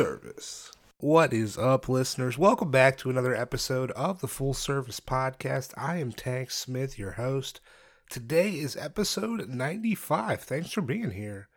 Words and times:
service. 0.00 0.72
What 1.00 1.34
is 1.34 1.58
up, 1.58 1.86
listeners? 1.86 2.38
Welcome 2.38 2.70
back 2.70 2.96
to 2.96 3.10
another 3.10 3.34
episode 3.34 3.90
of 3.90 4.22
the 4.22 4.28
Full 4.28 4.54
Service 4.54 4.98
Podcast. 4.98 5.74
I 5.76 5.98
am 5.98 6.10
Tank 6.10 6.50
Smith, 6.50 6.98
your 6.98 7.10
host. 7.10 7.60
Today 8.08 8.52
is 8.52 8.78
episode 8.78 9.46
95. 9.46 10.40
Thanks 10.40 10.72
for 10.72 10.80
being 10.80 11.10
here. 11.10 11.50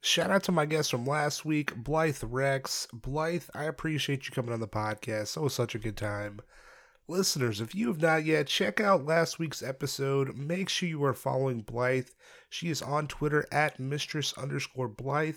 Shout 0.00 0.32
out 0.32 0.42
to 0.42 0.52
my 0.52 0.66
guest 0.66 0.90
from 0.90 1.06
last 1.06 1.44
week, 1.44 1.76
Blythe 1.76 2.24
Rex. 2.24 2.88
Blythe, 2.92 3.44
I 3.54 3.66
appreciate 3.66 4.26
you 4.26 4.34
coming 4.34 4.52
on 4.52 4.58
the 4.58 4.66
podcast. 4.66 5.36
It 5.36 5.42
was 5.44 5.54
such 5.54 5.76
a 5.76 5.78
good 5.78 5.96
time. 5.96 6.40
Listeners, 7.06 7.60
if 7.60 7.72
you 7.72 7.86
have 7.86 8.02
not 8.02 8.24
yet, 8.24 8.48
check 8.48 8.80
out 8.80 9.06
last 9.06 9.38
week's 9.38 9.62
episode. 9.62 10.36
Make 10.36 10.68
sure 10.68 10.88
you 10.88 11.04
are 11.04 11.14
following 11.14 11.60
Blythe. 11.60 12.08
She 12.50 12.68
is 12.68 12.82
on 12.82 13.06
Twitter 13.06 13.46
at 13.52 13.78
mistress 13.78 14.34
underscore 14.36 14.88
Blythe, 14.88 15.36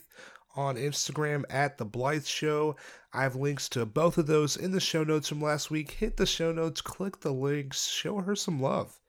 on 0.60 0.76
Instagram 0.76 1.46
at 1.50 1.78
The 1.78 1.86
Blythe 1.86 2.26
Show. 2.26 2.76
I 3.14 3.24
have 3.24 3.38
links 3.38 3.70
to 3.70 3.86
both 3.86 4.18
of 4.18 4.28
those 4.28 4.58
in 4.58 4.74
the 4.74 4.82
show 4.82 5.06
notes 5.06 5.30
from 5.30 5.42
last 5.42 5.72
week. 5.72 5.92
Hit 5.92 6.18
the 6.18 6.26
show 6.26 6.52
notes, 6.52 6.82
click 6.82 7.22
the 7.22 7.32
links, 7.32 7.88
show 7.88 8.20
her 8.20 8.36
some 8.36 8.60
love. 8.62 9.00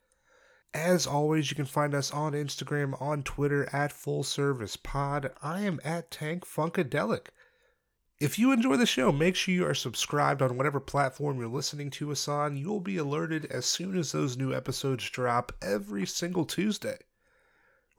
As 0.73 1.09
always, 1.09 1.51
you 1.51 1.57
can 1.57 1.67
find 1.67 1.93
us 1.93 2.13
on 2.13 2.35
Instagram, 2.35 2.95
on 3.03 3.25
Twitter 3.25 3.69
at 3.73 3.91
Full 3.91 4.23
Service 4.23 4.77
Pod. 4.77 5.33
I 5.43 5.63
am 5.63 5.81
at 5.85 6.13
Tank 6.13 6.47
Funkadelic. 6.47 7.27
If 8.21 8.39
you 8.39 8.53
enjoy 8.53 8.77
the 8.77 8.87
show, 8.87 9.11
make 9.11 9.35
sure 9.35 9.53
you 9.53 9.67
are 9.67 9.75
subscribed 9.75 10.43
on 10.43 10.57
whatever 10.57 10.79
platform 10.79 11.41
you're 11.41 11.49
listening 11.49 11.91
to 11.91 12.13
us 12.13 12.29
on. 12.29 12.57
You 12.57 12.69
will 12.69 12.81
be 12.81 12.97
alerted 12.97 13.47
as 13.47 13.67
soon 13.67 13.99
as 13.99 14.13
those 14.13 14.37
new 14.37 14.55
episodes 14.55 15.11
drop 15.11 15.51
every 15.61 16.07
single 16.07 16.45
Tuesday. 16.45 16.99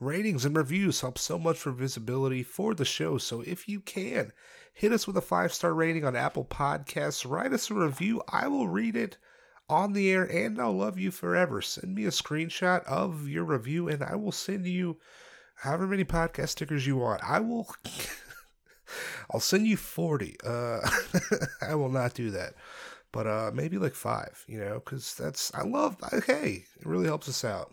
Ratings 0.02 0.46
and 0.46 0.58
reviews 0.58 1.02
help 1.02 1.20
so 1.20 1.38
much 1.38 1.60
for 1.60 1.72
visibility 1.72 2.42
for 2.42 2.74
the 2.74 2.84
show, 2.84 3.20
so 3.20 3.42
if 3.42 3.68
you 3.68 3.80
can, 3.80 4.32
hit 4.74 4.92
us 4.92 5.06
with 5.06 5.16
a 5.16 5.22
five 5.22 5.54
star 5.54 5.76
rating 5.76 6.04
on 6.04 6.16
Apple 6.16 6.44
Podcasts, 6.44 7.30
write 7.30 7.54
us 7.54 7.70
a 7.70 7.76
review. 7.76 8.20
I 8.28 8.48
will 8.48 8.68
read 8.68 8.96
it 8.96 9.18
on 9.70 9.94
the 9.94 10.10
air 10.10 10.24
and 10.24 10.60
I'll 10.60 10.76
love 10.76 10.98
you 10.98 11.12
forever. 11.12 11.62
Send 11.62 11.94
me 11.94 12.06
a 12.06 12.10
screenshot 12.10 12.84
of 12.86 13.28
your 13.28 13.44
review 13.44 13.90
and 13.90 14.02
I 14.02 14.16
will 14.16 14.32
send 14.32 14.66
you 14.66 14.98
however 15.58 15.86
many 15.86 16.04
podcast 16.04 16.50
stickers 16.50 16.88
you 16.88 16.98
want. 16.98 17.22
I 17.24 17.40
will. 17.40 17.68
I'll 19.32 19.40
send 19.40 19.68
you 19.68 19.78
40. 19.78 20.36
Uh, 20.44 20.80
I 21.62 21.76
will 21.76 21.90
not 21.90 22.16
do 22.16 22.32
that. 22.32 22.56
But 23.12 23.28
uh, 23.28 23.52
maybe 23.54 23.78
like 23.78 23.94
five, 23.94 24.44
you 24.48 24.58
know, 24.58 24.82
because 24.84 25.14
that's, 25.14 25.54
I 25.54 25.62
love, 25.62 25.98
hey, 26.26 26.66
it 26.80 26.88
really 26.88 27.06
helps 27.06 27.30
us 27.30 27.46
out. 27.46 27.72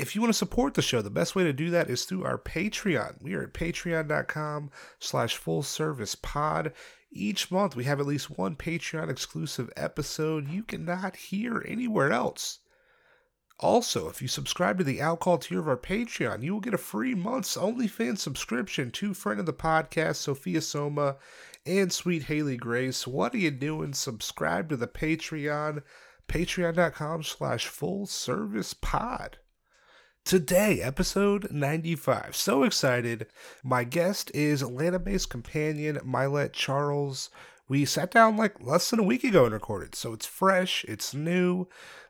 If 0.00 0.14
you 0.14 0.22
want 0.22 0.32
to 0.32 0.38
support 0.38 0.72
the 0.72 0.80
show, 0.80 1.02
the 1.02 1.10
best 1.10 1.36
way 1.36 1.44
to 1.44 1.52
do 1.52 1.68
that 1.72 1.90
is 1.90 2.06
through 2.06 2.24
our 2.24 2.38
Patreon. 2.38 3.20
We 3.20 3.34
are 3.34 3.42
at 3.42 3.52
patreon.com 3.52 4.70
slash 4.98 5.36
full 5.36 5.62
service 5.62 6.14
pod. 6.14 6.72
Each 7.12 7.50
month 7.50 7.76
we 7.76 7.84
have 7.84 8.00
at 8.00 8.06
least 8.06 8.30
one 8.30 8.56
Patreon 8.56 9.10
exclusive 9.10 9.70
episode 9.76 10.48
you 10.48 10.62
cannot 10.62 11.16
hear 11.16 11.62
anywhere 11.68 12.12
else. 12.12 12.60
Also, 13.58 14.08
if 14.08 14.22
you 14.22 14.28
subscribe 14.28 14.78
to 14.78 14.84
the 14.84 15.00
Outcall 15.00 15.38
tier 15.38 15.60
of 15.60 15.68
our 15.68 15.76
Patreon, 15.76 16.42
you 16.42 16.54
will 16.54 16.60
get 16.60 16.72
a 16.72 16.78
free 16.78 17.14
month's 17.14 17.58
OnlyFans 17.58 18.20
subscription 18.20 18.90
to 18.92 19.12
friend 19.12 19.38
of 19.38 19.44
the 19.44 19.52
podcast, 19.52 20.16
Sophia 20.16 20.62
Soma 20.62 21.16
and 21.66 21.92
Sweet 21.92 22.22
Haley 22.22 22.56
Grace. 22.56 23.06
What 23.06 23.34
are 23.34 23.38
you 23.38 23.50
doing? 23.50 23.92
Subscribe 23.92 24.70
to 24.70 24.78
the 24.78 24.88
Patreon, 24.88 25.82
patreon.com 26.26 27.22
slash 27.22 27.66
full 27.66 28.06
service 28.06 28.72
pod. 28.72 29.36
Today, 30.24 30.80
episode 30.80 31.50
95. 31.50 32.36
So 32.36 32.62
excited. 32.62 33.26
My 33.64 33.82
guest 33.82 34.30
is 34.32 34.62
Atlanta 34.62 34.98
based 35.00 35.28
companion 35.28 35.98
Milet 36.06 36.52
Charles. 36.52 37.30
We 37.68 37.84
sat 37.84 38.12
down 38.12 38.36
like 38.36 38.60
less 38.64 38.90
than 38.90 39.00
a 39.00 39.04
week 39.04 39.24
ago 39.24 39.44
and 39.44 39.54
recorded, 39.54 39.94
so 39.96 40.12
it's 40.12 40.26
fresh, 40.26 40.84
it's 40.86 41.14
new. 41.14 41.66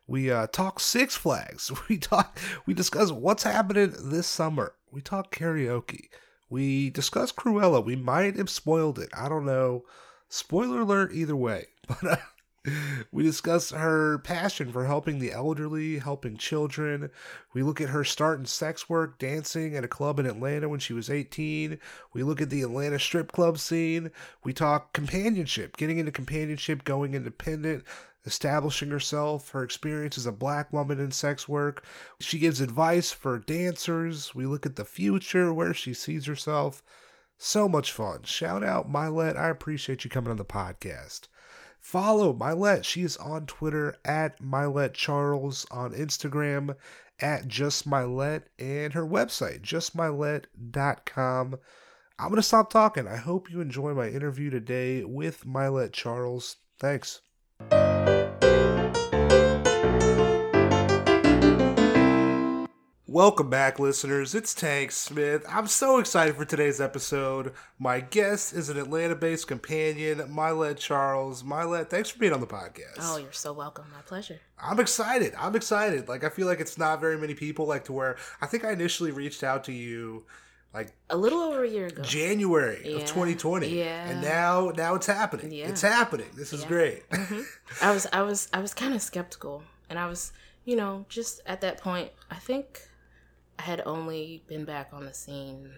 We 0.07 0.31
uh, 0.31 0.49
talk 0.49 0.81
Six 0.81 1.17
Flags. 1.17 1.71
We 1.89 1.97
talk. 1.97 2.39
We 2.67 2.75
discuss 2.75 3.11
what's 3.11 3.45
happening 3.45 3.95
this 4.03 4.27
summer. 4.27 4.75
We 4.91 5.01
talk 5.01 5.35
karaoke. 5.35 6.09
We 6.51 6.91
discuss 6.91 7.33
Cruella. 7.33 7.83
We 7.83 7.97
might 7.97 8.37
have 8.37 8.51
spoiled 8.51 8.99
it. 8.99 9.09
I 9.17 9.29
don't 9.29 9.47
know. 9.47 9.85
Spoiler 10.29 10.81
alert 10.81 11.13
either 11.15 11.37
way. 11.37 11.69
But 11.89 12.05
uh, 12.05 12.17
we 13.13 13.23
discuss 13.23 13.71
her 13.71 14.19
passion 14.19 14.71
for 14.71 14.85
helping 14.85 15.19
the 15.19 15.33
elderly, 15.33 15.99
helping 15.99 16.37
children. 16.37 17.11
We 17.55 17.63
look 17.63 17.81
at 17.81 17.89
her 17.89 18.05
start 18.05 18.39
in 18.39 18.47
sex 18.47 18.89
work, 18.89 19.19
dancing 19.19 19.75
at 19.75 19.85
a 19.85 19.89
club 19.89 20.19
in 20.19 20.27
Atlanta 20.27 20.69
when 20.69 20.81
she 20.81 20.93
was 20.93 21.09
18. 21.09 21.79
We 22.13 22.23
look 22.23 22.41
at 22.41 22.51
the 22.51 22.63
Atlanta 22.63 22.99
strip 22.99 23.33
club 23.33 23.59
scene. 23.59 24.11
We 24.45 24.53
talk 24.53 24.93
companionship, 24.93 25.77
getting 25.77 25.99
into 25.99 26.13
companionship, 26.13 26.85
going 26.85 27.15
independent, 27.15 27.85
establishing 28.27 28.91
herself, 28.91 29.51
her 29.51 29.63
experience 29.63 30.19
as 30.19 30.27
a 30.27 30.33
black 30.33 30.71
woman 30.71 31.01
in 31.01 31.11
sex 31.13 31.49
work. 31.49 31.85
She 32.21 32.39
gives 32.39 32.61
advice 32.61 33.11
for 33.11 33.39
dancers. 33.39 34.35
We 34.35 34.45
look 34.45 34.67
at 34.67 34.77
the 34.77 34.85
future, 34.85 35.55
where 35.55 35.73
she 35.73 35.95
sees 35.95 36.27
herself. 36.27 36.83
So 37.39 37.71
much 37.71 37.91
fun. 37.91 38.25
Shout 38.25 38.63
out 38.63 38.93
Milet. 38.93 39.35
I 39.35 39.49
appreciate 39.49 40.05
you 40.05 40.11
coming 40.11 40.31
on 40.31 40.37
the 40.37 40.45
podcast. 40.45 41.29
Follow 41.81 42.33
Milet. 42.33 42.85
She 42.85 43.03
is 43.03 43.17
on 43.17 43.47
Twitter 43.47 43.97
at 44.05 44.41
Milet 44.41 44.93
Charles, 44.95 45.67
on 45.71 45.93
Instagram 45.93 46.77
at 47.19 47.49
Just 47.49 47.89
Milet, 47.89 48.43
and 48.59 48.93
her 48.93 49.07
website, 49.07 49.63
justmilet.com. 49.63 51.59
I'm 52.19 52.29
going 52.29 52.37
to 52.37 52.43
stop 52.43 52.71
talking. 52.71 53.09
I 53.09 53.17
hope 53.17 53.51
you 53.51 53.61
enjoy 53.61 53.95
my 53.95 54.09
interview 54.09 54.51
today 54.51 55.05
with 55.05 55.47
Milet 55.47 55.93
Charles. 55.93 56.57
Thanks. 56.79 57.23
Welcome 63.13 63.51
back, 63.51 63.81
listeners. 63.81 64.37
It's 64.37 64.55
Tank 64.55 64.93
Smith. 64.93 65.45
I'm 65.49 65.67
so 65.67 65.99
excited 65.99 66.37
for 66.37 66.45
today's 66.45 66.81
episode. 66.81 67.53
My 67.77 67.99
guest 67.99 68.53
is 68.53 68.69
an 68.69 68.79
Atlanta 68.79 69.17
based 69.17 69.49
companion, 69.49 70.19
Milet 70.33 70.77
Charles. 70.77 71.43
Milet, 71.43 71.91
thanks 71.91 72.09
for 72.11 72.21
being 72.21 72.33
on 72.33 72.41
the 72.41 72.47
podcast. 72.47 72.99
Oh, 73.01 73.17
you're 73.17 73.33
so 73.33 73.53
welcome. 73.53 73.87
My 73.93 74.01
pleasure. 74.03 74.39
I'm 74.63 74.79
excited. 74.79 75.35
I'm 75.37 75.57
excited. 75.57 76.07
Like, 76.09 76.23
I 76.23 76.29
feel 76.29 76.47
like 76.47 76.61
it's 76.61 76.79
not 76.79 77.01
very 77.01 77.19
many 77.19 77.35
people, 77.35 77.67
like, 77.67 77.83
to 77.87 77.93
where 77.93 78.17
I 78.41 78.47
think 78.47 78.65
I 78.65 78.71
initially 78.71 79.11
reached 79.11 79.43
out 79.43 79.65
to 79.65 79.73
you 79.73 80.25
like 80.73 80.93
a 81.11 81.17
little 81.17 81.41
over 81.41 81.65
a 81.65 81.69
year 81.69 81.87
ago 81.87 82.01
january 82.03 82.81
Yeah. 82.85 82.99
of 82.99 83.01
2020 83.07 83.77
Yeah. 83.77 84.09
and 84.09 84.23
now 84.23 84.71
now 84.77 84.95
it's 84.95 85.07
happening 85.07 85.51
Yeah. 85.51 85.67
it's 85.67 85.83
happening 85.83 86.29
this 86.37 86.53
is 86.53 86.61
Yeah. 86.63 86.69
great 86.69 87.11
Mhm. 87.11 87.45
I 87.83 87.91
was 87.91 88.07
I 88.13 88.23
was 88.23 88.47
I 88.53 88.61
was 88.61 88.73
kind 88.73 88.95
of 88.95 89.03
skeptical, 89.03 89.65
and 89.89 89.99
I 89.99 90.07
was 90.07 90.31
you 90.65 90.77
know 90.77 91.07
just 91.09 91.41
at 91.45 91.61
that 91.63 91.79
point 91.81 92.13
I 92.31 92.37
think 92.37 92.83
I 93.61 93.63
had 93.63 93.83
only 93.85 94.43
been 94.47 94.65
back 94.65 94.89
on 94.95 95.05
the 95.05 95.13
scene 95.13 95.71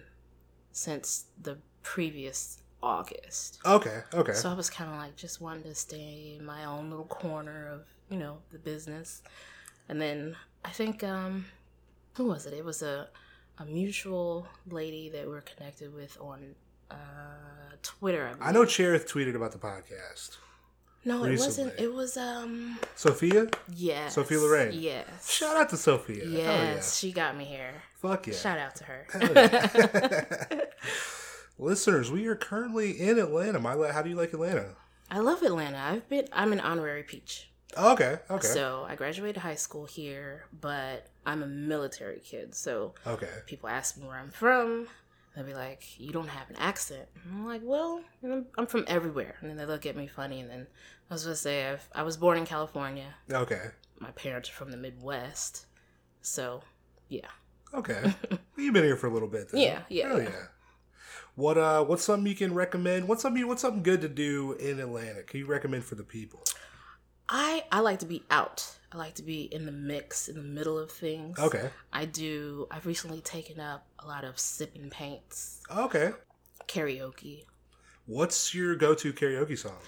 since 0.71 1.25
the 1.43 1.59
previous 1.83 2.59
August. 2.81 3.59
okay 3.67 4.03
okay 4.15 4.35
So 4.35 4.51
I 4.51 4.55
was 4.55 4.71
kind 4.71 4.89
of 4.89 4.97
like 4.99 5.17
just 5.17 5.41
wanted 5.41 5.65
to 5.65 5.75
stay 5.75 6.37
in 6.39 6.45
my 6.45 6.65
own 6.65 6.91
little 6.91 7.07
corner 7.07 7.69
of 7.75 7.81
you 8.09 8.19
know 8.19 8.39
the 8.53 8.59
business, 8.59 9.23
and 9.89 10.01
then 10.01 10.37
I 10.65 10.71
think 10.71 11.03
um 11.03 11.47
who 12.17 12.27
was 12.27 12.47
it? 12.47 12.53
It 12.55 12.65
was 12.65 12.83
a 12.83 13.09
a 13.59 13.65
mutual 13.65 14.47
lady 14.71 15.09
that 15.11 15.27
we're 15.27 15.41
connected 15.53 15.93
with 15.93 16.17
on 16.21 16.55
uh 16.93 16.97
Twitter. 17.83 18.31
I, 18.41 18.49
i 18.49 18.53
know 18.53 18.65
cherith 18.65 19.07
tweeted 19.13 19.35
about 19.35 19.51
the 19.51 19.59
podcast 19.59 20.37
No, 21.05 21.25
it 21.25 21.39
wasn't. 21.39 21.73
It 21.79 21.93
was 21.93 22.17
um. 22.17 22.79
sophia 22.95 23.49
Yes. 23.75 24.15
Sophia 24.15 24.39
Loren. 24.39 24.71
Yes. 24.73 25.31
shout 25.31 25.57
out 25.57 25.69
to 25.71 25.77
sophia 25.77 26.25
Yes, 26.27 26.97
she 26.99 27.13
got 27.13 27.37
me 27.37 27.45
here. 27.45 27.83
fuck 27.97 28.27
yeah 28.27 28.35
Shout 28.35 28.59
out 28.59 28.77
to 28.77 28.85
her. 28.85 29.07
Yeah. 29.21 30.61
listeners 31.59 32.11
we 32.11 32.27
are 32.27 32.35
currently 32.35 32.91
in 32.99 33.19
atlanta 33.19 33.59
my 33.61 33.77
how 33.93 34.03
do 34.03 34.09
you 34.11 34.17
like 34.17 34.33
atlanta 34.33 34.75
I 35.11 35.19
love 35.19 35.43
Atlanta. 35.43 35.77
I've 35.79 36.09
been. 36.09 36.27
I'm 36.33 36.55
an 36.55 36.61
honorary 36.61 37.03
peach. 37.03 37.51
oh, 37.77 37.93
okay 37.93 38.19
okay 38.31 38.47
So 38.47 38.87
I 38.89 38.95
graduated 38.95 39.37
high 39.43 39.57
school 39.57 39.85
here, 39.85 40.47
but 40.59 41.09
I'm 41.27 41.43
a 41.43 41.47
military 41.47 42.21
kid. 42.21 42.55
So 42.55 42.95
okay 43.07 43.29
people 43.47 43.69
ask 43.69 43.99
me 43.99 44.07
where 44.07 44.17
I'm 44.17 44.31
from. 44.31 44.89
They'll 45.35 45.45
be 45.45 45.55
like, 45.55 45.99
"You 45.99 46.13
don't 46.13 46.29
have 46.29 46.51
an 46.51 46.57
accent." 46.57 47.09
And 47.25 47.35
I'm 47.35 47.47
like, 47.47 47.63
"Well, 47.65 48.03
I'm, 48.23 48.67
from 48.67 48.85
everywhere." 48.87 49.37
And 49.41 49.49
then 49.49 49.57
they 49.57 49.65
look 49.65 49.87
at 49.87 49.97
me 49.97 50.07
funny. 50.07 50.41
And 50.41 50.51
then 50.51 50.67
I 51.11 51.15
was 51.15 51.25
gonna 51.25 51.37
say, 51.37 51.71
I've, 51.71 51.89
I 51.95 52.03
was 52.03 52.17
born 52.17 52.39
in 52.39 52.45
California. 52.45 53.15
okay 53.31 53.71
My 53.99 54.11
parents 54.11 54.51
are 54.51 54.53
from 54.53 54.71
the 54.71 54.77
Midwest. 54.77 55.67
So, 56.21 56.63
yeah. 57.09 57.29
okay 57.75 58.15
you've 58.57 58.75
been 58.75 58.85
here 58.85 58.97
for 58.97 59.09
a 59.09 59.13
little 59.13 59.29
bit 59.29 59.51
then. 59.51 59.61
Yeah, 59.61 59.81
yeah, 59.89 60.09
Hell 60.09 60.23
yeah. 60.23 60.29
yeah 60.29 60.47
what 61.35 61.57
uh 61.57 61.83
what's 61.85 62.05
something 62.05 62.27
you 62.27 62.37
can 62.37 62.53
recommend 62.55 63.09
what's 63.09 63.23
something 63.23 63.47
what's 63.47 63.63
something 63.63 63.83
good 63.83 64.03
to 64.03 64.09
do 64.09 64.53
in 64.55 64.79
atlanta 64.79 65.23
can 65.23 65.41
you 65.41 65.47
recommend 65.47 65.83
for 65.83 65.95
the 65.95 66.05
people 66.05 66.43
I 67.35 67.65
I 67.73 67.81
like 67.81 68.01
to 68.01 68.07
be 68.07 68.23
out. 68.31 68.65
I 68.93 68.99
like 68.99 69.15
to 69.15 69.23
be 69.23 69.43
in 69.45 69.65
the 69.65 69.73
mix, 69.73 70.29
in 70.29 70.37
the 70.37 70.43
middle 70.43 70.79
of 70.79 70.91
things. 70.91 71.39
okay 71.39 71.71
I 71.93 72.05
do. 72.05 72.67
I've 72.71 72.85
recently 72.87 73.23
taken 73.23 73.59
up 73.59 73.87
a 73.99 74.07
lot 74.07 74.25
of 74.25 74.39
sipping 74.39 74.91
paints, 74.91 75.63
okay 75.75 76.13
karaoke. 76.69 77.45
What's 78.07 78.55
your 78.55 78.77
go-to 78.77 79.13
karaoke 79.13 79.59
song? 79.59 79.79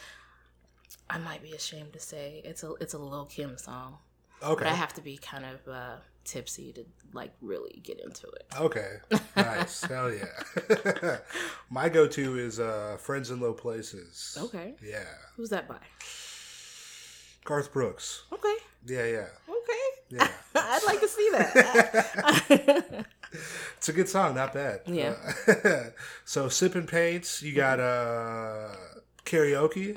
I 1.11 1.19
might 1.19 1.43
be 1.43 1.53
ashamed 1.53 1.93
to 1.93 2.01
say 2.01 2.41
it's 2.45 2.63
a 2.63 2.73
it's 2.81 2.95
a 2.95 2.99
Lil 2.99 3.27
Kim 3.27 3.59
song, 3.59 3.99
Okay. 4.43 4.65
but 4.65 4.73
I 4.73 4.75
have 4.75 4.95
to 4.95 5.03
be 5.03 5.17
kind 5.19 5.45
of 5.45 5.69
uh, 5.73 5.97
tipsy 6.25 6.73
to 6.73 6.85
like 7.13 7.33
really 7.43 7.81
get 7.83 8.01
into 8.01 8.27
it. 8.29 8.47
Okay. 8.59 8.93
Nice. 9.37 9.83
Hell 9.83 10.11
yeah. 10.13 11.17
My 11.71 11.89
go-to 11.91 12.39
is 12.39 12.59
uh, 12.59 12.97
"Friends 12.99 13.31
in 13.31 13.41
Low 13.41 13.53
Places." 13.53 14.39
Okay, 14.41 14.75
Yeah. 14.83 15.05
who's 15.37 15.51
that 15.51 15.69
by? 15.69 15.81
Garth 17.45 17.73
Brooks. 17.73 18.25
Okay, 18.33 18.55
Yeah, 18.87 19.05
yeah, 19.07 19.27
okay. 19.49 19.85
yeah. 20.11 20.29
I'd 20.55 20.83
like 20.87 21.01
to 21.01 21.09
see 21.09 21.29
that. 21.33 23.07
It's 23.77 23.89
a 23.89 23.93
good 23.93 24.09
song, 24.09 24.37
not 24.37 24.55
bad. 24.55 24.83
Yeah. 24.87 25.15
Uh, 25.49 25.91
so 26.25 26.49
sipping 26.49 26.87
paints, 26.87 27.43
you 27.43 27.53
got 27.53 27.81
uh 27.81 28.69
karaoke. 29.25 29.97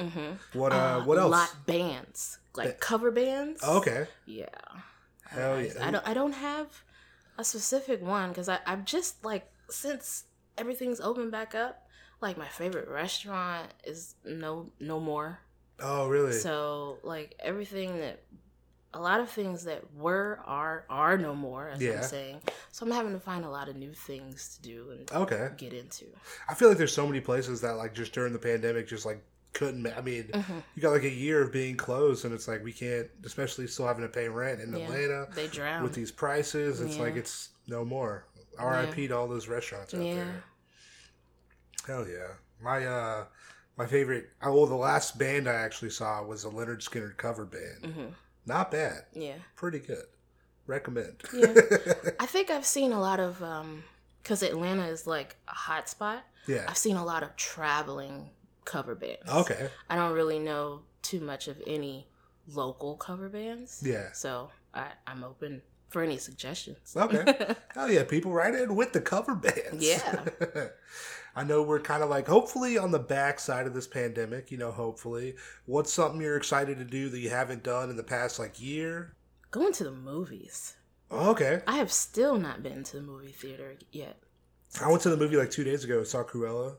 What 0.54 0.72
uh, 0.74 1.02
what 1.02 1.20
else? 1.20 1.36
Mm-hmm. 1.36 1.40
Lot 1.40 1.66
bands, 1.68 2.40
like 2.56 2.80
cover 2.80 3.12
bands. 3.12 3.62
Oh, 3.64 3.78
okay. 3.78 4.08
Yeah. 4.26 4.46
Hell 5.30 5.54
I, 5.54 5.62
yeah. 5.62 5.88
I 5.88 5.92
don't. 5.92 6.08
I 6.08 6.14
don't 6.16 6.34
have 6.34 6.68
a 7.38 7.44
specific 7.44 8.02
one 8.02 8.30
because 8.30 8.50
I. 8.50 8.58
I'm 8.66 8.86
just 8.86 9.24
like 9.24 9.48
since 9.70 10.24
everything's 10.58 11.00
open 11.00 11.30
back 11.30 11.54
up. 11.54 11.88
Like 12.20 12.38
my 12.38 12.48
favorite 12.48 12.88
restaurant 12.90 13.72
is 13.84 14.16
no 14.26 14.72
no 14.80 15.00
more. 15.00 15.40
Oh, 15.80 16.08
really? 16.08 16.34
So 16.34 16.98
like 17.04 17.36
everything 17.40 18.00
that 18.00 18.24
a 18.94 19.00
lot 19.02 19.20
of 19.20 19.30
things 19.30 19.66
that 19.66 19.84
were 19.94 20.40
are 20.46 20.86
are 20.90 21.18
no 21.18 21.36
more 21.36 21.70
as 21.70 21.82
Yeah. 21.82 21.98
I'm 21.98 22.04
saying. 22.04 22.42
So 22.72 22.86
I'm 22.86 22.92
having 22.92 23.14
to 23.14 23.20
find 23.20 23.46
a 23.46 23.50
lot 23.50 23.70
of 23.70 23.76
new 23.76 23.94
things 23.94 24.56
to 24.58 24.62
do 24.68 24.90
and 24.92 25.12
okay. 25.12 25.50
get 25.58 25.74
into. 25.74 26.06
I 26.50 26.54
feel 26.56 26.70
like 26.70 26.78
there's 26.78 26.94
so 26.94 27.06
many 27.06 27.20
places 27.20 27.62
that 27.62 27.74
like 27.78 27.94
just 27.94 28.14
during 28.14 28.34
the 28.34 28.40
pandemic 28.40 28.88
just 28.88 29.06
like 29.06 29.24
couldn't. 29.54 29.86
I 29.88 30.02
mean, 30.02 30.24
Mm-hmm. 30.34 30.58
you 30.76 30.82
got 30.82 30.92
like 30.92 31.04
a 31.04 31.10
year 31.10 31.42
of 31.42 31.52
being 31.52 31.76
closed, 31.78 32.26
and 32.26 32.34
it's 32.34 32.48
like 32.48 32.64
we 32.64 32.72
can't, 32.74 33.08
especially 33.26 33.68
still 33.68 33.88
having 33.88 34.04
to 34.04 34.10
pay 34.10 34.30
rent 34.30 34.62
in 34.62 34.74
Yeah. 34.76 34.86
Atlanta 34.86 35.28
They 35.36 35.48
drown. 35.48 35.84
with 35.84 35.94
these 35.94 36.12
prices. 36.12 36.80
It's 36.82 36.96
Yeah. 36.96 37.02
like 37.04 37.16
it's 37.16 37.50
no 37.68 37.84
more. 37.86 38.26
R.I.P. 38.58 39.08
to 39.10 39.16
all 39.16 39.28
those 39.28 39.48
restaurants 39.48 39.94
out 39.94 40.02
Yeah. 40.02 40.16
there. 40.16 40.44
Hell 41.86 42.08
yeah. 42.08 42.34
My 42.62 42.86
uh 42.86 43.26
my 43.78 43.86
favorite 43.86 44.30
oh 44.42 44.54
well 44.54 44.66
the 44.66 44.76
last 44.76 45.18
band 45.18 45.48
I 45.48 45.54
actually 45.54 45.92
saw 45.92 46.24
was 46.24 46.44
a 46.46 46.50
Lynyrd 46.50 46.82
Skynyrd 46.82 47.18
cover 47.18 47.46
band. 47.46 47.82
Mhm. 47.94 48.14
Not 48.46 48.72
bad. 48.72 49.04
Yeah. 49.14 49.36
Pretty 49.56 49.80
good. 49.80 50.06
Recommend. 50.66 51.22
Yeah. 51.34 51.54
I 52.20 52.26
think 52.26 52.50
I've 52.50 52.66
seen 52.66 52.92
a 52.92 53.00
lot 53.00 53.20
of 53.20 53.42
um 53.44 53.84
because 54.24 54.44
Atlanta 54.44 54.86
is 54.88 55.08
like 55.08 55.36
a 55.48 55.54
hot 55.54 55.88
spot. 55.90 56.24
yeah. 56.48 56.66
I've 56.68 56.78
seen 56.78 56.98
a 56.98 57.06
lot 57.06 57.24
of 57.24 57.36
traveling 57.38 58.30
cover 58.66 58.96
bands. 58.96 59.30
Okay. 59.32 59.70
I 59.90 59.96
don't 59.96 60.12
really 60.14 60.40
know 60.40 60.82
too 61.02 61.20
much 61.22 61.48
of 61.48 61.62
any 61.66 62.08
local 62.54 62.96
cover 62.98 63.30
bands. 63.30 63.82
Yeah. 63.86 64.12
So 64.12 64.50
I, 64.74 64.88
I'm 65.06 65.24
open 65.24 65.62
for 65.88 66.02
any 66.02 66.18
suggestions. 66.18 66.94
Okay. 66.98 67.24
Hell 67.74 67.90
yeah, 67.90 68.04
people 68.04 68.34
write 68.34 68.56
in 68.56 68.76
with 68.76 68.92
the 68.92 69.00
cover 69.00 69.36
bands. 69.36 69.86
Yeah. 69.88 70.26
I 71.38 71.44
know 71.44 71.62
we're 71.62 71.80
kind 71.80 72.02
of 72.02 72.10
like 72.10 72.28
hopefully 72.28 72.80
on 72.80 72.90
the 72.90 72.98
backside 72.98 73.68
of 73.68 73.76
this 73.76 73.86
pandemic, 73.86 74.50
you 74.50 74.58
know, 74.58 74.72
hopefully. 74.72 75.36
What's 75.68 75.94
something 75.94 76.20
you're 76.20 76.36
excited 76.36 76.80
to 76.80 76.84
do 76.84 77.10
that 77.10 77.20
you 77.20 77.30
haven't 77.30 77.62
done 77.62 77.92
in 77.92 77.96
the 77.96 78.02
past 78.02 78.40
like 78.40 78.60
year? 78.60 79.14
Going 79.52 79.72
to 79.74 79.84
the 79.84 79.92
movies. 79.92 80.78
Oh, 81.12 81.30
okay. 81.30 81.62
I 81.68 81.78
have 81.78 81.92
still 81.92 82.40
not 82.40 82.64
been 82.64 82.84
to 82.86 82.96
the 82.96 83.04
movie 83.04 83.28
theater 83.28 83.76
yet. 83.92 84.18
I 84.82 84.90
went 84.90 85.04
to 85.04 85.12
the 85.12 85.18
movie 85.18 85.38
like 85.38 85.52
two 85.52 85.64
days 85.64 85.84
ago, 85.84 86.04
saw 86.04 86.24
Cruella. 86.24 86.78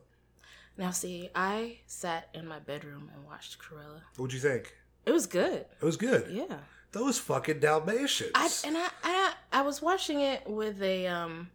Now, 0.76 0.90
see, 0.90 1.30
I 1.36 1.78
sat 1.86 2.28
in 2.34 2.44
my 2.44 2.58
bedroom 2.58 3.12
and 3.14 3.24
watched 3.24 3.58
Cruella. 3.60 4.00
What'd 4.16 4.34
you 4.34 4.40
think? 4.40 4.74
It 5.06 5.12
was 5.12 5.26
good. 5.26 5.66
It 5.80 5.84
was 5.84 5.96
good. 5.96 6.26
Yeah. 6.32 6.58
Those 6.90 7.16
fucking 7.20 7.60
Dalmatians. 7.60 8.32
I 8.34 8.50
and 8.64 8.76
I, 8.76 8.88
I 9.04 9.34
I 9.52 9.62
was 9.62 9.80
watching 9.80 10.20
it 10.20 10.48
with 10.50 10.82
a 10.82 11.06
um 11.06 11.50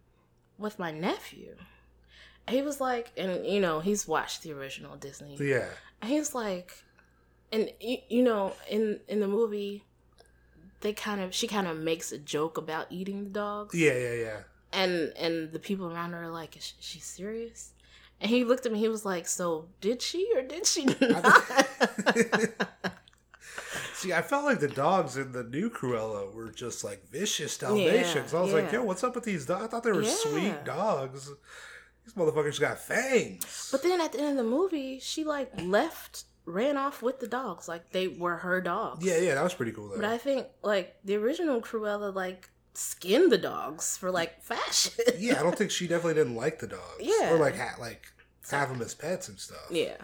with 0.56 0.78
my 0.78 0.90
nephew. 0.90 1.54
He 2.48 2.60
was 2.62 2.80
like, 2.80 3.12
and 3.16 3.46
you 3.46 3.60
know, 3.60 3.80
he's 3.80 4.06
watched 4.06 4.42
the 4.42 4.52
original 4.52 4.96
Disney. 4.96 5.36
yeah. 5.40 5.66
And 6.02 6.10
he 6.10 6.18
was 6.18 6.34
like, 6.34 6.72
and 7.52 7.70
you, 7.80 7.98
you 8.08 8.22
know, 8.22 8.52
in 8.68 9.00
in 9.08 9.20
the 9.20 9.28
movie, 9.28 9.84
they 10.80 10.92
kind 10.92 11.20
of 11.20 11.34
she 11.34 11.46
kind 11.46 11.66
of 11.66 11.78
makes 11.78 12.12
a 12.12 12.18
joke 12.18 12.58
about 12.58 12.86
eating 12.90 13.24
the 13.24 13.30
dogs. 13.30 13.74
Yeah, 13.74 13.94
yeah, 13.94 14.12
yeah. 14.14 14.36
And 14.72 15.12
and 15.16 15.52
the 15.52 15.58
people 15.58 15.90
around 15.90 16.12
her 16.12 16.24
are 16.24 16.30
like, 16.30 16.56
is 16.56 16.74
she 16.80 16.98
serious? 17.00 17.70
And 18.20 18.30
he 18.30 18.44
looked 18.44 18.66
at 18.66 18.72
me. 18.72 18.78
He 18.78 18.88
was 18.88 19.04
like, 19.04 19.26
"So 19.26 19.66
did 19.80 20.00
she 20.02 20.30
or 20.34 20.42
did 20.42 20.66
she 20.66 20.84
not?" 20.84 20.96
See, 23.94 24.12
I 24.12 24.22
felt 24.22 24.44
like 24.44 24.60
the 24.60 24.68
dogs 24.68 25.16
in 25.16 25.32
the 25.32 25.44
new 25.44 25.70
Cruella 25.70 26.32
were 26.34 26.50
just 26.50 26.84
like 26.84 27.08
vicious 27.10 27.56
Dalmatians. 27.56 28.32
Yeah, 28.32 28.38
I 28.38 28.42
was 28.42 28.52
like, 28.52 28.70
yo, 28.72 28.82
what's 28.82 29.02
up 29.04 29.14
with 29.14 29.24
these 29.24 29.46
dogs? 29.46 29.64
I 29.64 29.66
thought 29.68 29.82
they 29.82 29.92
were 29.92 30.02
Yeah. 30.02 30.14
sweet 30.14 30.64
dogs. 30.64 31.30
These 32.04 32.14
motherfuckers 32.14 32.60
got 32.60 32.78
fangs. 32.78 33.68
But 33.72 33.82
then 33.82 34.00
at 34.00 34.12
the 34.12 34.20
end 34.20 34.30
of 34.30 34.36
the 34.44 34.50
movie, 34.50 34.98
she 35.00 35.24
like 35.24 35.50
left, 35.62 36.24
ran 36.44 36.76
off 36.76 37.02
with 37.02 37.20
the 37.20 37.26
dogs, 37.26 37.66
like 37.68 37.90
they 37.92 38.08
were 38.08 38.36
her 38.36 38.60
dogs. 38.60 39.04
yeah, 39.04 39.18
yeah, 39.18 39.34
that 39.34 39.44
was 39.44 39.54
pretty 39.54 39.72
cool 39.72 39.88
though. 39.88 39.96
But 39.96 40.04
I 40.04 40.18
think 40.18 40.46
like 40.62 40.96
the 41.04 41.16
original 41.16 41.60
Cruella 41.60 42.14
like 42.14 42.50
skinned 42.74 43.30
the 43.32 43.38
dogs 43.38 43.96
for 43.96 44.10
like 44.10 44.42
fashion. 44.42 44.92
yeah, 45.18 45.38
I 45.40 45.42
don't 45.42 45.56
think 45.56 45.70
she 45.70 45.86
definitely 45.88 46.14
didn't 46.14 46.36
like 46.36 46.58
the 46.58 46.66
dogs. 46.66 47.00
Yeah. 47.00 47.30
Or 47.32 47.38
like 47.38 47.56
ha- 47.56 47.76
like 47.80 48.06
have 48.50 48.68
them 48.68 48.82
as 48.82 48.94
pets 48.94 49.28
and 49.28 49.38
stuff. 49.38 49.66
yeah. 49.70 49.96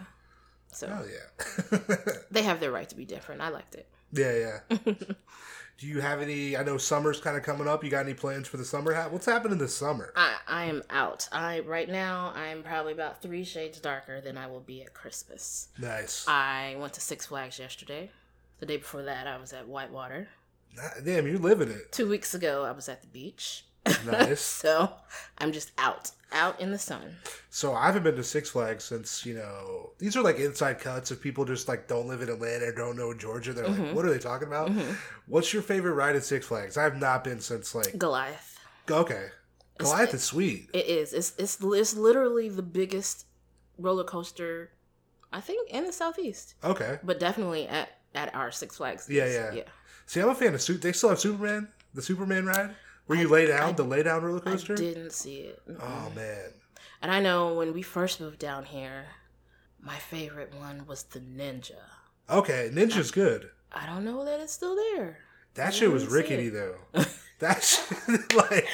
So 0.73 0.87
Oh 0.89 1.05
yeah. 1.05 1.77
they 2.31 2.43
have 2.43 2.59
their 2.61 2.71
right 2.71 2.87
to 2.89 2.95
be 2.95 3.03
different. 3.05 3.41
I 3.41 3.49
liked 3.49 3.75
it. 3.75 3.87
yeah, 4.13 4.59
yeah. 4.71 4.93
Do 5.81 5.87
you 5.87 5.99
have 5.99 6.21
any? 6.21 6.55
I 6.55 6.61
know 6.61 6.77
summer's 6.77 7.19
kind 7.19 7.35
of 7.35 7.41
coming 7.41 7.67
up. 7.67 7.83
You 7.83 7.89
got 7.89 8.05
any 8.05 8.13
plans 8.13 8.47
for 8.47 8.57
the 8.57 8.63
summer? 8.63 8.93
Ha- 8.93 9.07
What's 9.09 9.25
happening 9.25 9.57
this 9.57 9.75
summer? 9.75 10.13
I 10.15 10.35
I 10.47 10.65
am 10.65 10.83
out. 10.91 11.27
I 11.31 11.61
right 11.61 11.89
now 11.89 12.31
I'm 12.35 12.61
probably 12.61 12.93
about 12.93 13.19
three 13.23 13.43
shades 13.43 13.79
darker 13.79 14.21
than 14.21 14.37
I 14.37 14.45
will 14.45 14.59
be 14.59 14.83
at 14.83 14.93
Christmas. 14.93 15.69
Nice. 15.79 16.27
I 16.27 16.75
went 16.77 16.93
to 16.93 17.01
Six 17.01 17.25
Flags 17.25 17.57
yesterday. 17.57 18.11
The 18.59 18.67
day 18.67 18.77
before 18.77 19.01
that, 19.01 19.25
I 19.25 19.37
was 19.37 19.53
at 19.53 19.67
Whitewater. 19.67 20.27
Damn, 21.03 21.25
you're 21.25 21.39
living 21.39 21.69
it. 21.69 21.91
Two 21.91 22.07
weeks 22.07 22.35
ago, 22.35 22.63
I 22.63 22.71
was 22.73 22.87
at 22.87 23.01
the 23.01 23.07
beach. 23.07 23.65
Nice. 24.05 24.41
so 24.41 24.93
I'm 25.39 25.51
just 25.51 25.71
out, 25.79 26.11
out 26.31 26.59
in 26.61 26.71
the 26.71 26.77
sun. 26.79 27.15
So 27.49 27.73
I 27.73 27.85
haven't 27.87 28.03
been 28.03 28.15
to 28.15 28.23
Six 28.23 28.49
Flags 28.49 28.83
since 28.83 29.25
you 29.25 29.33
know 29.35 29.91
these 29.97 30.15
are 30.15 30.21
like 30.21 30.37
inside 30.39 30.79
cuts 30.79 31.11
if 31.11 31.21
people 31.21 31.43
just 31.45 31.67
like 31.67 31.87
don't 31.87 32.07
live 32.07 32.21
in 32.21 32.29
Atlanta 32.29 32.65
or 32.67 32.71
don't 32.71 32.97
know 32.97 33.13
Georgia. 33.13 33.53
They're 33.53 33.65
Mm-hmm. 33.65 33.85
like, 33.87 33.95
what 33.95 34.05
are 34.05 34.09
they 34.11 34.19
talking 34.19 34.47
about? 34.47 34.71
What's 35.27 35.53
your 35.53 35.61
favorite 35.61 35.93
ride 35.93 36.15
at 36.15 36.23
Six 36.23 36.45
Flags? 36.47 36.77
I 36.77 36.83
have 36.83 36.97
not 36.97 37.23
been 37.23 37.39
since 37.39 37.75
like 37.75 37.97
Goliath. 37.97 38.57
okay, 38.89 39.27
Goliath 39.77 40.13
is 40.13 40.23
sweet. 40.23 40.69
It 40.73 40.85
is. 40.87 41.13
It's 41.13 41.33
it's 41.37 41.57
it's 41.61 41.95
literally 41.95 42.49
the 42.49 42.63
biggest 42.63 43.25
roller 43.77 44.03
coaster, 44.03 44.71
I 45.33 45.41
think, 45.41 45.69
in 45.71 45.85
the 45.85 45.93
southeast, 45.93 46.55
Okay, 46.63 46.99
but 47.03 47.19
definitely 47.19 47.67
at 47.67 47.89
at 48.15 48.33
our 48.35 48.51
Six 48.51 48.77
Flags. 48.77 49.07
Yeah, 49.09 49.25
yeah. 49.25 49.53
yeah. 49.53 49.63
see, 50.05 50.19
I'm 50.21 50.29
a 50.29 50.35
fan 50.35 50.53
of 50.53 50.61
suit. 50.61 50.81
They 50.81 50.91
still 50.93 51.09
have 51.09 51.19
Superman, 51.19 51.67
the 51.93 52.01
Superman 52.01 52.45
ride 52.45 52.75
where 53.07 53.19
you 53.19 53.27
lay 53.27 53.47
down, 53.47 53.75
the 53.75 53.83
lay 53.83 54.03
down 54.03 54.23
roller 54.23 54.41
I 54.45 54.51
coaster. 54.51 54.75
didn't 54.75 55.11
see 55.11 55.37
it. 55.41 55.61
Oh 55.81 56.11
man, 56.15 56.51
And 57.01 57.11
I 57.11 57.19
know 57.19 57.53
when 57.55 57.73
we 57.73 57.81
first 57.81 58.19
moved 58.21 58.39
down 58.39 58.65
here, 58.65 59.05
my 59.81 59.97
favorite 59.97 60.53
one 60.57 60.85
was 60.87 61.03
the 61.03 61.19
Ninja. 61.19 61.71
okay, 62.29 62.69
Ninja's 62.71 63.11
good. 63.11 63.49
I 63.71 63.85
don't 63.85 64.03
know 64.05 64.25
that 64.25 64.39
it's 64.39 64.53
still 64.53 64.75
there. 64.75 65.19
That 65.55 65.73
shit 65.73 65.91
was 65.91 66.05
rickety 66.07 66.49
though. 66.49 66.75
That 67.39 67.63
shit, 67.63 68.35
like 68.35 68.67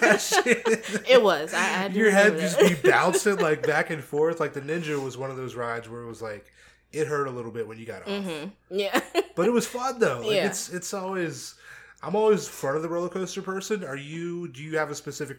that 0.00 0.20
shit. 0.20 1.04
It 1.08 1.22
was. 1.22 1.54
I, 1.54 1.84
I 1.84 1.86
your 1.86 2.10
head 2.10 2.36
just 2.36 2.58
be 2.58 2.74
bouncing 2.90 3.36
like 3.36 3.64
back 3.64 3.90
and 3.90 4.02
forth. 4.02 4.40
Like 4.40 4.54
the 4.54 4.60
Ninja 4.60 5.00
was 5.00 5.16
one 5.16 5.30
of 5.30 5.36
those 5.36 5.54
rides 5.54 5.88
where 5.88 6.02
it 6.02 6.08
was 6.08 6.20
like 6.20 6.52
it 6.90 7.06
hurt 7.06 7.28
a 7.28 7.30
little 7.30 7.52
bit 7.52 7.68
when 7.68 7.78
you 7.78 7.86
got 7.86 8.02
off, 8.02 8.08
Mhm. 8.08 8.50
Yeah. 8.70 9.00
but 9.36 9.46
it 9.46 9.52
was 9.52 9.68
fun 9.68 10.00
though. 10.00 10.18
Like 10.22 10.32
Yeah. 10.32 10.46
it's 10.46 10.68
it's 10.70 10.92
always 10.92 11.54
I'm 12.02 12.16
always 12.16 12.48
front 12.48 12.76
of 12.76 12.82
the 12.82 12.88
roller 12.88 13.08
coaster 13.08 13.42
person. 13.42 13.84
Are 13.84 13.96
you? 13.96 14.48
Do 14.48 14.62
you 14.62 14.76
have 14.78 14.90
a 14.90 14.94
specific? 14.94 15.38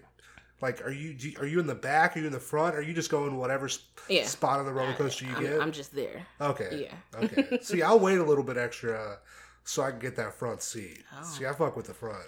Like, 0.62 0.86
are 0.86 0.92
you 0.92 1.14
do 1.14 1.34
are 1.40 1.46
you 1.46 1.60
in 1.60 1.68
the 1.68 1.76
back? 1.76 2.16
Are 2.16 2.20
you 2.22 2.28
in 2.28 2.32
the 2.32 2.40
front? 2.40 2.76
Are 2.76 2.82
you 2.82 2.94
just 2.94 3.10
going 3.12 3.36
whatever 3.38 3.68
sp- 3.68 3.84
Yeah. 4.08 4.26
spot 4.26 4.60
on 4.60 4.66
the 4.66 4.72
roller 4.72 4.94
coaster 4.94 5.26
you 5.26 5.36
I'm, 5.36 5.44
get? 5.44 5.62
I'm 5.62 5.72
just 5.74 5.94
there. 5.94 6.26
okay. 6.40 6.88
Yeah. 6.90 7.20
Okay. 7.24 7.60
See, 7.62 7.82
I'll 7.82 8.00
wait 8.00 8.18
a 8.20 8.24
little 8.24 8.46
bit 8.46 8.56
extra 8.58 9.18
so 9.66 9.84
I 9.84 9.92
can 9.92 10.00
get 10.00 10.16
that 10.16 10.34
front 10.36 10.62
seat. 10.62 11.04
Oh. 11.20 11.24
See, 11.24 11.46
I 11.46 11.52
fuck 11.54 11.76
with 11.76 11.88
the 11.88 11.94
front. 11.94 12.24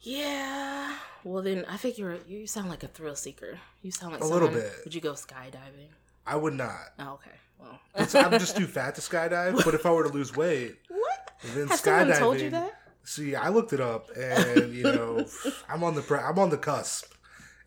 Yeah. 0.00 0.94
Well, 1.24 1.42
then 1.42 1.64
I 1.68 1.76
think 1.76 1.98
you're 1.98 2.16
you 2.26 2.46
sound 2.46 2.68
like 2.70 2.82
a 2.82 2.88
thrill 2.88 3.16
seeker. 3.16 3.58
You 3.82 3.90
sound 3.90 4.12
like 4.12 4.22
A 4.22 4.26
little 4.26 4.48
bit. 4.48 4.72
Would 4.84 4.94
you 4.94 5.00
go 5.00 5.12
skydiving? 5.12 5.88
I 6.26 6.36
would 6.36 6.54
not. 6.54 6.76
Oh, 6.98 7.14
okay. 7.14 7.36
Well, 7.58 7.78
I'm 8.24 8.38
just 8.38 8.56
too 8.56 8.66
fat 8.76 8.94
to 8.96 9.00
skydive. 9.00 9.64
But 9.64 9.74
if 9.74 9.84
I 9.84 9.90
were 9.90 10.04
to 10.04 10.08
lose 10.10 10.34
weight, 10.34 10.76
what? 10.88 11.30
then 11.54 11.68
Has 11.68 11.80
someone 11.80 12.08
skydiving. 12.08 12.18
told 12.18 12.40
you 12.40 12.50
that? 12.50 12.79
See, 13.04 13.34
I 13.34 13.48
looked 13.48 13.72
it 13.72 13.80
up, 13.80 14.10
and 14.16 14.72
you 14.74 14.84
know, 14.84 15.26
I'm 15.68 15.82
on 15.82 15.94
the 15.94 16.02
pre- 16.02 16.18
I'm 16.18 16.38
on 16.38 16.50
the 16.50 16.58
cusp, 16.58 17.12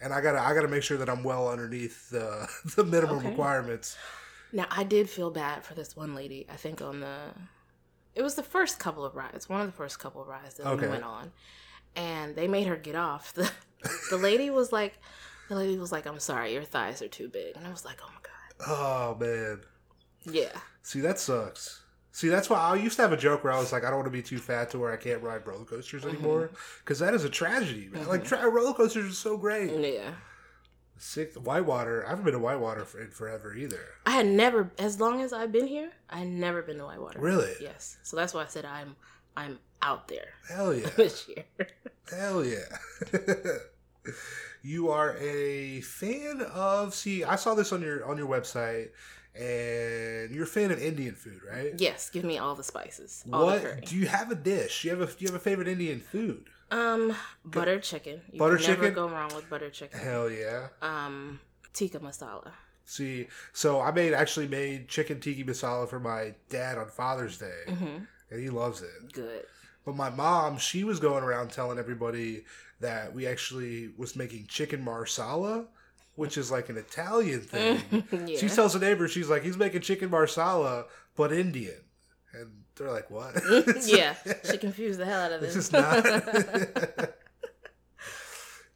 and 0.01 0.13
I 0.13 0.21
gotta 0.21 0.39
I 0.39 0.53
gotta 0.53 0.67
make 0.67 0.83
sure 0.83 0.97
that 0.97 1.09
I'm 1.09 1.23
well 1.23 1.49
underneath 1.49 2.09
the 2.09 2.47
the 2.75 2.83
minimum 2.83 3.17
Okay. 3.17 3.29
requirements. 3.29 3.97
Now 4.51 4.67
I 4.69 4.83
did 4.83 5.09
feel 5.09 5.31
bad 5.31 5.63
for 5.63 5.73
this 5.73 5.95
one 5.95 6.13
lady. 6.15 6.45
I 6.51 6.55
think 6.55 6.81
on 6.81 6.99
the, 6.99 7.31
it 8.15 8.21
was 8.21 8.35
the 8.35 8.43
first 8.43 8.77
couple 8.79 9.03
of 9.03 9.15
rides, 9.15 9.49
one 9.49 9.59
of 9.61 9.65
the 9.67 9.73
first 9.73 9.97
couple 9.99 10.21
of 10.21 10.27
rides 10.27 10.55
that 10.55 10.67
Okay. 10.67 10.85
we 10.85 10.91
went 10.91 11.03
on, 11.03 11.31
and 11.95 12.35
they 12.35 12.47
made 12.47 12.67
her 12.67 12.75
get 12.77 12.95
off. 12.95 13.33
The 13.33 13.51
the 14.11 14.17
lady 14.17 14.49
was 14.49 14.71
like, 14.71 14.99
the 15.49 15.55
lady 15.55 15.77
was 15.77 15.91
like, 15.91 16.05
"I'm 16.05 16.19
sorry, 16.19 16.53
your 16.53 16.63
thighs 16.63 17.01
are 17.01 17.07
too 17.09 17.27
big," 17.27 17.57
and 17.57 17.65
I 17.67 17.71
was 17.71 17.83
like, 17.83 17.97
"Oh 18.03 18.09
my 18.09 18.21
god." 18.21 18.67
Oh 18.67 19.17
man. 19.19 19.61
Yeah. 20.25 20.57
See, 20.83 21.01
that 21.01 21.19
sucks. 21.19 21.82
See, 22.15 22.29
that's 22.29 22.47
why 22.47 22.59
I 22.59 22.75
used 22.75 22.95
to 22.97 23.01
have 23.01 23.11
a 23.11 23.17
joke 23.17 23.43
where 23.43 23.51
I 23.51 23.59
was 23.59 23.71
like, 23.71 23.83
I 23.83 23.87
don't 23.87 23.97
want 23.97 24.05
to 24.05 24.11
be 24.11 24.21
too 24.21 24.37
fat 24.37 24.69
to 24.69 24.79
where 24.79 24.93
I 24.93 24.97
can't 24.97 25.23
ride 25.23 25.47
roller 25.47 25.65
coasters 25.65 26.03
mm-hmm. 26.03 26.15
anymore, 26.15 26.51
because 26.85 26.99
that 26.99 27.15
is 27.15 27.23
a 27.23 27.29
tragedy, 27.29 27.89
man. 27.91 28.07
Like 28.07 28.23
mm-hmm. 28.23 28.35
tra- 28.35 28.49
roller 28.49 28.73
coasters 28.73 29.11
are 29.11 29.15
so 29.15 29.35
great. 29.35 29.71
Mm, 29.71 29.95
yeah. 29.95 30.11
Sick 30.95 31.33
Whitewater. 31.33 32.05
I 32.05 32.11
haven't 32.11 32.25
been 32.25 32.35
to 32.35 32.39
Whitewater 32.39 32.85
for, 32.85 33.01
in 33.01 33.09
forever 33.09 33.55
either. 33.55 33.79
I 34.05 34.11
had 34.11 34.27
never, 34.27 34.71
as 34.77 34.99
long 34.99 35.21
as 35.21 35.33
I've 35.33 35.51
been 35.51 35.65
here, 35.65 35.91
I 36.07 36.19
had 36.19 36.27
never 36.27 36.61
been 36.61 36.77
to 36.77 36.85
Whitewater. 36.85 37.19
Really? 37.19 37.51
Yes. 37.59 37.97
So 38.03 38.15
that's 38.15 38.31
why 38.31 38.43
I 38.43 38.47
said 38.47 38.65
I'm, 38.65 38.95
I'm 39.35 39.57
out 39.81 40.07
there 40.07 40.33
Hell 40.47 40.71
yeah. 40.75 40.89
this 40.95 41.27
year. 41.27 41.45
Hell 42.11 42.45
yeah. 42.45 42.77
you 44.61 44.91
are 44.91 45.17
a 45.17 45.81
fan 45.81 46.41
of 46.41 46.93
see, 46.93 47.23
I 47.23 47.37
saw 47.37 47.55
this 47.55 47.71
on 47.73 47.81
your 47.81 48.05
on 48.05 48.17
your 48.19 48.27
website 48.27 48.89
and 49.35 50.31
you're 50.33 50.43
a 50.43 50.47
fan 50.47 50.71
of 50.71 50.81
Indian 50.81 51.15
food, 51.15 51.41
right? 51.49 51.73
yes. 51.77 52.09
Give 52.09 52.23
me 52.23 52.37
all 52.37 52.55
the 52.55 52.63
spices. 52.63 53.23
All 53.31 53.47
the. 53.47 53.53
What 53.61 53.85
do 53.85 53.95
you 53.95 54.07
have 54.07 54.31
a 54.31 54.35
dish? 54.35 54.81
Do 54.81 54.87
you 54.89 54.95
have 54.95 55.01
a 55.09 55.11
do 55.11 55.15
you 55.19 55.27
have 55.27 55.35
a 55.35 55.39
favorite 55.39 55.67
Indian 55.67 55.99
food? 55.99 56.45
Um, 56.71 57.15
butter 57.45 57.79
chicken. 57.79 58.21
You 58.31 58.39
Butter 58.39 58.57
can 58.57 58.67
never 58.67 58.81
chicken? 58.83 58.93
go 58.95 59.07
wrong 59.09 59.33
with 59.35 59.49
butter 59.49 59.69
chicken. 59.69 59.99
Hell 59.99 60.29
yeah. 60.29 60.67
Um, 60.81 61.39
tikka 61.73 61.99
masala. 61.99 62.51
See, 62.85 63.27
so 63.53 63.79
I 63.79 63.91
made 63.91 64.13
actually 64.13 64.47
made 64.47 64.87
chicken 64.87 65.19
tiki 65.19 65.43
masala 65.43 65.87
for 65.87 65.99
my 65.99 66.33
dad 66.49 66.77
on 66.77 66.87
Father's 66.89 67.37
Day, 67.37 67.61
hmm 67.67 67.99
and 68.31 68.39
he 68.41 68.49
loves 68.49 68.81
it. 68.81 69.13
Good. 69.13 69.45
But 69.85 69.95
my 69.95 70.09
mom, 70.09 70.57
she 70.57 70.83
was 70.83 70.99
going 70.99 71.23
around 71.23 71.51
telling 71.51 71.77
everybody 71.77 72.45
that 72.79 73.13
we 73.13 73.27
actually 73.27 73.89
was 73.97 74.15
making 74.15 74.47
chicken 74.47 74.81
marsala, 74.83 75.65
which 76.15 76.37
is 76.37 76.51
like 76.51 76.69
an 76.69 76.77
Italian 76.77 77.41
thing. 77.53 77.81
yeah. 78.27 78.37
She 78.37 78.49
tells 78.49 78.73
the 78.73 78.79
neighbor, 78.79 79.07
she's 79.07 79.29
like, 79.29 79.43
he's 79.43 79.57
making 79.57 79.81
chicken 79.81 80.09
marsala, 80.09 80.85
but 81.15 81.31
Indian. 81.31 81.81
And 82.33 82.63
they're 82.75 82.91
like, 82.91 83.09
what? 83.11 83.35
yeah. 83.85 84.15
She 84.49 84.57
confused 84.57 84.99
the 84.99 85.05
hell 85.05 85.21
out 85.21 85.31
of 85.31 85.41
This 85.41 85.53
this. 85.55 85.65
is 85.65 85.71
not. 85.71 86.05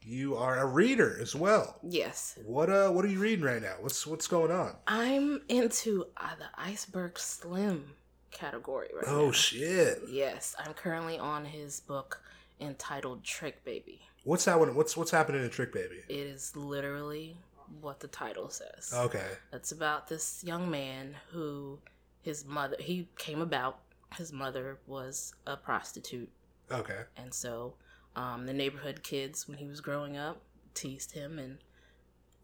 you 0.01 0.35
are 0.37 0.59
a 0.59 0.65
reader 0.65 1.17
as 1.21 1.35
well. 1.35 1.79
yes. 1.83 2.37
What 2.45 2.69
uh 2.69 2.89
what 2.89 3.03
are 3.03 3.09
you 3.09 3.19
reading 3.19 3.43
right 3.43 3.61
now? 3.61 3.75
What's 3.81 4.07
what's 4.07 4.27
going 4.27 4.51
on? 4.51 4.75
I'm 4.87 5.41
into 5.49 6.05
uh, 6.17 6.35
the 6.39 6.45
iceberg 6.55 7.19
slim 7.19 7.91
category 8.31 8.87
right 8.95 9.05
Oh 9.07 9.25
now. 9.27 9.31
shit. 9.31 10.01
Yes, 10.09 10.55
I'm 10.59 10.73
currently 10.73 11.17
on 11.19 11.45
his 11.45 11.79
book 11.81 12.21
entitled 12.61 13.23
Trick 13.23 13.63
Baby. 13.65 14.01
What's 14.27 14.43
that 14.43 14.59
one? 14.59 14.75
What's 14.75 14.97
what's 14.97 15.11
happening 15.11 15.41
in 15.41 15.49
Trick 15.49 15.71
Baby? 15.71 16.01
It 16.09 16.13
is 16.13 16.53
literally 16.53 17.37
what 17.79 18.01
the 18.01 18.09
title 18.09 18.49
says. 18.49 18.91
Okay. 18.93 19.25
It's 19.53 19.71
about 19.71 20.09
this 20.09 20.43
young 20.45 20.69
man 20.69 21.15
who 21.31 21.79
his 22.23 22.43
mother 22.43 22.75
he 22.77 23.07
came 23.17 23.41
about 23.41 23.79
his 24.17 24.33
mother 24.33 24.79
was 24.85 25.33
a 25.45 25.55
prostitute 25.55 26.29
Okay. 26.69 27.03
and 27.15 27.33
so 27.33 27.75
um, 28.17 28.45
the 28.45 28.53
neighborhood 28.53 29.01
kids 29.01 29.47
when 29.47 29.57
he 29.59 29.65
was 29.67 29.79
growing 29.79 30.17
up 30.17 30.41
teased 30.73 31.13
him 31.13 31.39
and 31.39 31.57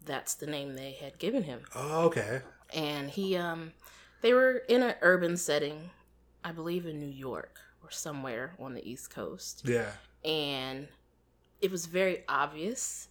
that's 0.06 0.34
the 0.34 0.46
name 0.46 0.74
they 0.76 0.92
had 0.92 1.18
given 1.18 1.42
him 1.42 1.60
Oh, 1.74 2.06
okay. 2.06 2.40
and 2.74 3.10
he 3.10 3.36
um 3.36 3.72
they 4.22 4.32
were 4.32 4.62
in 4.68 4.82
an 4.82 4.94
urban 5.02 5.36
setting 5.36 5.90
i 6.42 6.50
believe 6.52 6.86
in 6.86 6.98
new 7.00 7.06
york 7.14 7.58
or 7.82 7.90
somewhere 7.90 8.54
on 8.58 8.72
the 8.74 8.86
east 8.90 9.10
coast 9.14 9.62
Yeah. 9.66 9.90
and 10.24 10.88
it 11.60 11.70
was 11.70 11.86
very 11.86 12.24
obvious 12.28 13.08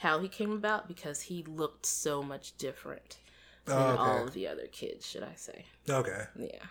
how 0.00 0.18
he 0.20 0.28
came 0.28 0.52
about 0.52 0.88
because 0.88 1.22
he 1.22 1.42
looked 1.44 1.86
so 1.86 2.22
much 2.22 2.56
different 2.58 3.18
than 3.64 3.76
Oh, 3.78 3.86
okay. 3.90 3.96
all 4.02 4.24
of 4.24 4.32
the 4.34 4.46
other 4.48 4.66
kids 4.66 5.06
should 5.06 5.22
i 5.22 5.34
say 5.36 5.64
Okay. 5.88 6.24
yeah 6.38 6.64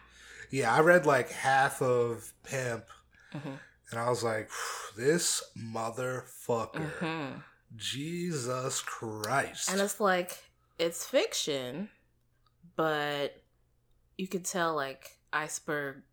Yeah, 0.51 0.73
I 0.73 0.81
read 0.81 1.05
like 1.07 1.29
half 1.31 1.81
of 1.81 2.31
Pimp 2.43 2.85
Mhm. 3.33 3.57
and 3.91 3.99
I 3.99 4.09
was 4.09 4.23
like, 4.23 4.49
this 4.95 5.43
motherfucker. 5.57 6.91
Mhm. 6.99 7.43
Jesus 7.75 8.81
Christ. 8.81 9.69
and 9.69 9.81
it's 9.81 9.99
like 9.99 10.37
it's 10.77 11.05
fiction 11.05 11.89
but 12.75 13.41
you 14.17 14.27
could 14.27 14.45
tell 14.45 14.75
like 14.75 15.17
iceberg 15.33 16.03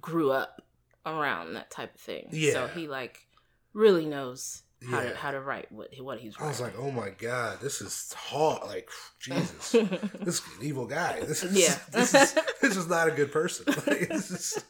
grew 0.00 0.30
up 0.32 0.62
around 1.06 1.52
that 1.54 1.70
type 1.70 1.94
of 1.94 2.00
thing 2.00 2.28
Yeah. 2.32 2.52
so 2.54 2.66
he 2.68 2.88
like 2.88 3.26
really 3.74 4.06
knows 4.06 4.62
how 4.90 5.00
Yeah. 5.00 5.10
to 5.10 5.16
how 5.16 5.30
to 5.30 5.40
write 5.40 5.70
what 5.70 5.88
what 6.00 6.18
he's 6.18 6.34
I 6.40 6.48
was 6.48 6.60
like, 6.60 6.74
oh 6.78 6.90
my 6.90 7.10
god, 7.10 7.60
this 7.60 7.80
is 7.80 8.12
hard. 8.14 8.62
Like, 8.64 8.88
Jesus. 9.20 9.70
this 10.20 10.40
is 10.40 10.42
an 10.58 10.64
evil 10.66 10.86
guy. 10.86 11.20
This 11.20 11.42
is 11.44 11.52
Yeah. 11.56 11.78
this 11.92 12.14
is 12.14 12.34
this 12.60 12.76
is 12.76 12.88
not 12.88 13.08
a 13.08 13.12
good 13.12 13.30
person. 13.32 13.66
Like, 13.86 14.10
is- 14.10 14.62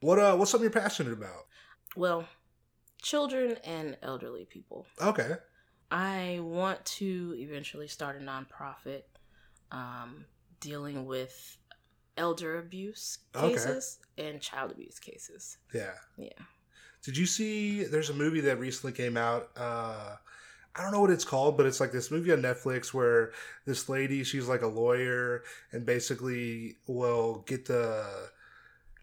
what 0.00 0.18
uh 0.18 0.36
what's 0.36 0.50
something 0.50 0.64
you're 0.70 0.82
passionate 0.82 1.12
about? 1.12 1.46
well 1.96 2.26
children 3.02 3.56
and 3.64 3.96
elderly 4.02 4.44
people 4.46 4.86
Okay. 5.00 5.32
i 5.90 6.38
want 6.42 6.82
to 6.84 7.34
eventually 7.36 7.86
start 7.88 8.16
a 8.16 8.24
nonprofit 8.24 9.02
um, 9.70 10.24
dealing 10.60 11.04
with 11.06 11.56
elder 12.16 12.58
abuse 12.58 13.18
Okay. 13.34 13.50
cases 13.52 13.98
and 14.18 14.40
child 14.40 14.70
abuse 14.70 14.98
cases 14.98 15.58
Yeah. 15.74 15.92
yeah 16.16 16.28
Did 17.04 17.16
you 17.16 17.26
see 17.26 17.84
there's 17.84 18.10
a 18.10 18.14
movie 18.14 18.40
that 18.42 18.58
recently 18.58 18.92
came 18.92 19.16
out 19.16 19.50
uh 19.56 20.16
I 20.74 20.82
don't 20.82 20.92
know 20.92 21.00
what 21.00 21.10
it's 21.10 21.24
called, 21.26 21.58
but 21.58 21.66
it's 21.66 21.80
like 21.80 21.92
this 21.92 22.10
movie 22.10 22.32
on 22.32 22.40
Netflix 22.40 22.94
where 22.94 23.32
this 23.66 23.90
lady, 23.90 24.24
she's 24.24 24.48
like 24.48 24.62
a 24.62 24.66
lawyer 24.66 25.42
and 25.70 25.84
basically 25.84 26.76
will 26.86 27.44
get 27.46 27.66
the 27.66 28.06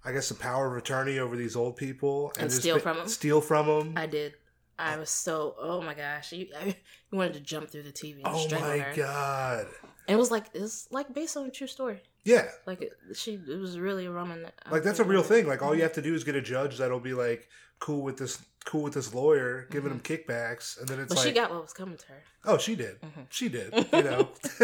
I 0.03 0.11
guess 0.13 0.29
the 0.29 0.35
power 0.35 0.71
of 0.71 0.77
attorney 0.77 1.19
over 1.19 1.35
these 1.35 1.55
old 1.55 1.75
people 1.77 2.31
And 2.39 2.49
just 2.49 2.61
steal 2.61 2.77
ba- 2.77 2.81
from 2.81 2.97
'em? 2.99 3.07
Steal 3.07 3.41
from 3.41 3.67
them. 3.67 3.93
i 3.97 4.05
did 4.05 4.33
i 4.79 4.95
was 4.97 5.09
so 5.09 5.55
oh 5.59 5.81
my 5.81 5.93
gosh 5.93 6.31
you, 6.31 6.47
I, 6.59 6.67
you 7.11 7.17
wanted 7.17 7.33
to 7.33 7.41
jump 7.41 7.69
through 7.69 7.83
the 7.83 7.91
tv 7.91 8.15
and 8.23 8.27
Oh 8.27 8.37
strangle 8.39 8.69
my 8.69 8.77
her 8.79 8.95
god. 8.95 9.67
and 10.07 10.15
it 10.15 10.17
was 10.17 10.31
like 10.31 10.45
it's 10.53 10.87
like 10.89 11.13
based 11.13 11.35
on 11.35 11.45
a 11.45 11.51
true 11.51 11.67
story 11.67 12.01
Yeah. 12.25 12.47
like 12.65 12.81
it, 12.81 12.93
she 13.13 13.33
it 13.47 13.59
was 13.59 13.79
really 13.79 14.05
a 14.05 14.11
roman 14.11 14.45
Like 14.69 14.83
that's 14.83 14.99
a 14.99 15.03
real 15.03 15.23
thing. 15.23 15.47
Like 15.47 15.61
all 15.61 15.73
you 15.75 15.83
have 15.83 15.93
to 15.93 16.01
do 16.01 16.13
is 16.13 16.23
get 16.23 16.35
a 16.35 16.41
judge 16.41 16.77
that'll 16.77 16.99
be 16.99 17.13
like 17.13 17.47
cool 17.79 18.01
with 18.01 18.17
this 18.17 18.43
cool 18.65 18.83
with 18.83 18.93
this 18.93 19.13
lawyer, 19.13 19.67
giving 19.71 19.91
him 19.91 19.99
kickbacks, 20.01 20.77
and 20.79 20.87
then 20.87 20.99
it's 20.99 21.09
but 21.09 21.17
like 21.17 21.27
she 21.27 21.33
got 21.33 21.49
what 21.49 21.61
was 21.61 21.73
coming 21.73 21.97
to 21.97 22.05
her 22.07 22.21
Oh, 22.45 22.57
she 22.57 22.75
did. 22.75 23.01
Mhm. 23.01 23.25
She 23.29 23.49
did. 23.49 23.73
You 23.93 24.03
know. 24.03 24.29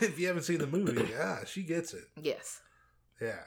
if 0.00 0.18
you 0.18 0.26
haven't 0.28 0.44
seen 0.44 0.58
the 0.58 0.66
movie, 0.66 1.08
yeah, 1.10 1.44
she 1.44 1.62
gets 1.62 1.92
it. 1.92 2.04
yes 2.20 2.60
Yeah. 3.20 3.42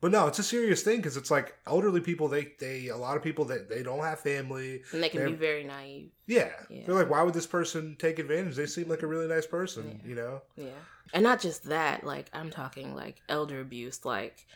But 0.00 0.10
no, 0.12 0.26
it's 0.26 0.38
a 0.38 0.42
serious 0.42 0.82
thing 0.82 0.98
because 0.98 1.16
it's 1.16 1.30
like 1.30 1.54
elderly 1.66 2.00
people. 2.00 2.28
They 2.28 2.52
they 2.58 2.88
a 2.88 2.96
lot 2.96 3.16
of 3.16 3.22
people 3.22 3.46
that 3.46 3.68
they 3.70 3.82
don't 3.82 4.00
have 4.02 4.20
family. 4.20 4.82
and 4.92 5.02
they 5.02 5.08
can 5.08 5.20
They're- 5.20 5.30
be 5.30 5.34
very 5.36 5.64
naive 5.64 6.10
Yeah. 6.26 6.50
Yeah. 6.68 6.82
they're 6.86 6.94
like, 6.94 7.08
why 7.10 7.22
would 7.22 7.34
this 7.34 7.46
person 7.46 7.96
take 7.98 8.18
advantage? 8.18 8.56
They 8.56 8.66
seem 8.66 8.88
like 8.88 9.02
a 9.02 9.06
really 9.06 9.26
nice 9.28 9.46
person. 9.46 10.00
Yeah. 10.02 10.08
You 10.08 10.14
know. 10.16 10.42
Yeah. 10.56 10.70
And 11.14 11.22
not 11.22 11.40
just 11.40 11.64
that, 11.64 12.04
like 12.04 12.26
I'm 12.32 12.50
talking 12.50 12.94
like 12.94 13.22
elder 13.28 13.60
abuse, 13.60 14.04
like 14.04 14.46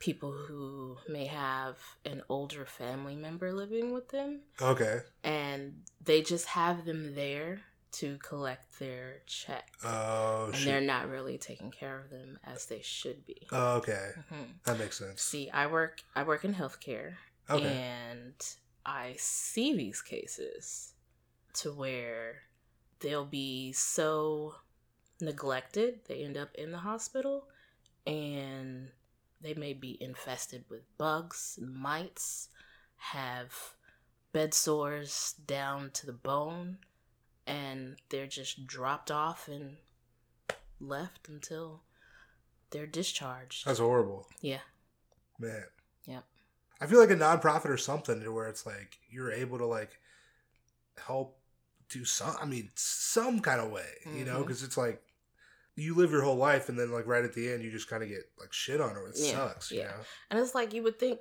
people 0.00 0.32
who 0.32 0.96
may 1.08 1.26
have 1.26 1.76
an 2.04 2.22
older 2.28 2.64
family 2.64 3.14
member 3.16 3.52
living 3.52 3.92
with 3.92 4.08
them 4.10 4.40
Okay. 4.62 5.00
and 5.24 5.82
they 6.04 6.22
just 6.22 6.46
have 6.46 6.84
them 6.84 7.14
there 7.16 7.62
to 7.92 8.18
collect 8.18 8.78
their 8.78 9.22
check. 9.26 9.70
Oh 9.84 10.46
and 10.46 10.54
shit. 10.56 10.64
they're 10.66 10.80
not 10.80 11.08
really 11.08 11.38
taking 11.38 11.70
care 11.70 11.98
of 12.00 12.10
them 12.10 12.38
as 12.44 12.66
they 12.66 12.80
should 12.82 13.24
be. 13.26 13.46
Oh, 13.52 13.76
okay, 13.78 14.12
Mhm. 14.30 14.62
that 14.64 14.78
makes 14.78 14.98
sense. 14.98 15.22
See, 15.22 15.50
I 15.50 15.66
work 15.66 16.02
I 16.14 16.22
work 16.22 16.44
in 16.44 16.54
healthcare 16.54 17.16
Okay. 17.50 17.66
and 17.66 18.34
I 18.84 19.16
see 19.18 19.74
these 19.76 20.02
cases 20.02 20.94
to 21.54 21.72
where 21.72 22.42
they'll 23.00 23.24
be 23.26 23.72
so 23.72 24.56
neglected, 25.20 26.04
they 26.06 26.24
end 26.24 26.36
up 26.36 26.54
in 26.54 26.70
the 26.72 26.78
hospital 26.78 27.48
and 28.06 28.90
they 29.40 29.54
may 29.54 29.72
be 29.72 30.00
infested 30.02 30.64
with 30.68 30.82
bugs 30.98 31.58
mites, 31.62 32.48
have 32.96 33.54
bed 34.32 34.52
sores 34.54 35.34
down 35.46 35.90
to 35.92 36.06
the 36.06 36.12
bone, 36.12 36.78
and 37.48 37.96
they're 38.10 38.26
just 38.26 38.66
dropped 38.66 39.10
off 39.10 39.48
and 39.48 39.76
left 40.80 41.28
until 41.28 41.82
they're 42.70 42.86
discharged. 42.86 43.64
That's 43.66 43.78
horrible, 43.78 44.26
yeah. 44.40 44.58
man. 45.38 45.64
Yep. 46.06 46.24
I 46.80 46.86
feel 46.86 47.00
like 47.00 47.10
a 47.10 47.16
nonprofit 47.16 47.66
or 47.70 47.76
something 47.76 48.20
to 48.20 48.30
where 48.32 48.46
it's 48.48 48.64
like 48.66 48.98
you're 49.10 49.32
able 49.32 49.58
to 49.58 49.66
like 49.66 49.98
help 51.04 51.38
do 51.88 52.04
some. 52.04 52.36
I 52.40 52.44
mean, 52.44 52.70
some 52.74 53.40
kind 53.40 53.60
of 53.60 53.70
way, 53.70 53.86
you 54.14 54.24
know, 54.24 54.38
Mhm. 54.40 54.46
because 54.46 54.62
it's 54.62 54.76
like 54.76 55.02
you 55.74 55.94
live 55.94 56.10
your 56.10 56.22
whole 56.22 56.36
life, 56.36 56.68
and 56.68 56.78
then 56.78 56.90
like 56.92 57.06
right 57.06 57.24
at 57.24 57.32
the 57.34 57.50
end, 57.52 57.62
you 57.62 57.70
just 57.70 57.88
kind 57.88 58.02
of 58.02 58.08
get 58.08 58.30
like 58.38 58.52
shit 58.52 58.80
on, 58.80 58.96
or 58.96 59.08
it 59.08 59.16
Yeah, 59.16 59.32
sucks, 59.32 59.70
you 59.70 59.78
yeah. 59.78 59.86
know. 59.88 60.04
And 60.30 60.38
it's 60.40 60.54
like 60.54 60.72
you 60.74 60.82
would 60.82 60.98
think 60.98 61.20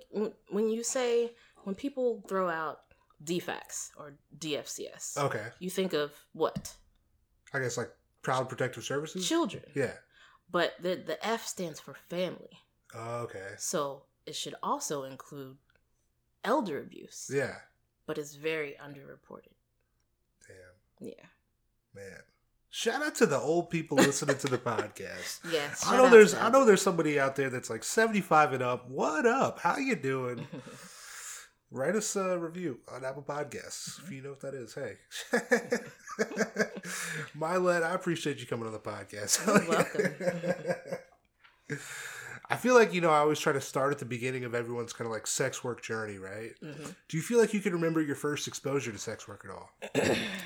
when 0.49 0.69
you 0.69 0.83
say 0.83 1.33
when 1.63 1.75
people 1.75 2.23
throw 2.27 2.49
out 2.49 2.81
DFACS 3.23 3.91
or 3.97 4.13
DFCS, 4.37 5.17
Okay, 5.17 5.45
you 5.59 5.69
think 5.69 5.93
of 5.93 6.11
what 6.33 6.73
I 7.53 7.59
guess 7.59 7.77
like 7.77 7.91
Child 8.25 8.49
Protective 8.49 8.83
Services. 8.83 9.27
children, 9.27 9.63
Yeah. 9.73 9.93
but 10.51 10.73
the 10.81 10.95
the 10.95 11.17
F 11.25 11.45
stands 11.47 11.79
for 11.79 11.95
family, 12.09 12.63
Oh, 12.93 13.19
okay. 13.23 13.55
so 13.57 14.03
it 14.25 14.35
should 14.35 14.55
also 14.61 15.03
include 15.03 15.57
elder 16.43 16.79
abuse. 16.79 17.29
Yeah. 17.33 17.55
but 18.05 18.17
it's 18.17 18.35
very 18.35 18.77
underreported. 18.81 19.51
Damn, 20.47 21.07
Yeah. 21.09 21.25
man. 21.93 22.21
Shout 22.69 23.01
out 23.01 23.15
to 23.15 23.25
the 23.25 23.37
old 23.39 23.69
people 23.69 23.97
listening 23.97 24.37
to 24.37 24.47
the 24.47 24.57
podcast. 24.71 25.39
Yes. 25.51 25.83
I 25.87 25.97
know 25.97 26.09
there's 26.09 26.33
I 26.33 26.49
know 26.49 26.63
there's 26.65 26.81
somebody 26.81 27.19
out 27.19 27.35
there 27.35 27.49
that's 27.49 27.69
like 27.69 27.83
75 27.83 28.53
and 28.53 28.61
up. 28.63 28.87
What 28.89 29.25
up? 29.25 29.59
How 29.59 29.77
you 29.77 29.95
doing? 29.95 30.47
Write 31.69 31.95
us 31.95 32.15
a 32.15 32.39
review 32.39 32.79
on 32.93 33.03
Apple 33.03 33.23
Podcasts 33.23 34.01
if 34.01 34.09
you 34.09 34.21
know 34.21 34.29
what 34.29 34.39
that 34.39 34.53
is. 34.53 34.73
Hey, 34.73 34.93
Milet, 37.37 37.83
I 37.83 37.93
appreciate 37.93 38.39
you 38.39 38.45
coming 38.45 38.67
on 38.67 38.71
the 38.73 38.79
podcast. 38.79 39.45
You're 39.45 39.69
welcome. 39.69 40.15
I 42.49 42.55
feel 42.55 42.75
like 42.75 42.93
you 42.93 43.01
know 43.01 43.09
I 43.09 43.17
always 43.17 43.39
try 43.39 43.51
to 43.51 43.59
start 43.59 43.91
at 43.91 43.99
the 43.99 44.05
beginning 44.05 44.45
of 44.45 44.55
everyone's 44.55 44.93
kind 44.93 45.05
of 45.05 45.11
like 45.11 45.27
sex 45.27 45.61
work 45.61 45.83
journey, 45.83 46.17
right? 46.17 46.51
Mhm. 46.63 46.95
Do 47.09 47.17
you 47.17 47.23
feel 47.23 47.39
like 47.39 47.53
you 47.53 47.59
can 47.59 47.73
remember 47.73 48.01
your 48.01 48.15
first 48.15 48.47
exposure 48.47 48.93
to 48.93 48.97
sex 48.97 49.27
work 49.27 49.43
at 49.43 49.51
all? 49.51 49.69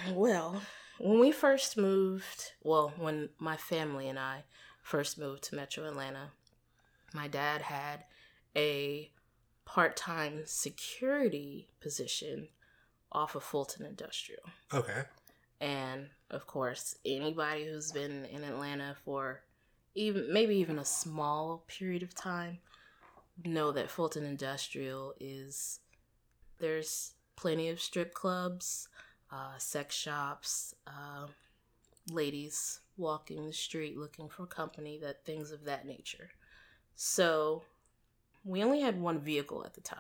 well, 0.15 0.59
when 0.97 1.19
we 1.19 1.31
first 1.31 1.77
moved, 1.77 2.53
well, 2.63 2.93
when 2.97 3.29
my 3.37 3.57
family 3.57 4.09
and 4.09 4.17
I 4.17 4.45
first 4.81 5.19
moved 5.19 5.43
to 5.43 5.55
Metro 5.55 5.85
Atlanta, 5.87 6.31
my 7.13 7.27
dad 7.27 7.61
had 7.61 8.05
a 8.55 9.11
part-time 9.65 10.41
security 10.45 11.67
position 11.79 12.47
off 13.11 13.35
of 13.35 13.43
Fulton 13.43 13.85
Industrial. 13.85 14.41
Okay. 14.73 15.03
And 15.59 16.07
of 16.29 16.47
course, 16.47 16.95
anybody 17.05 17.65
who's 17.65 17.91
been 17.91 18.25
in 18.25 18.43
Atlanta 18.43 18.95
for 19.05 19.41
even 19.93 20.31
maybe 20.31 20.55
even 20.55 20.79
a 20.79 20.85
small 20.85 21.63
period 21.67 22.03
of 22.03 22.15
time 22.15 22.59
know 23.43 23.71
that 23.71 23.89
Fulton 23.89 24.25
Industrial 24.25 25.13
is 25.19 25.79
there's 26.59 27.13
plenty 27.35 27.69
of 27.69 27.81
strip 27.81 28.13
clubs, 28.13 28.87
uh, 29.31 29.57
sex 29.57 29.95
shops, 29.95 30.75
uh, 30.87 31.27
ladies 32.09 32.79
walking 32.97 33.45
the 33.45 33.53
street 33.53 33.97
looking 33.97 34.29
for 34.29 34.45
company, 34.45 34.99
that 34.99 35.25
things 35.25 35.51
of 35.51 35.65
that 35.65 35.85
nature. 35.85 36.29
So 36.95 37.63
we 38.43 38.63
only 38.63 38.81
had 38.81 38.99
one 38.99 39.19
vehicle 39.19 39.63
at 39.65 39.73
the 39.73 39.81
time. 39.81 39.99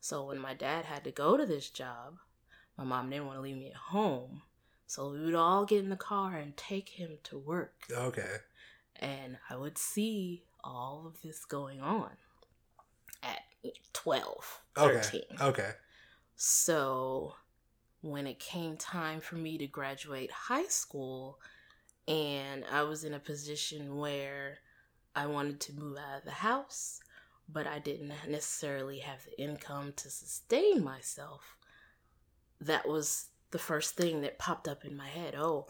So 0.00 0.26
when 0.26 0.38
my 0.38 0.54
dad 0.54 0.84
had 0.84 1.04
to 1.04 1.10
go 1.10 1.36
to 1.36 1.46
this 1.46 1.70
job, 1.70 2.18
my 2.76 2.84
mom 2.84 3.10
didn't 3.10 3.26
want 3.26 3.38
to 3.38 3.42
leave 3.42 3.56
me 3.56 3.68
at 3.68 3.76
home. 3.76 4.42
So 4.86 5.10
we 5.10 5.24
would 5.24 5.34
all 5.34 5.64
get 5.64 5.82
in 5.82 5.90
the 5.90 5.96
car 5.96 6.36
and 6.36 6.56
take 6.56 6.90
him 6.90 7.18
to 7.24 7.38
work. 7.38 7.74
Okay. 7.90 8.36
And 8.96 9.38
I 9.48 9.56
would 9.56 9.78
see 9.78 10.44
all 10.62 11.04
of 11.06 11.22
this 11.22 11.44
going 11.44 11.80
on 11.80 12.10
at 13.22 13.40
12, 13.92 14.60
Okay. 14.76 15.24
Okay. 15.40 15.70
So 16.36 17.34
when 18.02 18.26
it 18.26 18.38
came 18.38 18.76
time 18.76 19.20
for 19.20 19.36
me 19.36 19.56
to 19.58 19.66
graduate 19.66 20.30
high 20.30 20.66
school, 20.66 21.38
and 22.06 22.64
I 22.70 22.82
was 22.82 23.04
in 23.04 23.14
a 23.14 23.18
position 23.18 23.96
where 23.96 24.58
I 25.16 25.26
wanted 25.26 25.60
to 25.60 25.72
move 25.74 25.96
out 25.96 26.18
of 26.18 26.24
the 26.24 26.30
house, 26.30 27.00
but 27.48 27.66
I 27.66 27.78
didn't 27.78 28.12
necessarily 28.28 28.98
have 29.00 29.24
the 29.24 29.40
income 29.42 29.92
to 29.96 30.10
sustain 30.10 30.82
myself, 30.82 31.56
that 32.60 32.88
was 32.88 33.26
the 33.50 33.58
first 33.58 33.96
thing 33.96 34.22
that 34.22 34.38
popped 34.38 34.66
up 34.66 34.84
in 34.84 34.96
my 34.96 35.08
head. 35.08 35.34
Oh, 35.36 35.66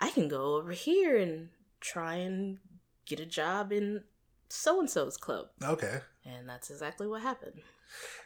I 0.00 0.10
can 0.10 0.28
go 0.28 0.56
over 0.56 0.72
here 0.72 1.16
and 1.16 1.48
try 1.80 2.16
and 2.16 2.58
get 3.06 3.20
a 3.20 3.26
job 3.26 3.72
in 3.72 4.02
so 4.48 4.80
and 4.80 4.90
so's 4.90 5.16
club. 5.16 5.46
Okay. 5.62 6.00
And 6.24 6.48
that's 6.48 6.70
exactly 6.70 7.06
what 7.06 7.22
happened. 7.22 7.60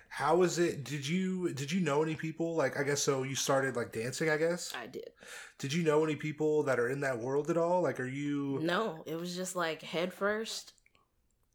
How 0.08 0.36
was 0.36 0.58
it? 0.58 0.82
Did 0.82 1.06
you 1.06 1.52
did 1.54 1.70
you 1.70 1.80
know 1.80 2.02
any 2.02 2.16
people 2.16 2.56
like 2.56 2.78
I 2.78 2.82
guess 2.82 3.00
so 3.00 3.22
you 3.22 3.36
started 3.36 3.76
like 3.76 3.92
dancing, 3.92 4.28
I 4.28 4.36
guess? 4.36 4.72
I 4.76 4.86
did. 4.86 5.10
Did 5.58 5.72
you 5.72 5.84
know 5.84 6.02
any 6.02 6.16
people 6.16 6.64
that 6.64 6.80
are 6.80 6.88
in 6.88 7.00
that 7.00 7.18
world 7.18 7.48
at 7.48 7.56
all? 7.56 7.82
Like 7.82 8.00
are 8.00 8.08
you 8.08 8.58
No, 8.60 9.04
it 9.06 9.14
was 9.14 9.36
just 9.36 9.54
like 9.54 9.82
head 9.82 10.12
first, 10.12 10.72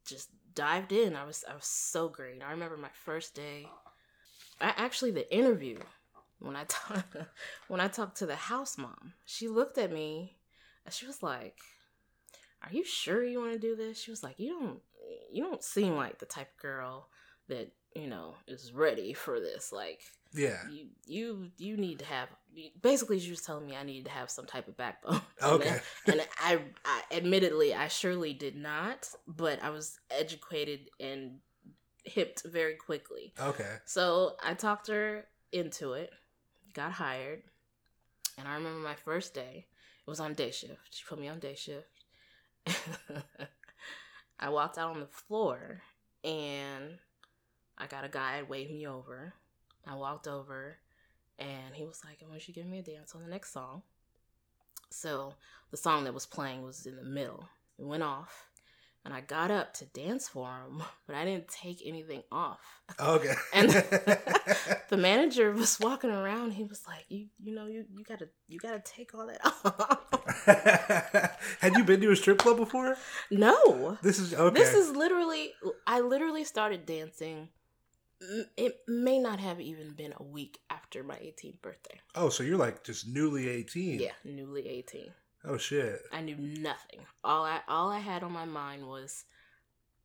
just 0.06 0.30
dived 0.56 0.92
in. 0.92 1.16
I 1.16 1.26
was 1.26 1.44
I 1.50 1.54
was 1.54 1.66
so 1.66 2.10
green. 2.10 2.42
I 2.42 2.52
remember 2.52 2.78
my 2.78 2.90
first 3.06 3.36
day. 3.36 3.68
I 4.62 4.74
actually 4.78 5.12
the 5.12 5.34
interview 5.36 5.80
when 6.40 6.56
I 6.56 6.64
ta- 6.68 7.04
when 7.68 7.80
I 7.80 7.88
talked 7.88 8.18
to 8.18 8.26
the 8.26 8.36
house 8.36 8.78
mom. 8.78 9.14
She 9.26 9.48
looked 9.48 9.78
at 9.78 9.92
me 9.92 10.38
and 10.86 10.94
she 10.94 11.06
was 11.06 11.22
like, 11.22 11.58
"Are 12.64 12.72
you 12.72 12.84
sure 12.84 13.24
you 13.24 13.40
want 13.40 13.54
to 13.54 13.60
do 13.60 13.76
this?" 13.76 14.02
She 14.02 14.12
was 14.12 14.24
like, 14.24 14.40
"You 14.40 14.60
don't 14.60 14.80
you 15.32 15.44
don't 15.44 15.64
seem 15.64 15.96
like 15.96 16.20
the 16.20 16.26
type 16.26 16.50
of 16.56 16.62
girl 16.62 17.10
that 17.48 17.72
you 17.96 18.08
know 18.08 18.36
is 18.48 18.74
ready 18.74 19.14
for 19.14 19.40
this. 19.40 19.72
Like 19.72 20.02
Yeah. 20.36 20.60
you 20.70 20.88
you 21.06 21.52
you 21.58 21.78
need 21.78 22.00
to 22.00 22.06
have." 22.06 22.30
Basically, 22.82 23.20
she 23.20 23.32
was 23.32 23.42
telling 23.42 23.66
me 23.66 23.76
I 23.76 23.84
needed 23.84 24.06
to 24.06 24.12
have 24.12 24.30
some 24.30 24.46
type 24.46 24.68
of 24.68 24.78
backbone. 24.78 25.22
Okay. 25.44 25.80
and 26.08 26.22
I, 26.40 26.60
I 26.86 27.02
admittedly 27.12 27.74
I 27.74 27.88
surely 27.90 28.34
did 28.34 28.56
not, 28.56 29.10
but 29.28 29.62
I 29.62 29.70
was 29.70 30.00
educated 30.10 30.90
and 31.00 31.40
hipped 32.06 32.44
very 32.46 32.76
quickly. 32.76 33.34
Okay. 33.40 33.76
So 33.86 34.38
I 34.44 34.54
talked 34.54 34.88
her 34.88 35.26
into 35.52 35.94
it, 35.94 36.12
got 36.74 36.94
hired, 36.94 37.44
and 38.38 38.48
I 38.48 38.56
remember 38.56 38.80
my 38.80 38.96
first 38.96 39.34
day. 39.34 39.66
It 40.08 40.10
was 40.10 40.20
on 40.20 40.34
day 40.34 40.52
shift. 40.52 40.90
She 40.92 41.04
put 41.08 41.20
me 41.20 41.28
on 41.28 41.40
day 41.40 41.56
shift. 41.56 41.88
I 44.40 44.50
walked 44.50 44.78
out 44.78 44.92
on 44.92 45.00
the 45.00 45.08
floor 45.08 45.82
and 46.24 47.00
I 47.78 47.88
got 47.88 48.04
a 48.06 48.10
guy 48.10 48.44
wave 48.48 48.70
me 48.70 48.88
over. 48.88 49.34
I 49.88 49.96
walked 49.96 50.28
over 50.28 50.78
and 51.40 51.74
he 51.74 51.86
was 51.86 52.02
like, 52.06 52.20
I 52.24 52.30
want 52.30 52.48
you 52.48 52.54
to 52.54 52.60
give 52.60 52.70
me 52.70 52.80
a 52.80 52.84
dance 52.84 53.16
on 53.16 53.24
the 53.24 53.30
next 53.30 53.54
song. 53.54 53.82
So 54.90 55.34
the 55.72 55.78
song 55.78 56.04
that 56.06 56.14
was 56.14 56.26
playing 56.26 56.64
was 56.64 56.86
in 56.86 56.96
the 56.96 57.04
middle. 57.04 57.48
It 57.78 57.86
went 57.86 58.04
off 58.04 58.48
and 59.04 59.14
I 59.14 59.22
got 59.22 59.52
up 59.52 59.74
to 59.76 59.86
dance 59.86 60.28
for 60.28 60.48
him, 60.48 60.82
but 61.08 61.16
I 61.16 61.26
didn't 61.26 61.48
take 61.48 61.82
anything 61.86 62.24
off. 62.32 62.60
Okay. 63.00 63.34
And 63.54 63.70
the 64.90 64.98
manager 64.98 65.52
was 65.52 65.80
walking 65.80 66.10
around. 66.10 66.52
He 66.52 66.64
was 66.66 66.82
like, 66.88 67.06
"You, 67.10 67.28
you 67.42 67.56
know, 67.56 67.68
you, 67.68 67.86
you 67.96 68.04
gotta, 68.04 68.28
you 68.48 68.60
gotta 68.60 68.80
take 68.80 69.14
all 69.16 69.28
that 69.28 69.40
off." 69.46 71.38
Had 71.62 71.76
you 71.78 71.84
been 71.84 72.02
to 72.02 72.12
a 72.12 72.16
strip 72.16 72.40
club 72.40 72.58
before? 72.58 72.98
no, 73.32 73.98
This 74.02 74.20
is 74.20 74.34
okay. 74.34 74.60
this 74.60 74.74
is 74.74 74.96
literally. 74.96 75.54
I 75.88 76.02
literally 76.02 76.44
started 76.44 76.86
dancing. 76.86 77.50
It 78.58 78.78
may 78.88 79.20
not 79.20 79.40
have 79.40 79.60
even 79.62 79.94
been 79.94 80.14
a 80.18 80.24
week 80.24 80.60
after 80.70 81.04
my 81.04 81.16
18th 81.16 81.62
birthday. 81.62 82.00
Oh, 82.16 82.30
so 82.30 82.44
you're 82.44 82.58
like 82.58 82.84
just 82.84 83.08
newly 83.08 83.50
18. 83.50 84.00
Yeah, 84.00 84.12
newly 84.24 84.68
18. 84.68 85.12
Oh 85.46 85.58
shit. 85.58 86.02
I 86.12 86.22
knew 86.22 86.36
nothing. 86.38 87.02
All 87.24 87.44
I, 87.46 87.60
all 87.68 87.90
I 87.90 88.00
had 88.00 88.24
on 88.24 88.32
my 88.32 88.46
mind 88.46 88.88
was, 88.88 89.26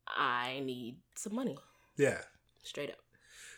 I 0.07 0.61
need 0.63 0.97
some 1.15 1.35
money. 1.35 1.57
Yeah. 1.97 2.19
Straight 2.63 2.89
up. 2.91 2.97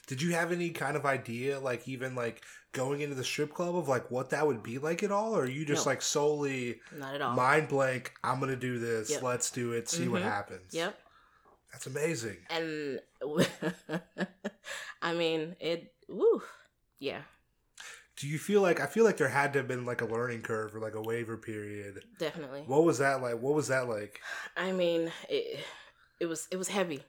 Did 0.08 0.22
you 0.22 0.32
have 0.34 0.52
any 0.52 0.70
kind 0.72 0.98
of 0.98 1.06
idea, 1.06 1.60
like 1.60 1.88
even 1.88 2.14
like 2.14 2.44
going 2.74 3.00
into 3.02 3.16
the 3.16 3.24
strip 3.24 3.54
club 3.54 3.76
of 3.76 3.88
like 3.88 4.12
what 4.12 4.32
that 4.32 4.46
would 4.46 4.62
be 4.62 4.78
like 4.78 5.02
at 5.02 5.12
all, 5.12 5.34
or 5.36 5.44
are 5.44 5.50
you 5.50 5.66
just 5.66 5.86
No. 5.86 5.92
like 5.92 6.02
solely 6.02 6.82
Not 6.98 7.16
at 7.16 7.22
all. 7.22 7.34
mind 7.36 7.70
blank? 7.70 8.12
I'm 8.24 8.40
gonna 8.42 8.58
do 8.58 8.80
this. 8.80 9.10
Yep. 9.12 9.22
Let's 9.24 9.50
do 9.52 9.72
it. 9.72 9.90
See 9.90 10.10
what 10.10 10.22
Mhm. 10.22 10.26
happens. 10.26 10.74
Yep. 10.74 10.98
That's 11.74 11.88
amazing. 11.88 12.38
and 12.50 13.00
I 15.02 15.14
mean 15.14 15.56
it. 15.60 15.92
Woo, 16.08 16.42
yeah, 17.00 17.22
Do 18.18 18.28
you 18.28 18.38
feel 18.38 18.62
like 18.62 18.80
I 18.80 18.86
feel 18.86 19.04
like 19.06 19.18
there 19.18 19.30
had 19.30 19.54
to 19.54 19.60
have 19.60 19.68
been 19.68 19.86
like 19.86 20.02
a 20.02 20.06
learning 20.06 20.42
curve 20.42 20.76
or 20.76 20.80
like 20.80 20.96
a 20.96 21.02
waiver 21.02 21.38
period? 21.38 22.04
definitely. 22.20 22.62
What 22.68 22.84
was 22.84 23.00
that 23.00 23.22
like? 23.22 23.42
What 23.42 23.54
was 23.56 23.68
that 23.70 23.88
like? 23.90 24.22
I 24.56 24.72
mean 24.72 25.12
it. 25.30 25.60
It 26.20 26.28
was 26.28 26.48
it 26.52 26.58
was 26.58 26.68
heavy, 26.70 27.04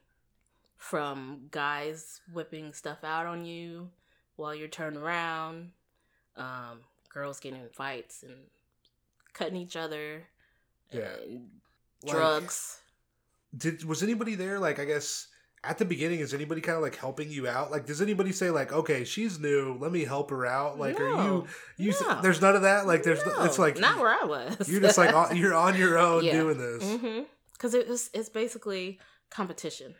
from 0.76 1.46
guys 1.50 2.20
whipping 2.32 2.72
stuff 2.72 3.04
out 3.04 3.26
on 3.26 3.44
you 3.44 3.90
while 4.36 4.54
you're 4.54 4.66
turned 4.68 4.96
around, 4.96 5.70
um, 6.36 6.80
girls 7.12 7.38
getting 7.38 7.60
in 7.60 7.68
fights 7.68 8.22
and 8.24 8.34
cutting 9.34 9.56
each 9.56 9.76
other, 9.76 10.24
Yeah. 10.90 11.12
and 11.22 11.50
Like, 12.02 12.12
drugs. 12.12 12.80
Did 13.56 13.84
was 13.84 14.02
anybody 14.02 14.34
there? 14.34 14.58
Like 14.58 14.78
I 14.78 14.84
guess 14.84 15.28
at 15.62 15.78
the 15.78 15.84
beginning 15.84 16.20
is 16.20 16.34
anybody 16.34 16.60
kind 16.60 16.76
of 16.76 16.82
like 16.82 16.96
helping 16.96 17.30
you 17.30 17.48
out? 17.48 17.70
Like, 17.70 17.86
does 17.86 18.02
anybody 18.02 18.32
say 18.32 18.50
like, 18.50 18.72
okay, 18.72 19.04
she's 19.04 19.38
new, 19.40 19.76
let 19.80 19.92
me 19.92 20.04
help 20.04 20.30
her 20.30 20.44
out? 20.44 20.78
Like, 20.78 21.00
are 21.00 21.08
you 21.08 21.46
you? 21.78 21.92
no. 22.02 22.20
There's 22.20 22.40
none 22.42 22.54
of 22.54 22.62
that. 22.62 22.86
Like, 22.86 23.02
there's 23.02 23.24
No, 23.24 23.44
it's 23.44 23.58
like 23.58 23.78
not 23.78 23.98
where 23.98 24.10
I 24.10 24.24
was. 24.26 24.68
you're 24.68 24.80
just 24.82 24.98
like 24.98 25.14
on, 25.14 25.36
you're 25.38 25.54
on 25.54 25.76
your 25.76 25.96
own 25.98 26.22
Yeah. 26.24 26.32
doing 26.32 26.58
this. 26.58 26.84
mm-hmm. 26.84 27.22
Because 27.54 27.72
it 27.74 27.86
it's 28.12 28.28
basically 28.28 29.00
competition. 29.30 29.94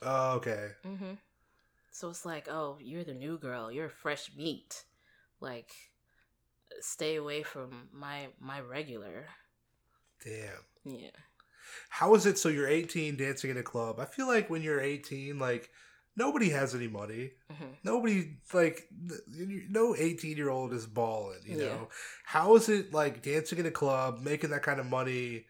Oh, 0.00 0.36
okay. 0.36 0.68
Mm-hmm. 0.86 1.12
So 1.90 2.08
it's 2.08 2.24
like, 2.24 2.48
oh, 2.50 2.78
you're 2.80 3.04
the 3.04 3.12
new 3.14 3.36
girl. 3.38 3.70
You're 3.70 3.90
fresh 3.90 4.30
meat. 4.34 4.84
Like, 5.40 5.70
stay 6.80 7.16
away 7.16 7.42
from 7.42 7.88
my 7.92 8.28
my 8.40 8.60
regular. 8.60 9.26
Damn. 10.24 10.64
Yeah. 10.84 11.10
How 11.90 12.14
is 12.14 12.26
it? 12.26 12.38
So 12.38 12.48
you're 12.48 12.68
18, 12.68 13.16
dancing 13.16 13.50
in 13.50 13.56
a 13.56 13.62
club. 13.62 13.98
I 14.00 14.04
feel 14.04 14.26
like 14.26 14.50
when 14.50 14.62
you're 14.62 14.80
18, 14.80 15.38
like 15.38 15.70
nobody 16.16 16.50
has 16.50 16.74
any 16.74 16.88
money. 16.88 17.32
hmm 17.50 17.72
Nobody 17.84 18.36
like 18.52 18.88
no 19.68 19.96
18 19.96 20.36
year 20.36 20.50
old 20.50 20.72
is 20.72 20.86
balling. 20.86 21.40
You 21.44 21.56
Yeah. 21.58 21.64
know. 21.64 21.88
How 22.24 22.54
is 22.56 22.68
it 22.68 22.92
like 22.92 23.22
dancing 23.22 23.58
in 23.58 23.66
a 23.66 23.70
club, 23.72 24.20
making 24.20 24.50
that 24.50 24.62
kind 24.62 24.78
of 24.80 24.86
money, 24.86 25.46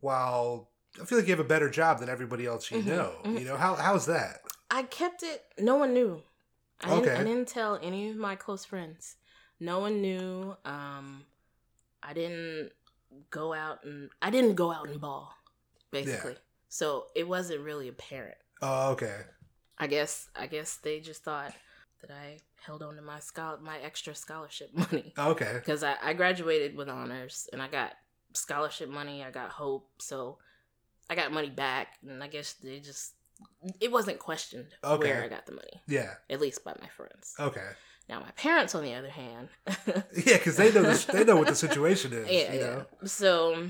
while 0.00 0.70
I 1.00 1.04
feel 1.04 1.18
like 1.18 1.26
you 1.26 1.32
have 1.32 1.44
a 1.44 1.48
better 1.48 1.68
job 1.68 2.00
than 2.00 2.08
everybody 2.08 2.46
else 2.46 2.70
you 2.70 2.78
Mhm, 2.78 2.86
know. 2.86 3.12
mhm. 3.24 3.38
You 3.40 3.44
know 3.44 3.56
how 3.56 3.74
how's 3.74 4.06
that? 4.06 4.40
I 4.70 4.82
kept 4.84 5.22
it. 5.22 5.42
No 5.58 5.76
one 5.76 5.92
knew. 5.92 6.22
I 6.80 6.88
didn't, 6.88 7.08
Okay. 7.08 7.20
I 7.20 7.24
didn't 7.24 7.48
tell 7.48 7.78
any 7.82 8.10
of 8.10 8.16
my 8.16 8.36
close 8.36 8.64
friends. 8.64 9.16
No 9.60 9.78
one 9.80 10.00
knew. 10.02 10.56
Um, 10.64 11.24
I 12.02 12.12
didn't 12.12 12.72
go 13.30 13.52
out 13.54 13.84
and 13.84 14.10
I 14.20 14.30
didn't 14.30 14.54
go 14.54 14.70
out 14.72 14.88
and 14.88 15.00
ball, 15.00 15.34
basically. 15.90 16.36
So 16.68 17.06
it 17.14 17.26
wasn't 17.28 17.60
really 17.60 17.88
apparent. 17.88 18.36
Oh, 18.62 18.90
okay. 18.92 19.16
I 19.78 19.86
guess. 19.86 20.28
I 20.34 20.46
guess 20.46 20.76
they 20.76 21.00
just 21.00 21.22
thought 21.22 21.52
that 22.02 22.10
I 22.10 22.38
held 22.64 22.82
on 22.82 22.96
to 22.96 23.02
my 23.02 23.20
schol- 23.20 23.58
my 23.62 23.78
extra 23.78 24.14
scholarship 24.14 24.70
money 24.74 25.12
oh, 25.16 25.30
Okay. 25.30 25.52
because 25.54 25.82
I, 25.82 25.96
I 26.02 26.12
graduated 26.14 26.76
with 26.76 26.88
honors 26.88 27.48
and 27.52 27.62
I 27.62 27.68
got 27.68 27.92
scholarship 28.34 28.88
money. 28.88 29.22
I 29.24 29.30
got 29.30 29.50
hope, 29.50 29.88
so 29.98 30.38
I 31.08 31.14
got 31.14 31.32
money 31.32 31.50
back, 31.50 31.94
and 32.06 32.22
I 32.22 32.28
guess 32.28 32.54
they 32.54 32.80
just 32.80 33.12
it 33.80 33.92
wasn't 33.92 34.18
questioned 34.18 34.66
Okay. 34.82 35.08
where 35.10 35.22
I 35.24 35.28
got 35.28 35.46
the 35.46 35.52
money, 35.52 35.82
Yeah. 35.86 36.14
at 36.30 36.40
least 36.40 36.64
by 36.64 36.74
my 36.80 36.88
friends. 36.88 37.34
Okay. 37.38 37.68
Now 38.08 38.20
my 38.20 38.30
parents, 38.32 38.74
on 38.74 38.82
the 38.82 38.94
other 38.94 39.10
hand, 39.10 39.48
Yeah, 39.86 40.38
because 40.38 40.56
they 40.56 40.72
know 40.72 40.82
this, 40.82 41.04
they 41.04 41.24
know 41.24 41.36
what 41.36 41.48
the 41.48 41.54
situation 41.66 42.12
is. 42.12 42.30
yeah, 42.30 42.52
you 42.52 42.60
yeah. 42.60 42.82
So 43.04 43.68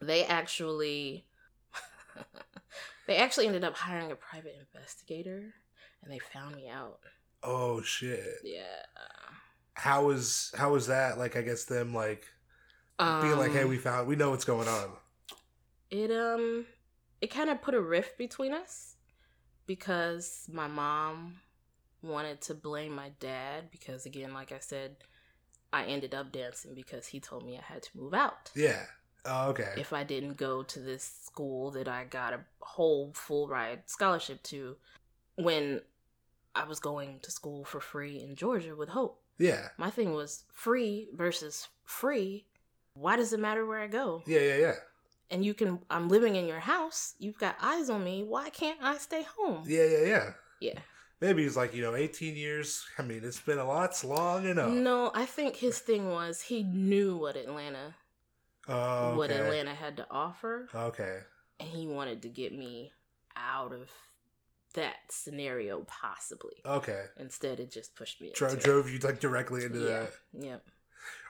they 0.00 0.24
actually 0.24 1.26
they 3.06 3.16
actually 3.16 3.46
ended 3.46 3.64
up 3.64 3.76
hiring 3.76 4.10
a 4.12 4.16
private 4.16 4.56
investigator, 4.60 5.52
and 6.02 6.12
they 6.12 6.18
found 6.18 6.54
me 6.56 6.68
out. 6.68 7.00
Oh 7.42 7.82
shit. 7.82 8.36
Yeah. 8.42 8.62
How 9.74 10.06
was 10.06 10.52
how 10.56 10.72
was 10.72 10.86
that? 10.86 11.18
Like 11.18 11.36
I 11.36 11.42
guess 11.42 11.64
them 11.64 11.92
like 11.94 12.26
being 12.98 13.36
like, 13.36 13.52
hey, 13.52 13.62
Um, 13.64 13.68
we 13.68 13.76
found 13.78 14.06
we 14.08 14.16
know 14.16 14.30
what's 14.30 14.44
going 14.44 14.68
on. 14.68 14.90
it 15.90 16.10
um 16.10 16.64
it 17.20 17.28
kind 17.28 17.50
of 17.50 17.60
put 17.62 17.74
a 17.74 17.80
rift 17.80 18.16
between 18.18 18.52
us 18.54 18.96
because 19.66 20.48
my 20.52 20.66
mom 20.68 21.36
wanted 22.02 22.40
to 22.42 22.54
blame 22.54 22.94
my 22.94 23.10
dad 23.18 23.70
because 23.70 24.04
again 24.06 24.34
like 24.34 24.52
i 24.52 24.58
said 24.58 24.96
i 25.72 25.84
ended 25.84 26.14
up 26.14 26.30
dancing 26.32 26.74
because 26.74 27.06
he 27.06 27.18
told 27.18 27.44
me 27.46 27.56
i 27.56 27.62
had 27.72 27.82
to 27.82 27.88
move 27.96 28.12
out 28.12 28.50
Yeah. 28.54 28.84
Oh, 29.26 29.48
okay. 29.50 29.72
if 29.76 29.92
i 29.92 30.04
didn't 30.04 30.36
go 30.36 30.62
to 30.62 30.80
this 30.80 31.04
school 31.24 31.70
that 31.72 31.88
i 31.88 32.04
got 32.04 32.32
a 32.34 32.40
whole 32.60 33.12
full 33.14 33.48
ride 33.48 33.82
scholarship 33.86 34.42
to 34.44 34.76
when 35.36 35.80
i 36.54 36.64
was 36.64 36.78
going 36.80 37.20
to 37.22 37.30
school 37.30 37.64
for 37.64 37.80
free 37.80 38.20
in 38.20 38.34
georgia 38.36 38.74
with 38.76 38.90
hope 38.90 39.20
yeah. 39.38 39.68
my 39.78 39.90
thing 39.90 40.12
was 40.14 40.44
free 40.52 41.08
versus 41.14 41.68
free 41.84 42.44
why 42.94 43.16
does 43.16 43.32
it 43.32 43.40
matter 43.40 43.64
where 43.66 43.80
i 43.80 43.86
go 43.86 44.22
Yeah. 44.26 44.40
Yeah. 44.40 44.56
Yeah. 44.56 44.74
and 45.30 45.44
you 45.44 45.54
can 45.54 45.80
I'm 45.90 46.08
living 46.08 46.36
in 46.36 46.46
your 46.46 46.60
house, 46.60 47.14
you've 47.18 47.38
got 47.38 47.56
eyes 47.60 47.88
on 47.90 48.04
me, 48.04 48.22
why 48.22 48.50
can't 48.50 48.78
I 48.82 48.98
stay 48.98 49.24
home? 49.36 49.64
Yeah. 49.66 49.84
Yeah. 49.84 50.04
Yeah. 50.06 50.32
Yeah. 50.60 50.78
Maybe 51.20 51.42
he's 51.42 51.56
like, 51.56 51.74
you 51.74 51.82
know, 51.82 51.94
18 51.96 52.36
years. 52.36 52.84
I 52.98 53.02
mean, 53.02 53.22
it's 53.24 53.40
been 53.40 53.58
a 53.58 53.64
lot. 53.64 53.90
It's 53.90 54.04
long 54.04 54.46
enough. 54.46 54.70
No, 54.70 55.10
I 55.14 55.24
think 55.24 55.56
his 55.56 55.78
thing 55.78 56.10
was 56.10 56.42
he 56.42 56.62
knew 56.62 57.16
what 57.16 57.36
Atlanta 57.36 57.94
Oh, 58.68 59.16
what. 59.16 59.30
Atlanta 59.30 59.74
had 59.74 59.96
to 59.98 60.06
offer 60.10 60.68
Okay. 60.74 61.18
and 61.60 61.68
he 61.68 61.86
wanted 61.86 62.22
to 62.22 62.28
get 62.28 62.52
me 62.56 62.92
out 63.36 63.72
of 63.72 63.90
that 64.74 64.94
scenario 65.10 65.84
possibly. 65.86 66.54
Okay. 66.64 67.04
Instead 67.18 67.60
it 67.60 67.70
just 67.70 67.94
pushed 67.94 68.20
me 68.20 68.32
Dro- 68.34 68.48
into 68.48 68.60
it. 68.60 68.64
drove 68.64 68.90
you 68.90 68.98
like 69.00 69.20
directly 69.20 69.64
into 69.64 69.80
yeah. 69.80 69.86
that. 69.86 70.12
Yep. 70.32 70.64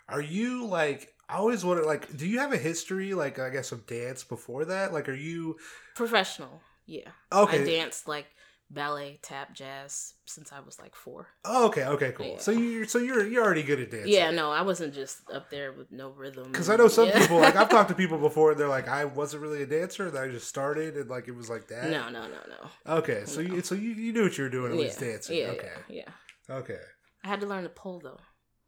Are 0.08 0.20
you 0.20 0.66
like? 0.66 1.14
I 1.28 1.36
always 1.36 1.64
wonder. 1.64 1.84
Like, 1.84 2.14
do 2.16 2.26
you 2.26 2.38
have 2.38 2.52
a 2.52 2.58
history, 2.58 3.14
like 3.14 3.38
I 3.38 3.48
guess, 3.48 3.72
of 3.72 3.86
dance 3.86 4.22
before 4.22 4.66
that? 4.66 4.92
Like, 4.92 5.08
are 5.08 5.14
you 5.14 5.56
Professional. 5.94 6.60
Yeah. 6.86 7.08
okay? 7.32 7.62
I 7.62 7.64
danced 7.64 8.06
like 8.06 8.26
ballet, 8.74 9.18
tap, 9.22 9.54
jazz 9.54 10.14
since 10.26 10.52
I 10.52 10.60
was 10.60 10.78
like 10.78 10.94
4. 10.94 11.26
Oh, 11.44 11.66
okay. 11.68 11.84
Okay. 11.84 12.12
Cool. 12.12 12.26
Yeah. 12.26 12.38
So 12.38 12.50
you, 12.50 12.84
so 12.84 12.98
you're 12.98 13.26
you're 13.26 13.44
already 13.44 13.62
good 13.62 13.80
at 13.80 13.90
dancing. 13.90 14.12
Yeah, 14.12 14.30
no, 14.30 14.50
I 14.50 14.62
wasn't 14.62 14.92
just 14.92 15.18
up 15.32 15.48
there 15.50 15.72
with 15.72 15.90
no 15.92 16.10
rhythm. 16.10 16.50
Because 16.52 16.68
I 16.68 16.76
know 16.76 16.88
some 16.88 17.08
Yeah. 17.08 17.20
people, 17.20 17.38
like 17.38 17.56
I've 17.56 17.68
talked 17.68 17.88
to 17.88 17.94
people 18.02 18.18
before, 18.18 18.50
and 18.52 18.60
they're 18.60 18.68
like, 18.68 18.88
I 18.88 19.04
wasn't 19.06 19.42
really 19.42 19.62
a 19.62 19.66
dancer, 19.66 20.08
and 20.08 20.18
I 20.18 20.28
just 20.28 20.48
started, 20.48 20.96
and 20.96 21.08
like 21.08 21.28
it 21.28 21.34
was 21.34 21.48
like 21.48 21.68
that. 21.68 21.90
No, 21.90 22.08
no, 22.10 22.22
no, 22.28 22.38
no. 22.48 22.94
Okay, 22.98 23.22
so 23.24 23.40
you 23.40 23.62
so 23.62 23.74
you, 23.74 23.90
you 23.90 24.12
knew 24.12 24.24
what 24.24 24.37
you 24.37 24.44
were 24.44 24.50
doing 24.50 24.72
at 24.72 24.78
least 24.78 25.00
dancing. 25.00 25.38
Yeah, 25.38 25.46
okay. 25.48 25.70
yeah, 25.88 26.04
yeah. 26.48 26.54
Okay. 26.56 26.78
I 27.22 27.28
had 27.28 27.40
to 27.40 27.46
learn 27.46 27.62
to 27.62 27.70
pole 27.70 28.00
though, 28.04 28.18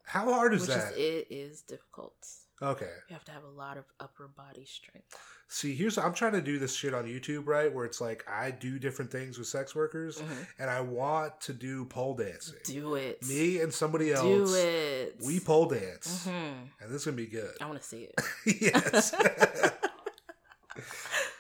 How 0.04 0.32
hard 0.32 0.54
is 0.54 0.62
which 0.62 0.70
that? 0.70 0.92
is 0.92 0.98
it 0.98 1.26
is 1.30 1.62
difficult. 1.62 2.14
Okay. 2.62 2.88
You 3.08 3.14
have 3.14 3.24
to 3.26 3.32
have 3.32 3.44
a 3.44 3.48
lot 3.50 3.76
of 3.76 3.84
upper 4.00 4.28
body 4.28 4.64
strength. 4.64 5.14
See, 5.48 5.74
here's 5.74 5.98
I'm 5.98 6.14
trying 6.14 6.32
to 6.32 6.40
do 6.40 6.58
this 6.58 6.74
shit 6.74 6.94
on 6.94 7.04
YouTube, 7.04 7.46
right? 7.46 7.72
Where 7.72 7.84
it's 7.84 8.00
like 8.00 8.24
I 8.28 8.50
do 8.50 8.78
different 8.78 9.12
things 9.12 9.38
with 9.38 9.46
sex 9.46 9.74
workers, 9.74 10.18
Mhm. 10.18 10.46
and 10.58 10.70
I 10.70 10.80
want 10.80 11.40
to 11.42 11.52
do 11.52 11.84
pole 11.84 12.14
dancing. 12.14 12.56
Do 12.64 12.94
it. 12.94 13.22
Me 13.28 13.60
and 13.60 13.72
somebody 13.72 14.12
else, 14.12 14.50
Do 14.50 14.56
it. 14.56 15.16
we 15.24 15.38
pole 15.38 15.66
dance, 15.66 16.24
hmm 16.24 16.30
and 16.30 16.88
this 16.90 17.02
is 17.02 17.04
gonna 17.04 17.16
be 17.16 17.26
good. 17.26 17.54
I 17.60 17.66
want 17.66 17.80
to 17.80 17.86
see 17.86 18.08
it. 18.16 18.20
yes. 18.60 19.14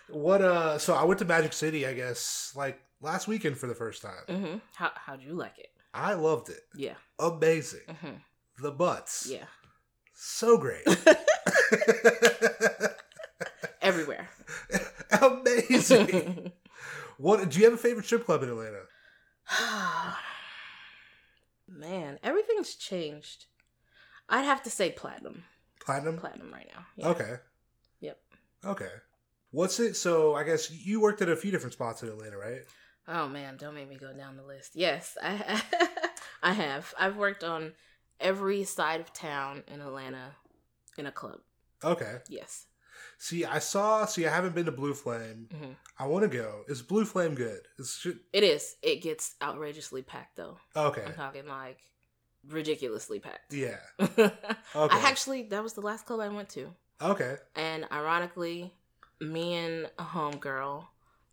what? 0.08 0.42
Uh. 0.42 0.78
So 0.78 0.94
I 0.94 1.04
went 1.04 1.18
to 1.20 1.24
Magic 1.24 1.52
City, 1.52 1.86
I 1.86 1.94
guess, 1.94 2.52
like 2.54 2.78
last 3.00 3.26
weekend 3.28 3.56
for 3.58 3.66
the 3.66 3.74
first 3.74 4.02
time. 4.02 4.24
hmm 4.28 4.56
How 4.74 4.90
how'd 4.94 5.22
you 5.22 5.32
like 5.34 5.58
it? 5.58 5.68
I 5.92 6.14
loved 6.14 6.48
it. 6.50 6.60
Yeah. 6.74 6.94
Amazing. 7.18 7.80
hmm 7.88 8.16
The 8.62 8.70
butts. 8.70 9.26
Yeah. 9.30 9.44
So 10.18 10.56
great. 10.56 10.82
Everywhere. 13.82 14.28
Amazing. 15.22 16.52
what? 17.18 17.50
Do 17.50 17.58
you 17.58 17.66
have 17.66 17.74
a 17.74 17.78
favorite 17.78 18.06
strip 18.06 18.24
club 18.24 18.42
in 18.42 18.48
Atlanta? 18.48 18.80
Man, 21.68 22.18
everything's 22.22 22.74
changed. 22.74 23.44
I'd 24.28 24.46
have 24.46 24.62
to 24.62 24.70
say 24.70 24.90
platinum. 24.90 25.44
Platinum. 25.80 26.18
Platinum 26.18 26.52
right 26.52 26.68
now. 26.74 26.86
Yeah. 26.96 27.08
Okay. 27.08 27.34
Yep. 28.00 28.18
Okay. 28.64 28.90
What's 29.50 29.78
it? 29.78 29.96
So 29.96 30.34
I 30.34 30.44
guess 30.44 30.70
you 30.70 31.00
worked 31.00 31.20
at 31.20 31.28
a 31.28 31.36
few 31.36 31.50
different 31.50 31.74
spots 31.74 32.02
in 32.02 32.08
Atlanta, 32.08 32.38
right? 32.38 32.62
Oh 33.06 33.28
man, 33.28 33.58
don't 33.58 33.74
make 33.74 33.88
me 33.88 33.96
go 33.96 34.12
down 34.14 34.36
the 34.36 34.42
list. 34.42 34.72
Yes, 34.74 35.16
I 35.22 35.62
I 36.42 36.52
have. 36.54 36.94
I've 36.98 37.16
worked 37.16 37.44
on 37.44 37.72
every 38.20 38.64
side 38.64 39.00
of 39.00 39.12
town 39.12 39.62
in 39.72 39.80
Atlanta 39.80 40.32
in 40.98 41.06
a 41.06 41.12
club. 41.12 41.38
Okay. 41.84 42.18
Yes. 42.28 42.66
See, 43.18 43.44
I 43.44 43.58
saw. 43.58 44.04
See, 44.06 44.26
I 44.26 44.30
haven't 44.34 44.54
been 44.54 44.66
to 44.66 44.72
Blue 44.72 44.94
Flame. 44.94 45.48
hmm 45.52 45.72
I 45.98 46.06
want 46.06 46.22
to 46.22 46.28
go. 46.28 46.62
Is 46.68 46.82
Blue 46.82 47.04
Flame 47.06 47.34
good? 47.34 47.60
Is 47.78 47.94
should, 47.98 48.20
It 48.32 48.42
is. 48.42 48.76
It 48.82 49.02
gets 49.02 49.34
outrageously 49.42 50.02
packed 50.02 50.36
though. 50.36 50.58
okay. 50.76 51.04
I'm 51.06 51.14
talking 51.14 51.46
like 51.46 51.78
ridiculously 52.48 53.18
packed. 53.20 53.52
Yeah. 53.52 53.78
Okay. 54.74 54.94
I 54.96 55.00
actually 55.08 55.44
that 55.44 55.62
was 55.62 55.72
the 55.72 55.80
last 55.80 56.04
club 56.06 56.20
I 56.20 56.28
went 56.28 56.50
to. 56.50 56.68
Okay. 57.00 57.36
And 57.54 57.86
ironically, 57.90 58.74
me 59.20 59.54
and 59.54 59.90
a 59.98 60.02
homegirl 60.02 60.84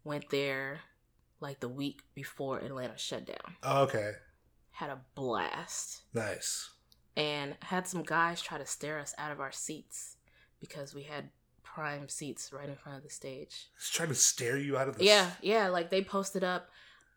went 0.05 0.29
there 0.29 0.79
like 1.41 1.59
the 1.59 1.67
week 1.67 2.01
before 2.15 2.59
Atlanta 2.59 2.97
shut 2.97 3.25
down. 3.25 3.55
Okay. 3.65 4.11
Had 4.73 4.89
a 4.89 4.99
blast. 5.15 6.01
Nice. 6.13 6.69
And 7.15 7.55
had 7.61 7.87
some 7.87 8.03
guys 8.03 8.41
try 8.41 8.57
to 8.57 8.65
stare 8.65 8.99
us 8.99 9.13
out 9.17 9.31
of 9.31 9.39
our 9.39 9.51
seats 9.51 10.17
because 10.59 10.93
we 10.95 11.03
had 11.03 11.29
prime 11.63 12.09
seats 12.09 12.51
right 12.53 12.69
in 12.69 12.75
front 12.75 12.97
of 12.97 13.03
the 13.03 13.09
stage. 13.09 13.69
Just 13.79 13.93
trying 13.93 14.09
to 14.09 14.15
stare 14.15 14.57
you 14.57 14.77
out 14.77 14.87
of 14.87 14.97
the. 14.97 15.05
Yeah, 15.05 15.29
yeah, 15.41 15.67
like 15.67 15.89
they 15.89 16.03
posted 16.03 16.43
up 16.43 16.69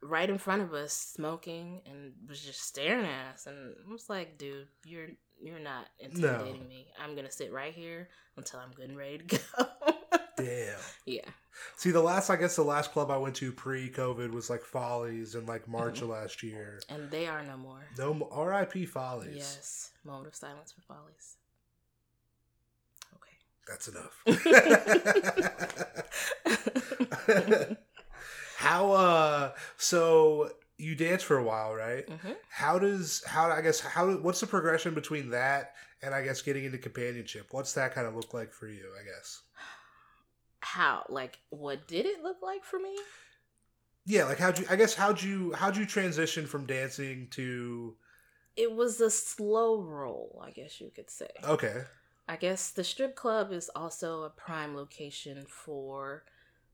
right 0.03 0.29
in 0.29 0.39
front 0.39 0.63
of 0.63 0.73
us 0.75 0.93
smoking 0.93 1.81
and 1.87 2.13
was 2.29 2.41
just 2.41 2.63
staring 2.63 3.07
at 3.07 3.35
us 3.35 3.47
and 3.47 3.75
I 3.87 3.93
was 3.93 4.09
like, 4.09 4.39
dude, 4.39 4.69
you're 4.85 5.09
you're 5.43 5.59
not 5.59 5.87
intimidating 5.99 6.67
me. 6.69 6.87
I'm 7.03 7.15
gonna 7.15 7.31
sit 7.31 7.53
right 7.53 7.75
here 7.75 8.09
until 8.37 8.61
I'm 8.61 8.73
good 8.73 8.89
and 8.89 8.99
ready 8.99 9.19
to 9.19 9.25
go. 9.25 9.67
Damn. 10.37 10.79
Yeah. 11.05 11.29
See, 11.77 11.91
the 11.91 12.01
last, 12.03 12.31
I 12.31 12.37
guess, 12.37 12.57
the 12.57 12.63
last 12.63 12.93
club 12.93 13.11
I 13.11 13.17
went 13.17 13.35
to 13.37 13.53
pre-COVID 13.53 14.31
was 14.31 14.49
like 14.51 14.63
Follies 14.65 15.35
in 15.35 15.47
like 15.47 15.67
March 15.69 16.03
of 16.03 16.09
last 16.09 16.43
year. 16.43 16.81
And 16.89 17.11
they 17.11 17.27
are 17.27 17.43
no 17.43 17.57
more. 17.57 17.85
No, 17.99 18.29
R.I.P. 18.31 18.87
Follies. 18.87 19.37
Yes. 19.37 19.91
Moment 20.05 20.29
of 20.29 20.35
silence 20.35 20.73
for 20.73 20.83
follies. 20.83 21.37
Okay, 23.15 23.37
that's 23.67 23.89
enough. 23.89 24.23
how 28.57 28.93
uh 28.93 29.53
so 29.77 30.51
you 30.79 30.95
dance 30.95 31.23
for 31.23 31.39
a 31.39 31.43
while, 31.43 31.75
right? 31.75 32.09
hmm 32.09 32.33
How 32.51 32.79
does 32.79 33.23
how 33.27 33.51
I 33.51 33.61
guess 33.63 33.81
how 33.81 34.11
what's 34.17 34.41
the 34.41 34.47
progression 34.47 34.95
between 34.95 35.31
that 35.31 35.75
and 36.03 36.15
I 36.15 36.23
guess 36.23 36.43
getting 36.43 36.65
into 36.65 36.79
companionship? 36.79 37.49
What's 37.51 37.73
that 37.75 37.95
kind 37.95 38.07
of 38.07 38.15
look 38.15 38.35
like 38.35 38.53
for 38.53 38.69
you, 38.69 38.85
I 39.01 39.05
guess? 39.05 39.43
How? 40.75 41.07
Like, 41.09 41.39
what 41.51 41.87
did 41.87 42.07
it 42.07 42.23
look 42.23 42.43
like 42.43 42.65
for 42.65 42.79
me? 42.79 42.97
Yeah, 44.05 44.25
like 44.25 44.39
how'd 44.39 44.59
you 44.59 44.67
I 44.71 44.77
guess 44.77 44.95
how'd 44.95 45.23
you 45.23 45.53
how'd 45.53 45.77
you 45.77 45.85
transition 45.87 46.47
from 46.47 46.67
dancing 46.67 47.29
to 47.33 47.97
It 48.57 48.73
was 48.73 49.01
a 49.01 49.11
slow 49.11 49.81
roll, 49.83 50.43
I 50.45 50.51
guess 50.51 50.81
you 50.81 50.91
could 50.95 51.11
say. 51.11 51.31
Okay. 51.45 51.85
I 52.29 52.37
guess 52.37 52.71
the 52.71 52.85
strip 52.85 53.15
club 53.15 53.53
is 53.53 53.71
also 53.77 54.23
a 54.25 54.31
prime 54.31 54.75
location 54.77 55.47
for 55.47 56.25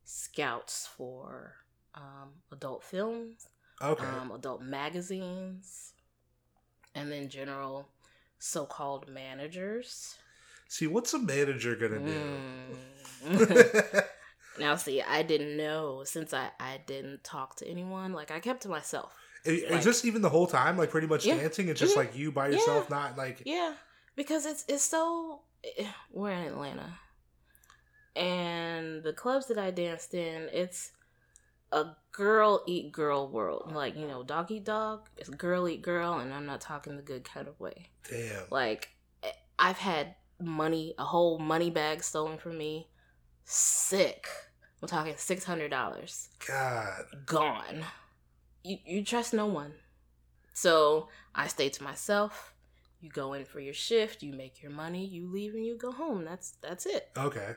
scouts 0.04 0.86
for 0.86 1.56
um, 1.94 2.30
adult 2.50 2.82
films, 2.84 3.48
Okay. 3.82 4.06
um, 4.06 4.30
adult 4.32 4.62
magazines, 4.62 5.92
and 6.94 7.10
then 7.12 7.28
general 7.28 7.88
so 8.38 8.64
called 8.66 9.08
managers. 9.08 10.16
See, 10.72 10.86
what's 10.86 11.12
a 11.12 11.18
manager 11.18 11.76
gonna 11.76 12.00
Mm. 12.00 12.76
do? 13.28 14.00
now, 14.58 14.74
see, 14.76 15.02
I 15.02 15.22
didn't 15.22 15.54
know 15.58 16.02
since 16.04 16.32
I, 16.32 16.48
I 16.58 16.80
didn't 16.86 17.22
talk 17.24 17.56
to 17.56 17.68
anyone. 17.68 18.14
Like, 18.14 18.30
I 18.30 18.40
kept 18.40 18.62
to 18.62 18.70
myself. 18.70 19.12
is 19.44 19.70
Like- 19.70 19.82
this 19.82 20.04
even 20.06 20.22
the 20.22 20.30
whole 20.30 20.46
time, 20.46 20.78
like 20.78 20.88
pretty 20.90 21.06
much 21.06 21.26
Yeah. 21.26 21.36
dancing? 21.36 21.68
It's 21.68 21.78
just 21.78 21.94
like 21.94 22.16
you 22.16 22.32
by 22.32 22.48
yourself, 22.48 22.88
not 22.88 23.18
like 23.18 23.42
Yeah, 23.44 23.74
because 24.16 24.46
it's 24.46 24.64
it's 24.66 24.82
so 24.84 25.42
we're 26.10 26.30
in 26.30 26.46
Atlanta, 26.46 26.98
and 28.16 29.02
the 29.02 29.12
clubs 29.12 29.46
that 29.48 29.58
I 29.58 29.70
danced 29.72 30.14
in, 30.14 30.48
it's 30.52 30.92
a 31.70 31.84
girl 32.12 32.62
eat 32.66 32.92
girl 32.92 33.28
world. 33.28 33.72
Like 33.74 33.94
you 33.96 34.06
know, 34.06 34.22
dog 34.22 34.50
eat 34.50 34.64
dog. 34.64 35.08
It's 35.18 35.28
girl 35.28 35.68
eat 35.68 35.82
girl, 35.82 36.14
and 36.14 36.32
I'm 36.32 36.46
not 36.46 36.60
talking 36.62 36.96
the 36.96 37.02
good 37.02 37.24
kind 37.24 37.46
of 37.48 37.58
way. 37.60 37.90
damn. 38.08 38.44
Like 38.50 38.90
eh, 39.22 39.32
I've 39.58 39.78
had 39.78 40.14
money, 40.44 40.94
a 40.98 41.04
whole 41.04 41.38
money 41.38 41.70
bag 41.70 42.02
stolen 42.02 42.38
from 42.38 42.58
me. 42.58 42.88
Sick. 43.44 44.26
I'm 44.80 44.88
talking 44.88 45.14
six 45.16 45.44
hundred 45.44 45.70
dollars 45.70 46.28
God. 46.46 47.04
gone. 47.24 47.84
You 48.64 48.78
you 48.84 49.04
trust 49.04 49.32
no 49.32 49.46
one. 49.46 49.74
So 50.52 51.08
I 51.34 51.46
stay 51.46 51.68
to 51.70 51.82
myself. 51.82 52.54
You 53.00 53.10
go 53.10 53.32
in 53.32 53.44
for 53.44 53.58
your 53.58 53.74
shift, 53.74 54.22
you 54.22 54.32
make 54.32 54.62
your 54.62 54.70
money, 54.70 55.04
you 55.04 55.26
leave 55.26 55.54
and 55.54 55.66
you 55.66 55.76
go 55.76 55.92
home. 55.92 56.24
That's 56.24 56.52
that's 56.60 56.86
it. 56.86 57.10
Okay. 57.16 57.54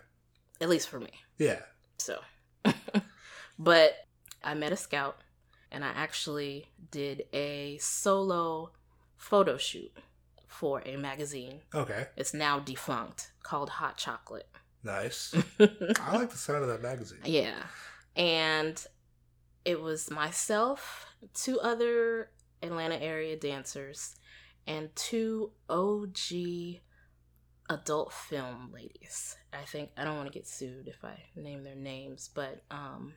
At 0.61 0.69
least 0.69 0.89
for 0.89 0.99
me. 0.99 1.11
Yeah. 1.37 1.59
So 1.97 2.19
but 3.59 3.95
I 4.43 4.53
met 4.53 4.71
a 4.71 4.77
scout 4.77 5.17
and 5.71 5.83
I 5.83 5.89
actually 5.89 6.71
did 6.91 7.25
a 7.33 7.77
solo 7.79 8.71
photo 9.17 9.57
shoot 9.57 9.91
for 10.55 10.81
a 10.85 10.95
magazine. 10.95 11.61
Okay. 11.73 12.07
It's 12.15 12.33
now 12.33 12.59
defunct 12.59 13.31
called 13.43 13.69
Hot 13.69 13.97
Chocolate. 13.97 14.47
Nice. 14.83 15.33
I 15.59 16.15
like 16.15 16.29
the 16.29 16.37
sound 16.37 16.63
of 16.63 16.69
that 16.69 16.81
magazine. 16.81 17.19
Yeah. 17.25 17.61
And 18.15 18.83
it 19.65 19.81
was 19.81 20.09
myself, 20.09 21.05
two 21.33 21.59
other 21.59 22.29
Atlanta 22.61 22.95
area 22.95 23.35
dancers, 23.35 24.15
and 24.67 24.95
two 24.95 25.51
OG 25.69 26.79
adult 27.69 28.13
film 28.13 28.71
ladies. 28.73 29.35
I 29.51 29.65
think 29.65 29.89
I 29.97 30.03
don't 30.03 30.17
want 30.17 30.31
to 30.31 30.37
get 30.37 30.47
sued 30.47 30.87
if 30.87 31.03
I 31.03 31.17
name 31.35 31.63
their 31.63 31.75
names, 31.75 32.29
but 32.33 32.63
um 32.71 33.13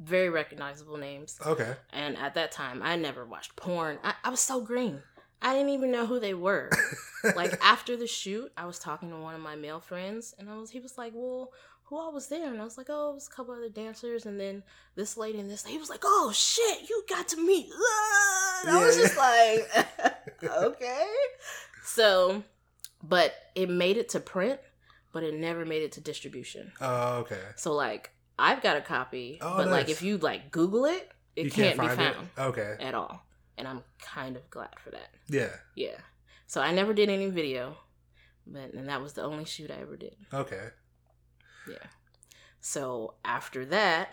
very 0.00 0.30
recognizable 0.30 0.96
names. 0.96 1.38
Okay. 1.44 1.74
And 1.92 2.16
at 2.16 2.34
that 2.34 2.52
time 2.52 2.82
I 2.82 2.96
never 2.96 3.26
watched 3.26 3.56
porn. 3.56 3.98
I, 4.02 4.14
I 4.24 4.30
was 4.30 4.40
so 4.40 4.60
green. 4.60 5.02
I 5.40 5.54
didn't 5.54 5.70
even 5.70 5.90
know 5.92 6.06
who 6.06 6.18
they 6.18 6.34
were 6.34 6.70
like 7.36 7.52
after 7.62 7.96
the 7.96 8.06
shoot, 8.06 8.52
I 8.56 8.66
was 8.66 8.78
talking 8.78 9.10
to 9.10 9.16
one 9.16 9.34
of 9.34 9.40
my 9.40 9.56
male 9.56 9.80
friends, 9.80 10.34
and 10.38 10.50
I 10.50 10.56
was 10.56 10.70
he 10.70 10.80
was 10.80 10.98
like, 10.98 11.12
"Well, 11.14 11.52
who 11.84 11.96
all 11.98 12.12
was 12.12 12.28
there?" 12.28 12.50
And 12.52 12.60
I 12.60 12.64
was 12.64 12.76
like, 12.78 12.88
"Oh, 12.90 13.10
it 13.10 13.14
was 13.14 13.28
a 13.28 13.30
couple 13.30 13.54
other 13.54 13.68
dancers, 13.68 14.26
and 14.26 14.38
then 14.38 14.62
this 14.94 15.16
lady 15.16 15.38
and 15.38 15.50
this." 15.50 15.64
He 15.64 15.78
was 15.78 15.90
like, 15.90 16.02
"Oh 16.04 16.32
shit, 16.34 16.88
you 16.88 17.04
got 17.08 17.28
to 17.28 17.36
meet." 17.36 17.70
Ah! 17.74 18.60
And 18.66 18.76
I 18.76 18.84
was 18.84 18.96
just 18.96 19.16
like, 19.16 20.12
"Okay." 20.62 21.06
So, 21.84 22.42
but 23.02 23.34
it 23.54 23.70
made 23.70 23.96
it 23.96 24.10
to 24.10 24.20
print, 24.20 24.60
but 25.12 25.22
it 25.22 25.34
never 25.34 25.64
made 25.64 25.82
it 25.82 25.92
to 25.92 26.00
distribution. 26.00 26.72
Oh, 26.80 27.18
okay. 27.18 27.40
So 27.56 27.74
like, 27.74 28.10
I've 28.38 28.62
got 28.62 28.76
a 28.76 28.80
copy, 28.80 29.38
Oh, 29.40 29.56
but 29.56 29.68
like 29.68 29.88
if 29.88 30.02
you 30.02 30.18
like 30.18 30.50
Google 30.50 30.84
it, 30.84 31.10
it 31.34 31.46
you 31.46 31.50
can't, 31.50 31.76
can't, 31.76 31.90
be 31.90 31.96
found 31.96 32.16
it. 32.36 32.40
Okay. 32.40 32.76
at 32.80 32.94
all, 32.94 33.24
and 33.58 33.68
I'm 33.68 33.82
kind 34.00 34.36
of 34.36 34.48
glad 34.50 34.74
for 34.82 34.90
that. 34.90 35.10
Yeah. 35.28 35.52
Yeah. 35.74 35.98
So 36.46 36.60
I 36.62 36.72
never 36.72 36.94
did 36.94 37.10
any 37.10 37.28
video, 37.28 37.76
but 38.46 38.72
and 38.72 38.88
that 38.88 39.02
was 39.02 39.12
the 39.12 39.22
only 39.22 39.44
shoot 39.44 39.70
I 39.70 39.80
ever 39.82 39.96
did. 39.96 40.16
Okay. 40.32 40.68
Yeah. 41.68 41.76
So 42.60 43.14
after 43.24 43.66
that, 43.66 44.10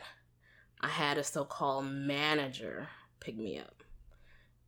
I 0.82 0.88
had 0.90 1.18
a 1.18 1.24
so-called 1.24 1.86
manager 1.86 2.88
pick 3.20 3.38
me 3.38 3.58
up. 3.60 3.84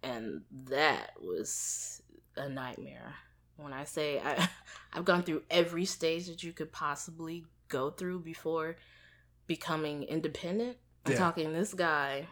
And 0.04 0.44
that 0.66 1.12
was 1.22 2.02
a 2.36 2.48
nightmare. 2.48 3.16
When 3.58 3.74
I 3.74 3.84
say 3.84 4.20
I 4.20 4.48
I've 4.94 5.06
gone 5.06 5.24
through 5.24 5.44
every 5.50 5.86
stage 5.86 6.28
that 6.28 6.44
you 6.44 6.54
could 6.54 6.72
possibly 6.72 7.46
go 7.68 7.90
through 7.90 8.22
before 8.22 8.78
becoming 9.48 10.04
independent. 10.04 10.78
I'm 11.06 11.14
Yeah. 11.14 11.18
talking 11.18 11.52
this 11.54 11.74
guy 11.74 12.28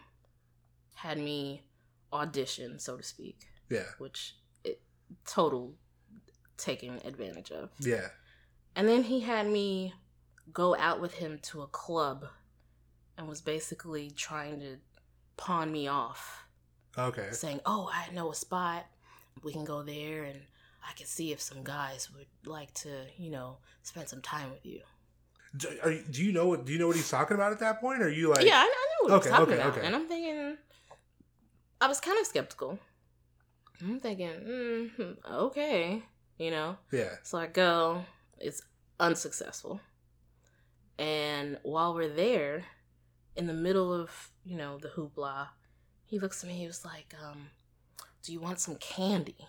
had 0.94 1.18
me 1.18 1.62
audition, 2.12 2.78
so 2.78 2.96
to 2.96 3.02
speak 3.02 3.38
Yeah. 3.68 3.84
which 3.98 4.36
it 4.64 4.80
total 5.26 5.74
taking 6.56 7.00
advantage 7.04 7.50
of. 7.50 7.70
Yeah. 7.80 8.08
And 8.74 8.88
then 8.88 9.04
he 9.04 9.20
had 9.20 9.46
me 9.46 9.94
go 10.52 10.76
out 10.76 11.00
with 11.00 11.14
him 11.14 11.38
to 11.42 11.62
a 11.62 11.66
club 11.66 12.26
and 13.18 13.26
was 13.28 13.40
basically 13.40 14.10
trying 14.10 14.60
to 14.60 14.76
pawn 15.36 15.72
me 15.72 15.88
off, 15.88 16.44
Okay. 16.96 17.30
saying, 17.32 17.60
"Oh, 17.66 17.90
I 17.92 18.10
know 18.12 18.30
a 18.30 18.34
spot. 18.34 18.86
We 19.42 19.52
can 19.52 19.64
go 19.64 19.82
there 19.82 20.24
and 20.24 20.40
I 20.88 20.92
can 20.94 21.06
see 21.06 21.32
if 21.32 21.40
some 21.40 21.62
guys 21.62 22.10
would 22.12 22.26
like 22.44 22.72
to, 22.74 23.06
you 23.18 23.30
know, 23.30 23.58
spend 23.82 24.08
some 24.08 24.22
time 24.22 24.50
with 24.50 24.64
you." 24.64 24.82
Do, 25.56 25.68
are 25.82 25.90
you, 25.90 26.04
do 26.10 26.22
you 26.24 26.32
know 26.32 26.46
what? 26.48 26.64
Do 26.66 26.72
you 26.72 26.78
know 26.78 26.86
what 26.86 26.96
he's 26.96 27.08
talking 27.10 27.34
about 27.34 27.52
at 27.52 27.60
that 27.60 27.80
point? 27.80 28.02
Or 28.02 28.06
are 28.06 28.10
you 28.10 28.28
like? 28.28 28.44
yeah, 28.44 28.58
I, 28.58 28.62
I 28.62 28.64
knew 28.64 29.08
what 29.10 29.12
Okay, 29.20 29.28
he 29.28 29.32
was 29.32 29.38
talking 29.38 29.54
okay, 29.54 29.62
about. 29.62 29.76
okay. 29.78 29.86
And 29.86 29.96
I'm 29.96 30.06
thinking 30.06 30.25
I 31.86 31.88
was 31.88 32.00
kind 32.00 32.18
of 32.18 32.26
skeptical. 32.26 32.80
I'm 33.80 34.00
thinking, 34.00 34.28
mm, 34.28 35.16
okay, 35.30 36.02
you 36.36 36.50
know. 36.50 36.78
Yeah. 36.90 37.12
So 37.22 37.38
I 37.38 37.46
go, 37.46 38.04
it's 38.40 38.60
unsuccessful. 38.98 39.80
And 40.98 41.58
while 41.62 41.94
we're 41.94 42.08
there, 42.08 42.64
in 43.36 43.46
the 43.46 43.52
middle 43.52 43.92
of, 43.92 44.32
you 44.44 44.56
know, 44.56 44.78
the 44.78 44.88
hoopla, 44.88 45.46
he 46.06 46.18
looks 46.18 46.42
at 46.42 46.48
me, 46.48 46.56
he 46.56 46.66
was 46.66 46.84
like, 46.84 47.14
um, 47.24 47.50
do 48.24 48.32
you 48.32 48.40
want 48.40 48.58
some 48.58 48.74
candy? 48.78 49.46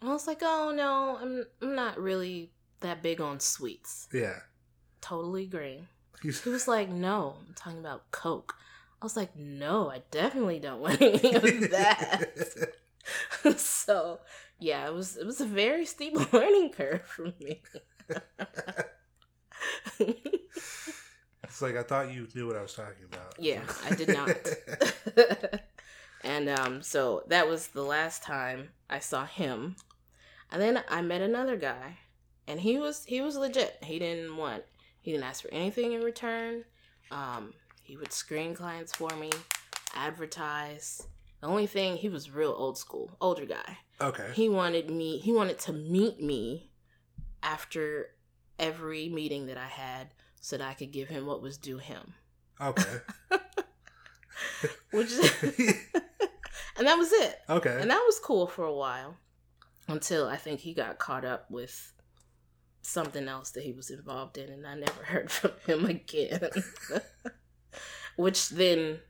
And 0.00 0.10
I 0.10 0.12
was 0.12 0.28
like, 0.28 0.42
oh 0.42 0.72
no, 0.72 1.18
I'm 1.20 1.44
I'm 1.60 1.74
not 1.74 1.98
really 1.98 2.52
that 2.78 3.02
big 3.02 3.20
on 3.20 3.40
sweets. 3.40 4.06
Yeah. 4.12 4.36
Totally 5.00 5.46
green. 5.46 5.88
He's, 6.22 6.40
He 6.44 6.50
was 6.50 6.68
like, 6.68 6.88
no, 6.88 7.34
I'm 7.48 7.54
talking 7.54 7.80
about 7.80 8.12
Coke. 8.12 8.54
I 9.00 9.04
was 9.04 9.16
like, 9.16 9.36
no, 9.36 9.90
I 9.90 10.02
definitely 10.10 10.58
don't 10.58 10.80
want 10.80 11.00
any 11.02 11.34
of 11.34 11.70
that. 11.70 12.74
so 13.56 14.20
yeah, 14.58 14.86
it 14.86 14.94
was 14.94 15.16
it 15.16 15.26
was 15.26 15.40
a 15.40 15.46
very 15.46 15.84
steep 15.86 16.14
learning 16.32 16.70
curve 16.70 17.02
for 17.02 17.32
me. 17.38 17.62
it's 21.44 21.62
like 21.62 21.76
I 21.76 21.82
thought 21.82 22.12
you 22.12 22.26
knew 22.34 22.46
what 22.46 22.56
I 22.56 22.62
was 22.62 22.74
talking 22.74 23.04
about. 23.10 23.34
Yeah, 23.38 23.62
I 23.88 23.94
did 23.94 24.08
not. 24.08 24.36
and 26.24 26.48
um, 26.48 26.82
so 26.82 27.22
that 27.28 27.48
was 27.48 27.68
the 27.68 27.82
last 27.82 28.22
time 28.22 28.70
I 28.90 28.98
saw 28.98 29.24
him. 29.24 29.76
And 30.50 30.62
then 30.62 30.82
I 30.88 31.02
met 31.02 31.20
another 31.20 31.56
guy, 31.56 31.98
and 32.46 32.60
he 32.60 32.78
was 32.78 33.04
he 33.04 33.20
was 33.20 33.36
legit. 33.36 33.78
He 33.84 33.98
didn't 33.98 34.36
want 34.36 34.64
he 35.00 35.12
didn't 35.12 35.24
ask 35.24 35.42
for 35.42 35.52
anything 35.52 35.92
in 35.92 36.02
return. 36.02 36.64
Um, 37.10 37.54
he 37.88 37.96
would 37.96 38.12
screen 38.12 38.52
clients 38.54 38.94
for 38.94 39.08
me, 39.16 39.30
advertise. 39.94 41.06
The 41.40 41.46
only 41.46 41.66
thing 41.66 41.96
he 41.96 42.10
was 42.10 42.30
real 42.30 42.54
old 42.54 42.76
school, 42.76 43.16
older 43.18 43.46
guy. 43.46 43.78
okay. 43.98 44.28
He 44.34 44.50
wanted 44.50 44.90
me. 44.90 45.16
He 45.16 45.32
wanted 45.32 45.58
to 45.60 45.72
meet 45.72 46.22
me 46.22 46.70
after 47.42 48.10
every 48.58 49.08
meeting 49.08 49.46
that 49.46 49.56
I 49.56 49.68
had 49.68 50.08
so 50.38 50.58
that 50.58 50.68
I 50.68 50.74
could 50.74 50.92
give 50.92 51.08
him 51.08 51.24
what 51.24 51.40
was 51.40 51.56
due 51.56 51.78
him. 51.78 52.12
Okay. 52.60 52.98
Which 54.92 55.12
and 56.76 56.86
that 56.86 56.98
was 56.98 57.10
it. 57.10 57.38
okay. 57.48 57.78
And 57.80 57.90
that 57.90 58.02
was 58.04 58.20
cool 58.22 58.46
for 58.46 58.64
a 58.64 58.74
while 58.74 59.16
until 59.86 60.28
I 60.28 60.36
think 60.36 60.60
he 60.60 60.74
got 60.74 60.98
caught 60.98 61.24
up 61.24 61.50
with 61.50 61.94
something 62.82 63.28
else 63.28 63.52
that 63.52 63.62
he 63.64 63.72
was 63.72 63.88
involved 63.88 64.36
in 64.36 64.50
and 64.50 64.66
I 64.66 64.74
never 64.74 65.02
heard 65.04 65.30
from 65.30 65.52
him 65.66 65.86
again. 65.86 66.50
Which 68.16 68.48
then 68.50 69.00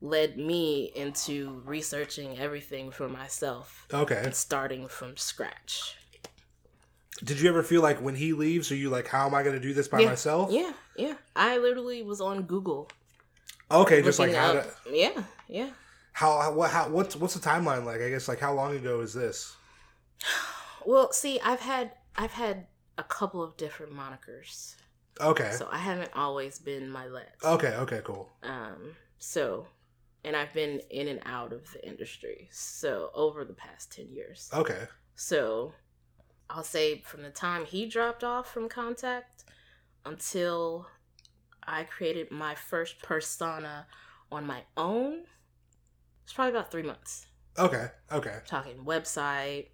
led 0.00 0.36
me 0.36 0.92
into 0.94 1.62
researching 1.64 2.38
everything 2.38 2.90
for 2.90 3.08
myself 3.08 3.86
okay. 3.92 4.20
and 4.24 4.34
starting 4.34 4.86
from 4.86 5.16
scratch. 5.16 5.96
Did 7.22 7.40
you 7.40 7.48
ever 7.48 7.62
feel 7.62 7.80
like 7.80 8.00
when 8.02 8.16
he 8.16 8.32
leaves, 8.32 8.70
are 8.72 8.76
you 8.76 8.90
like, 8.90 9.06
how 9.08 9.26
am 9.26 9.34
I 9.34 9.42
going 9.42 9.54
to 9.54 9.60
do 9.60 9.72
this 9.72 9.88
by 9.88 10.00
Yeah. 10.00 10.08
myself? 10.08 10.50
Yeah, 10.50 10.72
yeah. 10.96 11.14
I 11.36 11.58
literally 11.58 12.02
was 12.02 12.20
on 12.20 12.42
Google. 12.42 12.90
Okay, 13.70 14.02
just 14.02 14.18
like 14.18 14.34
how 14.34 14.52
up- 14.54 14.84
to, 14.84 14.90
Yeah, 14.90 15.22
yeah. 15.48 15.70
how 16.12 16.38
how 16.40 16.52
what 16.52 16.70
how 16.70 16.88
what's 16.90 17.16
what's 17.16 17.34
the 17.34 17.40
timeline 17.40 17.84
like? 17.84 18.00
I 18.02 18.10
guess 18.10 18.28
like 18.28 18.40
how 18.40 18.52
long 18.52 18.76
ago 18.76 19.00
is 19.00 19.14
this? 19.14 19.56
Well, 20.84 21.12
see, 21.12 21.40
I've 21.40 21.60
had 21.60 21.92
I've 22.16 22.32
had 22.32 22.66
a 22.98 23.02
couple 23.04 23.42
of 23.42 23.56
different 23.56 23.92
monikers. 23.94 24.74
Okay. 25.20 25.52
So 25.52 25.68
I 25.70 25.78
haven't 25.78 26.10
always 26.14 26.58
been 26.58 26.88
my 26.88 27.06
let. 27.06 27.34
Okay. 27.44 27.74
Okay. 27.74 28.00
Cool. 28.04 28.28
Um, 28.42 28.96
so, 29.18 29.66
and 30.24 30.36
I've 30.36 30.52
been 30.52 30.80
in 30.90 31.08
and 31.08 31.20
out 31.24 31.52
of 31.52 31.70
the 31.72 31.86
industry. 31.86 32.48
So 32.50 33.10
over 33.14 33.44
the 33.44 33.54
past 33.54 33.92
10 33.92 34.08
years. 34.08 34.50
Okay. 34.52 34.86
So 35.14 35.72
I'll 36.50 36.64
say 36.64 37.02
from 37.02 37.22
the 37.22 37.30
time 37.30 37.64
he 37.64 37.86
dropped 37.86 38.24
off 38.24 38.52
from 38.52 38.68
contact 38.68 39.44
until 40.04 40.86
I 41.66 41.84
created 41.84 42.30
my 42.30 42.54
first 42.54 43.00
persona 43.02 43.86
on 44.30 44.46
my 44.46 44.62
own, 44.76 45.22
it's 46.24 46.32
probably 46.32 46.52
about 46.52 46.70
three 46.70 46.82
months. 46.82 47.26
Okay. 47.58 47.86
Okay. 48.10 48.38
Talking 48.46 48.78
website, 48.84 49.66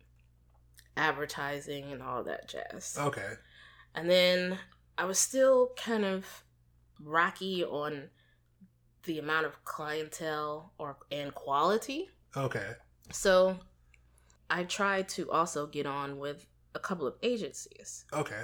advertising, 0.96 1.92
and 1.92 2.02
all 2.02 2.22
that 2.24 2.48
jazz. 2.48 2.96
Okay. 2.98 3.32
And 3.94 4.08
then 4.08 4.58
I 5.00 5.04
was 5.04 5.18
still 5.18 5.70
kind 5.78 6.04
of 6.04 6.26
rocky 7.02 7.64
on 7.64 8.10
the 9.04 9.18
amount 9.18 9.46
of 9.46 9.64
clientele 9.64 10.74
or 10.76 10.98
and 11.10 11.34
quality. 11.34 12.10
Okay. 12.36 12.72
So 13.10 13.56
I 14.50 14.64
tried 14.64 15.08
to 15.10 15.30
also 15.30 15.66
get 15.66 15.86
on 15.86 16.18
with 16.18 16.44
a 16.74 16.78
couple 16.78 17.06
of 17.06 17.14
agencies. 17.22 18.04
Okay. 18.12 18.42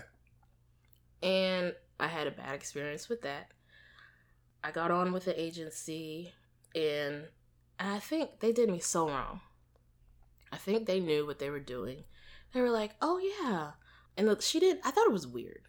And 1.22 1.74
I 2.00 2.06
had 2.06 2.26
a 2.26 2.30
bad 2.30 2.54
experience 2.54 3.10
with 3.10 3.20
that. 3.20 3.48
I 4.64 4.70
got 4.70 4.90
on 4.90 5.12
with 5.12 5.26
the 5.26 5.38
agency 5.38 6.32
and 6.74 7.24
I 7.78 7.98
think 7.98 8.40
they 8.40 8.52
did 8.52 8.70
me 8.70 8.78
so 8.78 9.10
wrong. 9.10 9.42
I 10.50 10.56
think 10.56 10.86
they 10.86 11.00
knew 11.00 11.26
what 11.26 11.38
they 11.38 11.50
were 11.50 11.60
doing. 11.60 12.04
They 12.54 12.62
were 12.62 12.70
like, 12.70 12.92
"Oh 13.02 13.18
yeah." 13.18 13.72
And 14.16 14.26
look, 14.26 14.40
she 14.40 14.58
did 14.58 14.78
I 14.84 14.90
thought 14.90 15.06
it 15.06 15.12
was 15.12 15.26
weird. 15.26 15.66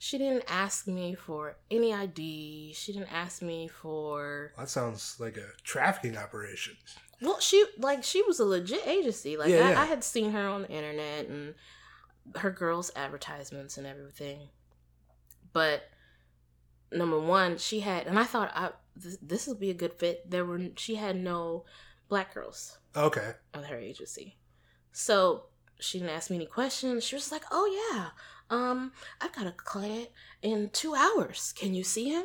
She 0.00 0.16
didn't 0.18 0.44
ask 0.48 0.86
me 0.86 1.14
for 1.14 1.56
any 1.70 1.92
ID. 1.92 2.72
She 2.74 2.92
didn't 2.92 3.12
ask 3.12 3.42
me 3.42 3.66
for 3.68 4.52
That 4.56 4.68
sounds 4.68 5.16
like 5.18 5.36
a 5.36 5.46
trafficking 5.64 6.16
operation. 6.16 6.76
Well, 7.20 7.40
she 7.40 7.64
like 7.78 8.04
she 8.04 8.22
was 8.22 8.38
a 8.38 8.44
legit 8.44 8.86
agency. 8.86 9.36
Like 9.36 9.50
Yeah, 9.50 9.66
I, 9.66 9.70
yeah. 9.70 9.82
I 9.82 9.84
had 9.86 10.04
seen 10.04 10.30
her 10.30 10.48
on 10.48 10.62
the 10.62 10.70
internet 10.70 11.26
and 11.26 11.54
her 12.36 12.50
girls' 12.50 12.92
advertisements 12.94 13.76
and 13.76 13.86
everything. 13.86 14.48
But 15.52 15.82
number 16.92 17.18
one, 17.18 17.58
she 17.58 17.80
had, 17.80 18.06
and 18.06 18.18
I 18.18 18.24
thought 18.24 18.52
I 18.54 18.70
this, 18.94 19.16
this 19.20 19.46
would 19.48 19.58
be 19.58 19.70
a 19.70 19.74
good 19.74 19.94
fit. 19.94 20.30
There 20.30 20.44
were 20.44 20.60
she 20.76 20.94
had 20.94 21.16
no 21.16 21.64
black 22.08 22.34
girls 22.34 22.78
Okay. 22.96 23.32
on 23.54 23.64
her 23.64 23.76
agency, 23.76 24.38
so 24.92 25.46
she 25.80 25.98
didn't 25.98 26.14
ask 26.14 26.30
me 26.30 26.36
any 26.36 26.46
questions. 26.46 27.02
She 27.04 27.14
was 27.16 27.30
like, 27.32 27.44
"Oh 27.50 27.66
yeah, 27.92 28.10
um, 28.50 28.92
I've 29.20 29.32
got 29.32 29.46
a 29.46 29.52
client 29.52 30.08
in 30.42 30.70
two 30.72 30.94
hours. 30.94 31.52
Can 31.56 31.74
you 31.74 31.84
see 31.84 32.08
him?" 32.08 32.24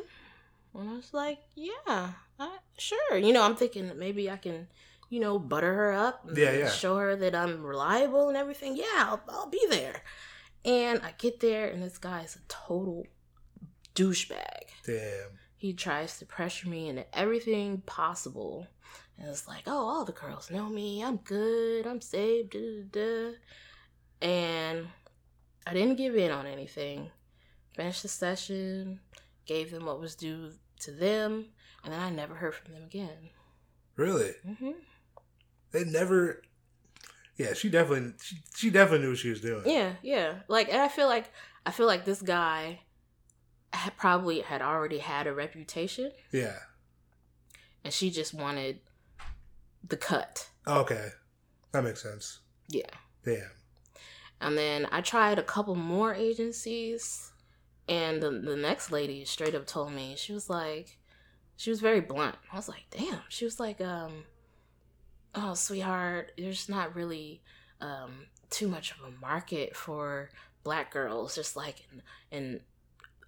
And 0.74 0.90
I 0.90 0.94
was 0.94 1.12
like, 1.12 1.38
"Yeah, 1.54 2.12
I, 2.38 2.58
sure." 2.78 3.16
You 3.16 3.32
know, 3.32 3.42
I'm 3.42 3.56
thinking 3.56 3.90
maybe 3.96 4.30
I 4.30 4.36
can, 4.36 4.68
you 5.10 5.20
know, 5.20 5.38
butter 5.38 5.74
her 5.74 5.92
up. 5.92 6.28
Yeah, 6.34 6.52
yeah. 6.52 6.70
Show 6.70 6.96
her 6.96 7.16
that 7.16 7.34
I'm 7.34 7.62
reliable 7.62 8.28
and 8.28 8.36
everything. 8.36 8.76
Yeah, 8.76 8.84
I'll, 8.96 9.22
I'll 9.28 9.50
be 9.50 9.64
there. 9.70 10.02
And 10.64 11.02
I 11.02 11.12
get 11.18 11.40
there, 11.40 11.68
and 11.68 11.82
this 11.82 11.98
guy 11.98 12.22
is 12.22 12.36
a 12.36 12.48
total 12.48 13.06
douchebag 13.94 14.64
Damn. 14.84 15.38
he 15.56 15.72
tries 15.72 16.18
to 16.18 16.26
pressure 16.26 16.68
me 16.68 16.88
into 16.88 17.04
everything 17.16 17.82
possible. 17.86 18.66
And 19.18 19.28
it's 19.28 19.46
like, 19.46 19.64
oh, 19.66 19.86
all 19.86 20.04
the 20.04 20.12
girls 20.12 20.50
know 20.50 20.68
me. 20.68 21.02
I'm 21.04 21.18
good. 21.18 21.86
I'm 21.86 22.00
saved. 22.00 22.50
Da, 22.50 22.82
da, 22.90 23.30
da. 24.20 24.26
And 24.26 24.88
I 25.66 25.72
didn't 25.74 25.96
give 25.96 26.16
in 26.16 26.30
on 26.30 26.46
anything. 26.46 27.10
Finished 27.74 28.02
the 28.02 28.08
session, 28.08 29.00
gave 29.46 29.70
them 29.70 29.86
what 29.86 30.00
was 30.00 30.14
due 30.14 30.52
to 30.80 30.90
them, 30.92 31.46
and 31.82 31.92
then 31.92 32.00
I 32.00 32.10
never 32.10 32.34
heard 32.34 32.54
from 32.54 32.72
them 32.74 32.84
again. 32.84 33.30
Really? 33.96 34.32
hmm 34.58 34.70
They 35.72 35.84
never. 35.84 36.42
Yeah, 37.36 37.54
she 37.54 37.68
definitely 37.68 38.12
she, 38.22 38.36
she 38.54 38.70
definitely 38.70 39.00
knew 39.04 39.10
what 39.10 39.18
she 39.18 39.30
was 39.30 39.40
doing. 39.40 39.62
Yeah, 39.66 39.94
yeah. 40.02 40.34
Like, 40.48 40.68
and 40.68 40.80
I 40.80 40.88
feel 40.88 41.08
like 41.08 41.32
I 41.66 41.70
feel 41.72 41.86
like 41.86 42.04
this 42.04 42.22
guy 42.22 42.80
had 43.72 43.96
probably 43.96 44.40
had 44.40 44.62
already 44.62 44.98
had 44.98 45.26
a 45.26 45.32
reputation, 45.34 46.12
Yeah. 46.30 46.58
and 47.82 47.92
she 47.92 48.10
just 48.10 48.34
wanted 48.34 48.78
the 49.86 49.96
cut. 49.96 50.48
Okay. 50.66 51.08
That 51.72 51.82
makes 51.82 52.02
sense. 52.02 52.38
Yeah. 52.68 52.86
Damn. 53.24 53.50
And 54.40 54.58
then 54.58 54.86
I 54.90 55.00
tried 55.00 55.38
a 55.38 55.42
couple 55.42 55.74
more 55.74 56.14
agencies, 56.14 57.32
and 57.88 58.22
the, 58.22 58.30
the 58.30 58.56
next 58.56 58.90
lady 58.90 59.24
straight 59.24 59.54
up 59.54 59.66
told 59.66 59.92
me 59.92 60.14
she 60.16 60.32
was 60.32 60.50
like, 60.50 60.98
she 61.56 61.70
was 61.70 61.80
very 61.80 62.00
blunt. 62.00 62.36
I 62.52 62.56
was 62.56 62.68
like, 62.68 62.84
damn. 62.90 63.20
She 63.28 63.44
was 63.44 63.60
like, 63.60 63.80
um, 63.80 64.24
oh, 65.34 65.54
sweetheart, 65.54 66.32
there's 66.36 66.68
not 66.68 66.94
really 66.94 67.42
um 67.80 68.26
too 68.50 68.68
much 68.68 68.92
of 68.92 68.98
a 69.06 69.20
market 69.20 69.76
for 69.76 70.30
black 70.62 70.92
girls, 70.92 71.34
just 71.34 71.56
like 71.56 71.84
an, 71.92 72.02
an 72.30 72.60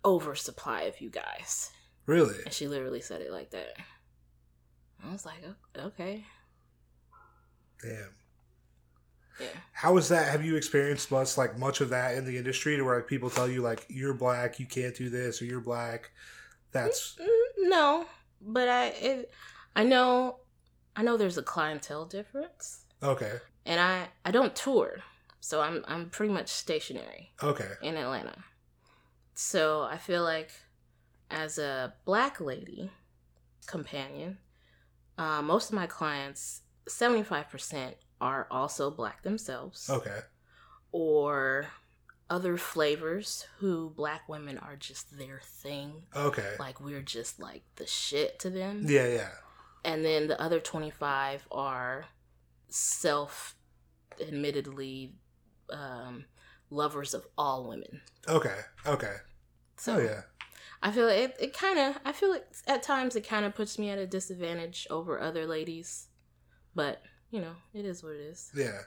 oversupply 0.05 0.83
of 0.83 1.01
you 1.01 1.11
guys. 1.11 1.71
Really? 2.07 2.37
And 2.45 2.53
she 2.53 2.69
literally 2.69 3.01
said 3.01 3.23
it 3.23 3.33
like 3.33 3.51
that. 3.51 3.77
I 5.05 5.13
was 5.13 5.27
like, 5.27 5.43
okay, 5.79 6.25
Damn. 7.83 8.15
Yeah. 9.41 9.47
How 9.73 9.97
is 9.97 10.09
that? 10.09 10.29
Have 10.31 10.45
you 10.45 10.57
experienced 10.57 11.11
much 11.11 11.37
like 11.37 11.59
much 11.59 11.81
of 11.81 11.89
that 11.91 12.15
in 12.17 12.25
the 12.25 12.37
industry 12.37 12.77
to 12.77 12.83
where 12.83 12.97
like 12.97 13.07
people 13.07 13.31
tell 13.31 13.49
you 13.49 13.63
like 13.63 13.85
you're 13.89 14.15
black, 14.15 14.59
you 14.59 14.67
can't 14.67 14.95
do 14.97 15.09
this, 15.11 15.41
or 15.43 15.45
you're 15.45 15.61
black? 15.61 16.11
That's 16.73 17.17
Mm, 17.21 17.69
No, 17.69 18.07
but 18.41 18.69
I 18.69 18.87
it, 18.87 19.31
I 19.75 19.85
know 19.85 20.41
I 20.95 21.03
know 21.03 21.17
there's 21.17 21.39
a 21.39 21.43
clientele 21.43 22.07
difference, 22.07 22.85
okay. 23.03 23.35
and 23.67 23.79
I 23.81 24.09
I 24.25 24.31
don't 24.31 24.55
tour, 24.57 24.99
so 25.41 25.61
I'm 25.61 25.85
I'm 25.87 26.09
pretty 26.11 26.33
much 26.33 26.49
stationary 26.49 27.33
Okay. 27.43 27.71
in 27.83 27.97
Atlanta. 27.97 28.45
So 29.35 29.83
I 29.83 29.99
feel 29.99 30.23
like 30.23 30.51
as 31.31 31.59
a 31.59 31.93
black 32.07 32.41
lady 32.41 32.91
companion, 33.67 34.39
uh, 35.19 35.43
most 35.43 35.69
of 35.71 35.77
my 35.77 35.87
clients, 35.87 36.63
seventy 36.89 37.23
five 37.23 37.51
percent 37.51 37.97
are 38.21 38.47
also 38.51 38.91
black 38.91 39.23
themselves, 39.23 39.89
Okay. 39.91 40.21
or 40.93 41.67
other 42.29 42.57
flavors 42.57 43.47
who 43.59 43.91
black 43.91 44.29
women 44.29 44.59
are 44.59 44.75
just 44.77 45.17
their 45.17 45.41
thing 45.45 46.03
Okay. 46.17 46.57
like 46.59 46.81
we're 46.81 47.01
just 47.03 47.39
like 47.39 47.63
the 47.77 47.87
shit 47.87 48.39
to 48.41 48.51
them. 48.51 48.85
Yeah. 48.89 49.07
Yeah. 49.07 49.31
And 49.85 50.05
then 50.05 50.27
the 50.27 50.41
other 50.41 50.59
25 50.59 51.47
are 51.53 52.07
self 52.69 53.55
admittedly 54.21 55.15
um 55.71 56.25
lovers 56.71 57.15
of 57.15 57.27
all 57.39 57.69
women. 57.69 58.01
Okay. 58.29 58.59
Okay. 58.87 59.17
So 59.77 59.97
Oh 59.97 59.99
yeah. 60.01 60.23
I 60.83 60.91
feel 60.91 61.09
it 61.09 61.37
it 61.39 61.57
kind 61.57 61.79
of 61.79 61.99
I 62.05 62.11
feel 62.13 62.31
like 62.31 62.47
at 62.67 62.83
times 62.83 63.15
it 63.15 63.27
kind 63.29 63.45
of 63.47 63.55
puts 63.55 63.79
me 63.79 63.89
at 63.91 63.99
a 63.99 64.07
disadvantage 64.07 64.87
over 64.91 65.21
other 65.21 65.47
ladies. 65.47 66.09
But, 66.75 67.01
you 67.31 67.41
know, 67.41 67.55
it 67.75 67.85
is 67.85 68.03
what 68.03 68.13
it 68.15 68.21
is. 68.21 68.51
Yeah. 68.55 68.79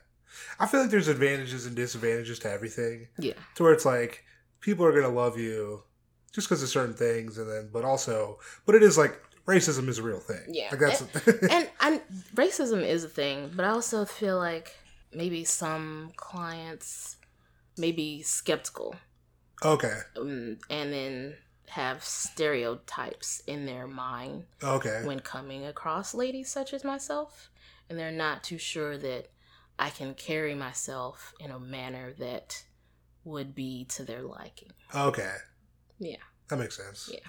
I 0.59 0.67
feel 0.67 0.81
like 0.81 0.91
there's 0.91 1.07
advantages 1.07 1.65
and 1.65 1.75
disadvantages 1.75 2.39
to 2.39 2.51
everything. 2.51 3.07
Yeah. 3.17 3.33
To 3.55 3.63
where 3.63 3.73
it's 3.73 3.85
like 3.85 4.23
people 4.61 4.85
are 4.85 4.93
gonna 4.93 5.13
love 5.13 5.37
you 5.37 5.83
just 6.31 6.47
because 6.47 6.61
of 6.61 6.69
certain 6.69 6.93
things, 6.93 7.37
and 7.37 7.49
then 7.49 7.69
but 7.73 7.83
also, 7.83 8.39
but 8.65 8.75
it 8.75 8.83
is 8.83 8.97
like 8.97 9.19
racism 9.47 9.87
is 9.87 9.97
a 9.97 10.03
real 10.03 10.19
thing. 10.19 10.43
Yeah. 10.49 10.69
Like 10.71 10.79
that's 10.79 11.01
and 11.51 11.69
and 11.81 12.01
racism 12.35 12.83
is 12.87 13.03
a 13.03 13.09
thing, 13.09 13.51
but 13.55 13.65
I 13.65 13.69
also 13.69 14.05
feel 14.05 14.37
like 14.37 14.75
maybe 15.11 15.43
some 15.43 16.11
clients 16.15 17.17
may 17.77 17.91
be 17.91 18.21
skeptical 18.21 18.95
Okay. 19.65 19.99
um, 20.17 20.57
and 20.69 20.93
then 20.93 21.35
have 21.69 22.03
stereotypes 22.03 23.41
in 23.47 23.65
their 23.65 23.87
mind 23.87 24.43
Okay. 24.63 25.01
when 25.05 25.19
coming 25.19 25.65
across 25.65 26.13
ladies 26.13 26.49
such 26.49 26.73
as 26.73 26.83
myself, 26.83 27.49
and 27.89 27.97
they're 27.97 28.11
not 28.11 28.43
too 28.43 28.57
sure 28.57 28.97
that 28.97 29.27
I 29.77 29.89
can 29.89 30.13
carry 30.13 30.53
myself 30.55 31.33
in 31.39 31.51
a 31.51 31.59
manner 31.59 32.13
that 32.19 32.63
would 33.23 33.55
be 33.55 33.85
to 33.85 34.03
their 34.03 34.21
liking. 34.21 34.71
Okay. 34.93 35.35
Yeah. 35.99 36.17
That 36.49 36.59
makes 36.59 36.77
sense. 36.77 37.09
Yeah. 37.11 37.19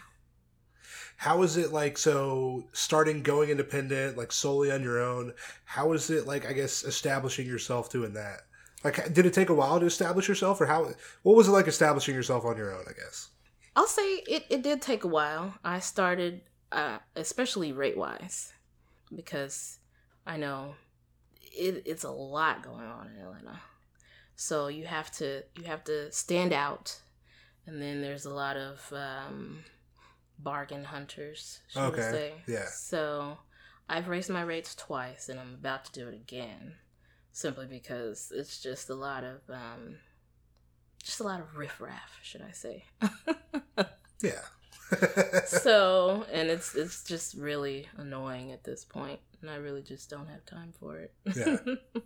How 1.17 1.43
is 1.43 1.57
it 1.57 1.73
like 1.73 1.99
so 1.99 2.65
starting 2.73 3.23
going 3.23 3.51
independent, 3.51 4.17
like 4.17 4.33
solely 4.33 4.73
on 4.73 4.83
your 4.83 5.01
own? 5.01 5.35
How 5.65 5.93
is 5.93 6.11
it 6.11 6.27
like 6.27 6.47
I 6.47 6.53
guess 6.53 6.83
establishing 6.83 7.47
yourself 7.47 7.91
doing 7.91 8.15
that? 8.15 8.41
Like 8.83 9.13
did 9.13 9.27
it 9.27 9.35
take 9.35 9.51
a 9.51 9.55
while 9.55 9.79
to 9.79 9.87
establish 9.87 10.29
yourself 10.29 10.61
or 10.61 10.67
how 10.67 10.91
what 11.23 11.37
was 11.37 11.49
it 11.49 11.53
like 11.53 11.69
establishing 11.69 12.15
yourself 12.15 12.45
on 12.45 12.57
your 12.57 12.73
own, 12.73 12.85
I 12.89 12.93
guess? 12.93 13.29
I'll 13.77 13.87
say 13.87 14.23
it, 14.27 14.47
it 14.51 14.63
did 14.63 14.83
take 14.83 15.05
a 15.05 15.09
while. 15.09 15.55
I 15.63 15.79
started, 15.79 16.41
uh, 16.73 16.99
especially 17.15 17.73
rate 17.73 17.97
wise, 17.97 18.53
because 19.15 19.79
I 20.27 20.37
know 20.37 20.75
it, 21.43 21.83
it's 21.87 22.05
a 22.05 22.11
lot 22.11 22.63
going 22.63 22.87
on 22.87 23.09
in 23.09 23.23
Atlanta. 23.23 23.61
So 24.37 24.69
you 24.69 24.87
have 24.87 25.11
to 25.13 25.43
you 25.57 25.65
have 25.65 25.85
to 25.85 26.11
stand 26.13 26.53
out, 26.53 26.99
and 27.67 27.81
then 27.81 28.01
there's 28.01 28.25
a 28.25 28.33
lot 28.35 28.57
of 28.57 28.81
um, 28.93 29.65
bargain 30.39 30.85
hunters. 30.85 31.61
Should 31.69 31.83
Okay, 31.83 32.03
I 32.09 32.11
say? 32.11 32.33
yeah. 32.47 32.67
So 32.67 33.39
I've 33.89 34.09
raised 34.09 34.31
my 34.31 34.43
rates 34.43 34.75
twice, 34.75 35.29
and 35.29 35.39
I'm 35.39 35.55
about 35.55 35.85
to 35.87 35.93
do 35.93 36.09
it 36.09 36.15
again, 36.15 36.75
simply 37.33 37.67
because 37.67 38.33
it's 38.35 38.63
just 38.63 38.89
a 38.89 38.95
lot 38.95 39.25
of 39.25 39.41
um, 39.51 39.97
just 41.03 41.21
a 41.21 41.25
lot 41.25 41.41
of 41.41 41.57
riffraff, 41.57 42.19
should 42.23 42.43
I 42.43 42.53
say? 42.53 42.85
Yeah. 44.23 44.43
so 45.51 46.25
and 46.33 46.49
it's 46.49 46.75
it's 46.75 47.03
just 47.05 47.35
really 47.35 47.87
annoying 47.97 48.53
at 48.53 48.65
this 48.65 48.85
point 48.85 49.21
and 49.41 49.51
i 49.51 49.57
really 49.57 49.83
just 49.83 50.09
don't 50.11 50.29
have 50.29 50.45
time 50.47 50.73
for 50.79 50.99
it 50.99 51.13
Yeah. 51.37 51.57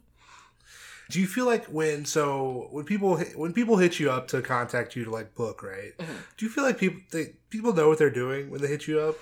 Do 1.10 1.20
you 1.20 1.26
feel 1.26 1.44
like 1.44 1.66
when 1.66 2.06
so 2.06 2.68
when 2.70 2.86
people 2.86 3.18
when 3.36 3.52
people 3.52 3.76
hit 3.76 4.00
you 4.00 4.10
up 4.10 4.26
to 4.28 4.40
contact 4.40 4.96
you 4.96 5.04
to 5.04 5.10
like 5.10 5.34
book, 5.34 5.62
right? 5.62 5.92
Mhm. 5.98 6.16
Do 6.38 6.46
you 6.46 6.50
feel 6.50 6.64
like 6.64 6.78
people 6.78 7.00
they, 7.12 7.34
people 7.50 7.74
know 7.74 7.88
what 7.90 7.98
they're 7.98 8.08
doing 8.08 8.48
when 8.48 8.62
they 8.62 8.68
hit 8.68 8.86
you 8.88 9.00
up? 9.00 9.16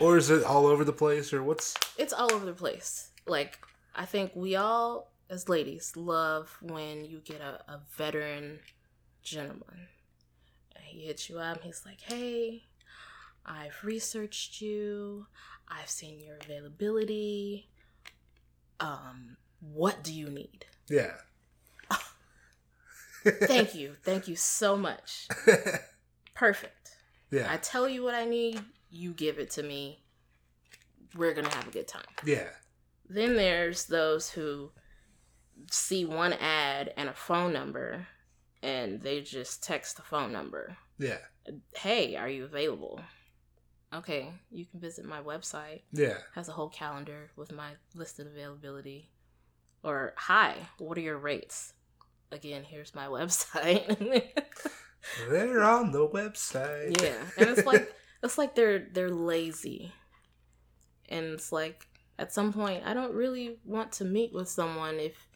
Or 0.00 0.16
is 0.16 0.30
it 0.30 0.44
all 0.44 0.66
over 0.66 0.82
the 0.82 0.94
place 0.94 1.32
or 1.34 1.42
what's 1.42 1.74
it's 1.98 2.12
all 2.14 2.32
over 2.32 2.44
the 2.46 2.52
place 2.54 3.10
like 3.26 3.58
i 3.94 4.04
think 4.04 4.30
we 4.34 4.56
all 4.56 5.10
as 5.30 5.48
ladies 5.48 5.92
love 5.96 6.56
when 6.60 7.04
you 7.04 7.20
get 7.24 7.40
a, 7.40 7.60
a 7.72 7.80
veteran 7.96 8.58
gentleman 9.22 9.88
and 10.74 10.84
he 10.84 11.00
hits 11.06 11.28
you 11.30 11.38
up 11.38 11.62
he's 11.62 11.82
like 11.86 12.00
hey 12.02 12.64
i've 13.46 13.76
researched 13.82 14.60
you 14.60 15.26
i've 15.68 15.88
seen 15.88 16.18
your 16.20 16.36
availability 16.42 17.68
um 18.80 19.36
what 19.60 20.02
do 20.04 20.12
you 20.12 20.28
need 20.28 20.66
Yeah. 20.90 21.12
thank 23.24 23.74
you 23.74 23.94
thank 24.04 24.28
you 24.28 24.36
so 24.36 24.76
much 24.76 25.26
perfect 26.34 26.96
Yeah. 27.30 27.46
I 27.50 27.56
tell 27.56 27.88
you 27.88 28.02
what 28.04 28.14
I 28.14 28.24
need, 28.24 28.60
you 28.90 29.12
give 29.12 29.38
it 29.38 29.50
to 29.52 29.62
me. 29.62 30.04
We're 31.16 31.34
going 31.34 31.46
to 31.48 31.56
have 31.56 31.66
a 31.66 31.72
good 31.72 31.88
time. 31.88 32.04
Yeah. 32.24 32.48
Then 33.08 33.34
there's 33.36 33.86
those 33.86 34.30
who 34.30 34.70
see 35.70 36.04
one 36.04 36.34
ad 36.34 36.92
and 36.96 37.08
a 37.08 37.14
phone 37.14 37.52
number 37.52 38.06
and 38.62 39.00
they 39.00 39.22
just 39.22 39.64
text 39.64 39.96
the 39.96 40.02
phone 40.02 40.30
number. 40.32 40.76
Yeah. 40.98 41.18
Hey, 41.74 42.14
are 42.16 42.28
you 42.28 42.44
available? 42.44 43.00
Okay, 43.96 44.30
you 44.50 44.64
can 44.66 44.78
visit 44.80 45.04
my 45.04 45.20
website. 45.20 45.82
Yeah. 45.92 46.18
has 46.34 46.48
a 46.48 46.52
whole 46.52 46.68
calendar 46.68 47.30
with 47.36 47.52
my 47.52 47.70
listed 47.94 48.26
availability. 48.26 49.10
Or 49.82 50.12
hi, 50.16 50.54
what 50.78 50.98
are 50.98 51.02
your 51.02 51.18
rates? 51.18 51.72
Again, 52.32 52.64
here's 52.64 52.94
my 52.94 53.06
website. 53.18 53.86
They're 55.30 55.62
on 55.62 55.92
the 55.92 56.06
website. 56.08 57.00
Yeah, 57.00 57.16
and 57.38 57.48
it's 57.50 57.64
like 57.66 57.92
it's 58.22 58.36
like 58.38 58.54
they're 58.54 58.80
they're 58.92 59.10
lazy, 59.10 59.92
and 61.08 61.26
it's 61.26 61.52
like 61.52 61.86
at 62.18 62.32
some 62.32 62.52
point 62.52 62.82
I 62.84 62.92
don't 62.94 63.14
really 63.14 63.58
want 63.64 63.92
to 63.92 64.04
meet 64.04 64.32
with 64.32 64.48
someone 64.48 64.96
if 64.98 65.28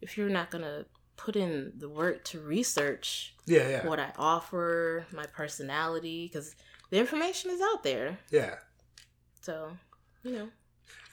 if 0.00 0.16
you're 0.16 0.28
not 0.30 0.50
gonna 0.50 0.84
put 1.16 1.34
in 1.34 1.72
the 1.76 1.88
work 1.88 2.22
to 2.26 2.38
research 2.40 3.34
Yeah, 3.46 3.68
yeah. 3.68 3.86
what 3.88 3.98
I 3.98 4.12
offer, 4.16 5.04
my 5.12 5.26
personality, 5.26 6.30
because 6.32 6.54
the 6.90 6.98
information 6.98 7.50
is 7.50 7.60
out 7.60 7.82
there. 7.82 8.18
Yeah. 8.30 8.56
So 9.40 9.70
you 10.22 10.32
know, 10.32 10.48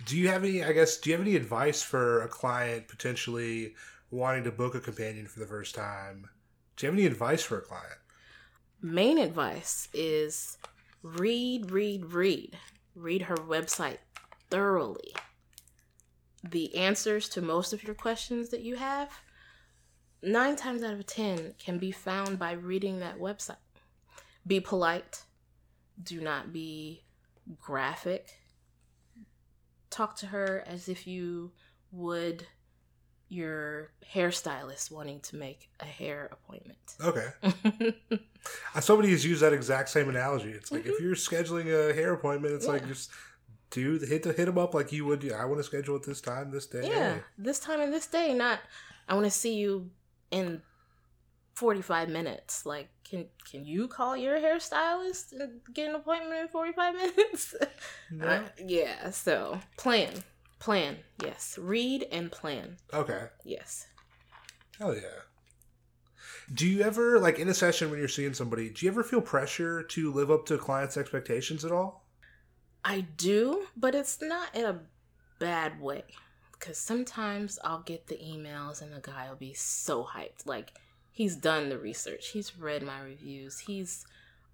Do 0.06 0.18
you 0.18 0.28
have 0.30 0.44
any 0.44 0.64
I 0.64 0.72
guess 0.74 0.98
do 0.98 1.10
you 1.10 1.16
have 1.16 1.26
any 1.26 1.36
advice 1.36 1.82
for 1.82 2.22
a 2.24 2.28
client 2.28 2.88
potentially 2.88 3.76
wanting 4.12 4.44
to 4.46 4.52
book 4.52 4.76
a 4.76 4.80
companion 4.80 5.28
for 5.28 5.40
the 5.40 5.48
first 5.48 5.76
time? 5.76 6.30
Do 6.76 6.86
you 6.86 6.92
have 6.92 7.00
any 7.00 7.08
advice 7.08 7.44
for 7.44 7.58
a 7.58 7.62
client? 7.62 8.00
main 8.82 9.18
advice 9.18 9.88
is 9.94 10.58
read, 11.02 11.72
read, 11.72 12.06
read. 12.14 12.58
Read 12.94 13.24
her 13.24 13.36
website 13.36 13.98
thoroughly. 14.50 15.14
The 16.44 16.76
answers 16.76 17.28
to 17.30 17.42
most 17.42 17.74
of 17.74 17.84
your 17.84 17.96
questions 17.96 18.50
that 18.50 18.62
you 18.62 18.76
have, 18.76 19.10
nine 20.22 20.56
times 20.56 20.84
out 20.84 20.94
of 20.94 21.06
ten, 21.08 21.56
can 21.58 21.78
be 21.80 21.92
found 21.92 22.38
by 22.38 22.52
reading 22.52 23.00
that 23.00 23.18
website. 23.18 23.56
Be 24.46 24.60
polite. 24.60 25.24
Do 26.02 26.22
not 26.22 26.54
be 26.54 27.04
graphic. 27.60 28.34
Talk 29.90 30.16
to 30.18 30.28
her 30.28 30.64
as 30.68 30.90
if 30.90 31.08
you 31.08 31.52
would 31.92 32.46
your 33.28 33.92
hairstylist 34.14 34.92
wanting 34.92 35.20
to 35.20 35.36
make 35.36 35.70
a 35.80 35.86
hair 35.86 36.30
appointment. 36.32 36.78
Okay. 37.04 38.20
Somebody 38.80 39.10
has 39.12 39.26
used 39.26 39.42
that 39.42 39.52
exact 39.52 39.90
same 39.90 40.10
analogy. 40.10 40.52
It's 40.52 40.72
like 40.72 40.86
if 40.86 41.00
you're 41.02 41.16
scheduling 41.16 41.66
a 41.68 41.94
hair 41.94 42.14
appointment, 42.14 42.54
it's 42.54 42.68
like 42.68 42.84
Mm-hmm. 42.84 42.92
Just 42.92 43.12
do 43.72 43.98
the 43.98 44.06
hit 44.06 44.24
the 44.24 44.32
hit 44.32 44.46
them 44.46 44.58
up 44.58 44.74
like 44.74 44.92
you 44.92 45.06
would. 45.06 45.30
I 45.32 45.46
want 45.46 45.60
to 45.60 45.64
schedule 45.64 45.96
it 45.96 46.04
this 46.04 46.22
time, 46.22 46.52
this 46.52 46.68
day. 46.68 46.88
Yeah, 46.88 47.18
this 47.38 47.60
time 47.60 47.82
and 47.82 47.92
this 47.92 48.08
day. 48.08 48.34
Not, 48.34 48.60
I 49.10 49.16
want 49.16 49.26
to 49.26 49.32
see 49.32 49.56
you 49.56 49.90
in 50.32 50.62
forty 51.56 51.82
five 51.82 52.10
minutes. 52.10 52.66
Like, 52.66 52.90
can 53.04 53.26
can 53.50 53.66
you 53.66 53.88
call 53.88 54.16
your 54.16 54.38
hairstylist 54.38 55.32
and 55.32 55.62
get 55.74 55.90
an 55.90 55.96
appointment 55.96 56.42
in 56.42 56.48
forty 56.48 56.74
five 56.74 56.96
minutes? 57.16 57.56
No? 58.12 58.28
Uh, 58.28 58.42
yeah. 58.66 59.10
So 59.10 59.60
plan, 59.78 60.12
plan. 60.60 60.98
Yes, 61.24 61.58
read 61.62 62.08
and 62.12 62.32
plan. 62.32 62.78
Okay. 62.94 63.28
Yes. 63.44 63.88
Oh 64.80 64.92
yeah. 64.92 65.22
Do 66.54 66.68
you 66.68 66.82
ever 66.82 67.20
like 67.20 67.40
in 67.40 67.50
a 67.50 67.54
session 67.54 67.90
when 67.90 68.00
you're 68.00 68.08
seeing 68.08 68.34
somebody? 68.34 68.70
Do 68.70 68.86
you 68.86 68.92
ever 68.92 69.04
feel 69.04 69.22
pressure 69.22 69.82
to 69.82 70.14
live 70.14 70.30
up 70.30 70.46
to 70.48 70.56
a 70.56 70.58
clients' 70.58 70.98
expectations 70.98 71.66
at 71.66 71.72
all? 71.72 72.06
I 72.84 73.02
do, 73.02 73.66
but 73.76 73.96
it's 73.96 74.22
not 74.22 74.56
in 74.56 74.66
a 74.66 74.80
bad 75.40 75.82
way. 75.82 76.04
Because 76.52 76.78
sometimes 76.78 77.58
I'll 77.64 77.82
get 77.82 78.08
the 78.08 78.16
emails 78.16 78.82
and 78.82 78.94
the 78.94 79.00
guy 79.00 79.28
will 79.28 79.36
be 79.38 79.54
so 79.54 80.04
hyped. 80.04 80.46
Like, 80.46 80.74
he's 81.16 81.38
done 81.38 81.70
the 81.70 81.80
research, 81.80 82.28
he's 82.28 82.58
read 82.58 82.84
my 82.84 83.00
reviews, 83.00 83.60
he's, 83.60 84.06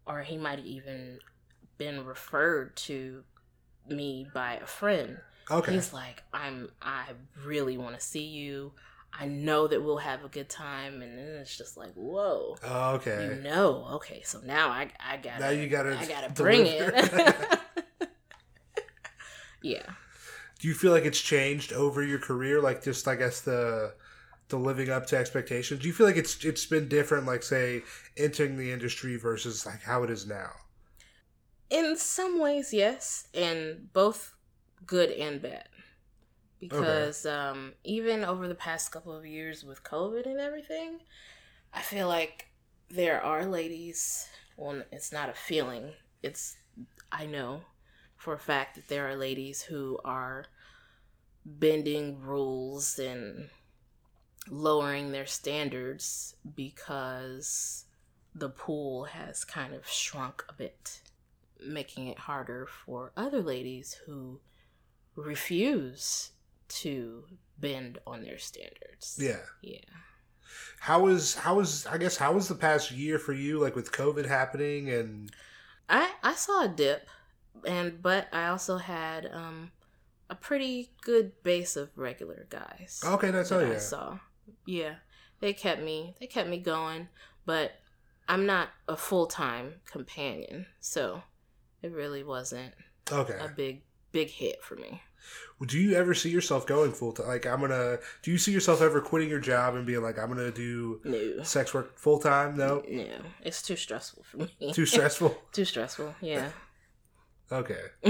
or 0.05 0.21
he 0.21 0.37
might 0.37 0.59
have 0.59 0.67
even 0.67 1.17
been 1.77 2.05
referred 2.05 2.75
to 2.75 3.23
me 3.89 4.27
by 4.31 4.53
a 4.57 4.67
friend. 4.67 5.17
Okay. 5.49 5.73
He's 5.73 5.91
like, 5.91 6.21
I'm, 6.31 6.69
I 6.81 7.05
really 7.43 7.79
want 7.79 7.95
to 7.95 8.05
see 8.05 8.25
you. 8.25 8.73
I 9.11 9.25
know 9.25 9.67
that 9.67 9.83
we'll 9.83 9.97
have 9.97 10.23
a 10.23 10.29
good 10.29 10.49
time. 10.49 11.01
And 11.01 11.17
then 11.17 11.27
it's 11.41 11.57
just 11.57 11.77
like, 11.77 11.93
whoa. 11.95 12.55
Okay. 12.63 13.25
You 13.25 13.41
know, 13.41 13.87
okay, 13.93 14.21
so 14.23 14.39
now 14.45 14.69
I 14.69 14.89
I 15.03 15.17
gotta 15.17 15.39
Now 15.39 15.49
you 15.49 15.67
gotta 15.67 15.97
I 15.97 16.05
gotta 16.05 16.31
bring 16.31 16.63
deliver. 16.63 16.93
it. 16.95 17.59
yeah. 19.63 19.83
Do 20.59 20.67
you 20.67 20.75
feel 20.75 20.91
like 20.91 21.05
it's 21.05 21.19
changed 21.19 21.73
over 21.73 22.03
your 22.03 22.19
career? 22.19 22.61
Like 22.61 22.83
just 22.83 23.07
I 23.07 23.15
guess 23.15 23.41
the 23.41 23.95
the 24.51 24.57
living 24.57 24.89
up 24.89 25.07
to 25.07 25.17
expectations. 25.17 25.81
Do 25.81 25.87
you 25.87 25.93
feel 25.93 26.05
like 26.05 26.17
it's 26.17 26.43
it's 26.45 26.65
been 26.65 26.87
different? 26.87 27.25
Like 27.25 27.43
say 27.43 27.81
entering 28.15 28.57
the 28.57 28.71
industry 28.71 29.15
versus 29.17 29.65
like 29.65 29.81
how 29.81 30.03
it 30.03 30.09
is 30.09 30.27
now. 30.27 30.51
In 31.69 31.95
some 31.97 32.39
ways, 32.39 32.73
yes, 32.73 33.27
and 33.33 33.91
both 33.93 34.35
good 34.85 35.09
and 35.11 35.41
bad. 35.41 35.67
Because 36.59 37.25
um, 37.25 37.73
even 37.83 38.23
over 38.23 38.47
the 38.47 38.53
past 38.53 38.91
couple 38.91 39.17
of 39.17 39.25
years 39.25 39.63
with 39.63 39.83
COVID 39.83 40.27
and 40.27 40.39
everything, 40.39 40.99
I 41.73 41.81
feel 41.81 42.07
like 42.07 42.49
there 42.89 43.23
are 43.23 43.45
ladies. 43.45 44.27
Well, 44.57 44.83
it's 44.91 45.11
not 45.11 45.29
a 45.29 45.33
feeling. 45.33 45.93
It's 46.21 46.57
I 47.11 47.25
know 47.25 47.61
for 48.15 48.33
a 48.35 48.39
fact 48.39 48.75
that 48.75 48.87
there 48.87 49.09
are 49.09 49.15
ladies 49.15 49.63
who 49.63 49.99
are 50.05 50.45
bending 51.45 52.21
rules 52.21 52.99
and 52.99 53.49
lowering 54.51 55.11
their 55.11 55.25
standards 55.25 56.35
because 56.55 57.85
the 58.35 58.49
pool 58.49 59.05
has 59.05 59.45
kind 59.45 59.73
of 59.73 59.87
shrunk 59.87 60.43
a 60.49 60.53
bit, 60.53 61.01
making 61.65 62.07
it 62.07 62.19
harder 62.19 62.67
for 62.67 63.13
other 63.15 63.41
ladies 63.41 63.97
who 64.05 64.41
refuse 65.15 66.31
to 66.67 67.23
bend 67.57 67.97
on 68.05 68.23
their 68.23 68.37
standards. 68.37 69.17
Yeah. 69.19 69.39
Yeah. 69.61 69.79
How 70.79 71.01
was 71.01 71.35
how 71.35 71.55
was 71.55 71.85
I 71.85 71.97
guess 71.97 72.17
how 72.17 72.33
was 72.33 72.49
the 72.49 72.55
past 72.55 72.91
year 72.91 73.17
for 73.19 73.33
you 73.33 73.57
like 73.59 73.75
with 73.75 73.91
COVID 73.91 74.25
happening 74.25 74.89
and 74.89 75.31
I 75.87 76.11
I 76.23 76.33
saw 76.33 76.65
a 76.65 76.67
dip 76.67 77.07
and 77.65 78.01
but 78.01 78.27
I 78.33 78.47
also 78.47 78.77
had 78.77 79.29
um 79.31 79.71
a 80.29 80.35
pretty 80.35 80.91
good 81.01 81.41
base 81.43 81.75
of 81.77 81.89
regular 81.95 82.47
guys. 82.49 83.01
Okay, 83.05 83.31
that's 83.31 83.49
that 83.49 83.65
all 83.65 83.71
I 83.71 83.77
saw. 83.77 84.17
Yeah. 84.65 84.95
They 85.39 85.53
kept 85.53 85.81
me 85.81 86.15
they 86.19 86.27
kept 86.27 86.49
me 86.49 86.57
going, 86.59 87.07
but 87.45 87.71
I'm 88.27 88.45
not 88.45 88.69
a 88.87 88.95
full-time 88.95 89.75
companion. 89.85 90.67
So 90.79 91.23
it 91.81 91.91
really 91.91 92.23
wasn't 92.23 92.73
Okay. 93.11 93.37
a 93.39 93.47
big 93.49 93.81
big 94.11 94.29
hit 94.29 94.63
for 94.63 94.75
me. 94.75 95.01
Do 95.65 95.77
you 95.79 95.93
ever 95.95 96.13
see 96.15 96.29
yourself 96.29 96.65
going 96.65 96.91
full 96.91 97.11
time? 97.13 97.27
Like, 97.27 97.45
I'm 97.45 97.61
gonna. 97.61 97.99
Do 98.23 98.31
you 98.31 98.37
see 98.39 98.51
yourself 98.51 98.81
ever 98.81 98.99
quitting 99.01 99.29
your 99.29 99.39
job 99.39 99.75
and 99.75 99.85
being 99.85 100.01
like, 100.01 100.17
I'm 100.17 100.27
gonna 100.29 100.51
do 100.51 100.99
No. 101.03 101.43
sex 101.43 101.73
work 101.73 101.97
full 101.97 102.17
time? 102.19 102.57
No, 102.57 102.83
No, 102.89 103.05
it's 103.43 103.61
too 103.61 103.75
stressful 103.75 104.23
for 104.23 104.37
me. 104.37 104.73
too 104.73 104.85
stressful. 104.87 105.35
too 105.51 105.65
stressful. 105.65 106.15
Yeah. 106.21 106.49
Okay. 107.51 107.81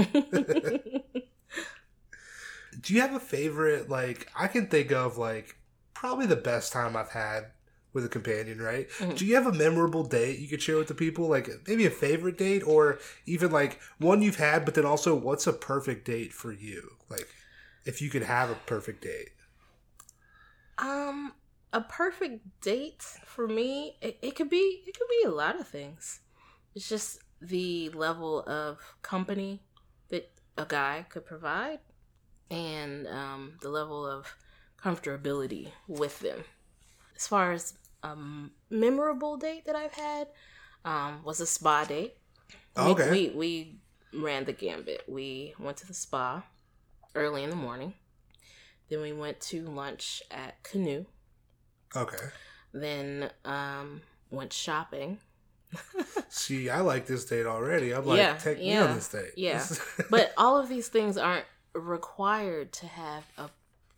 Do 2.80 2.94
you 2.94 3.00
have 3.02 3.14
a 3.14 3.20
favorite? 3.20 3.88
Like, 3.90 4.28
I 4.34 4.48
can 4.48 4.66
think 4.68 4.90
of 4.92 5.18
like 5.18 5.56
probably 6.02 6.26
the 6.26 6.34
best 6.36 6.72
time 6.72 6.96
I've 6.96 7.10
had 7.10 7.52
with 7.92 8.04
a 8.04 8.08
companion. 8.08 8.60
Right? 8.60 8.88
Mhm. 8.98 9.16
Do 9.16 9.24
you 9.24 9.36
have 9.36 9.46
a 9.46 9.52
memorable 9.52 10.02
date 10.04 10.40
you 10.40 10.48
could 10.48 10.60
share 10.62 10.76
with 10.76 10.88
the 10.88 10.94
people? 10.94 11.28
Like 11.28 11.48
maybe 11.68 11.86
a 11.86 11.90
favorite 11.90 12.36
date, 12.38 12.62
or 12.66 12.98
even 13.24 13.52
like 13.52 13.80
one 13.98 14.20
you've 14.20 14.36
had, 14.36 14.64
but 14.64 14.74
then 14.74 14.84
also 14.84 15.14
what's 15.14 15.46
a 15.46 15.52
perfect 15.52 16.04
date 16.04 16.32
for 16.32 16.52
you? 16.52 16.96
Like, 17.08 17.28
if 17.84 18.02
you 18.02 18.10
could 18.10 18.24
have 18.24 18.50
a 18.50 18.56
perfect 18.66 19.02
date. 19.02 19.30
Um, 20.78 21.32
a 21.72 21.80
perfect 21.80 22.40
date 22.60 23.02
for 23.24 23.46
me, 23.46 23.96
it, 24.00 24.18
it 24.22 24.34
could 24.36 24.50
be 24.50 24.82
it 24.86 24.98
could 24.98 25.08
be 25.08 25.24
a 25.26 25.30
lot 25.30 25.58
of 25.60 25.68
things. 25.68 26.20
It's 26.74 26.88
just 26.88 27.20
the 27.40 27.90
level 27.90 28.42
of 28.48 28.78
company 29.02 29.62
that 30.08 30.30
a 30.58 30.64
guy 30.66 31.06
could 31.08 31.26
provide, 31.26 31.80
and 32.50 33.06
um, 33.08 33.58
the 33.60 33.70
level 33.70 34.06
of 34.06 34.26
comfortability 34.84 35.68
with 35.88 36.18
them. 36.20 36.44
As 37.16 37.26
far 37.26 37.52
as 37.52 37.74
a 38.02 38.16
memorable 38.70 39.36
date 39.36 39.64
that 39.66 39.76
I've 39.76 39.92
had, 39.94 40.28
um, 40.84 41.22
was 41.24 41.40
a 41.40 41.46
spa 41.46 41.84
date. 41.84 42.16
We- 42.76 42.82
Okay. 42.82 43.10
we, 43.10 43.28
we 43.30 43.80
ran 44.20 44.44
the 44.44 44.52
gambit. 44.52 45.04
We 45.08 45.54
went 45.58 45.76
to 45.78 45.86
the 45.86 45.94
spa 45.94 46.42
early 47.14 47.44
in 47.44 47.50
the 47.50 47.56
morning. 47.56 47.94
Then 48.88 49.00
we 49.02 49.12
went 49.12 49.40
to 49.42 49.62
lunch 49.68 50.22
at 50.30 50.62
Canoe. 50.64 51.04
Okay. 51.94 52.26
Then 52.72 53.30
um, 53.44 54.00
went 54.30 54.52
shopping. 54.52 55.18
See, 56.28 56.68
I 56.68 56.80
like 56.80 57.06
this 57.06 57.24
date 57.24 57.46
already. 57.46 57.92
I'm 57.94 58.04
like, 58.04 58.18
Yeah, 58.18 58.36
take 58.36 58.58
me 58.58 58.76
on 58.76 58.94
this 58.94 59.08
date. 59.08 59.32
yeah. 59.36 59.64
But 60.10 60.32
all 60.36 60.58
of 60.58 60.68
these 60.68 60.88
things 60.88 61.16
aren't 61.16 61.46
required 61.74 62.72
to 62.74 62.86
have 62.86 63.24
a 63.38 63.48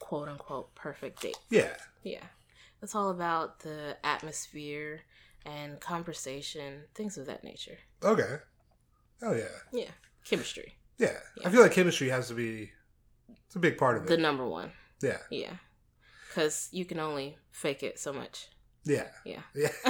quote 0.04 0.28
unquote 0.28 0.74
perfect 0.74 1.22
date. 1.22 1.38
yeah. 1.48 1.74
Yeah. 2.02 2.24
It's 2.82 2.94
all 2.94 3.08
about 3.08 3.60
the 3.60 3.96
atmosphere 4.04 5.00
and 5.46 5.80
conversation, 5.80 6.82
things 6.94 7.16
of 7.16 7.24
that 7.24 7.42
nature. 7.42 7.78
Okay. 8.02 8.36
Oh 9.22 9.32
yeah. 9.34 9.44
Yeah. 9.72 9.88
Chemistry. 10.26 10.74
Yeah. 10.98 11.16
Yeah. 11.38 11.48
I 11.48 11.50
feel 11.50 11.62
like 11.62 11.72
chemistry 11.72 12.10
has 12.10 12.28
to 12.28 12.34
be 12.34 12.70
it's 13.46 13.56
a 13.56 13.58
big 13.58 13.78
part 13.78 13.96
of 13.96 14.02
it. 14.02 14.08
The 14.10 14.18
number 14.18 14.46
one. 14.46 14.72
yeah. 15.00 15.20
Yeah. 15.30 15.54
Because 16.28 16.68
you 16.70 16.84
can 16.84 17.00
only 17.00 17.38
fake 17.50 17.82
it 17.82 17.98
so 17.98 18.12
much. 18.12 18.48
Yeah. 18.84 19.06
Yeah. 19.24 19.40
Yeah. 19.54 19.70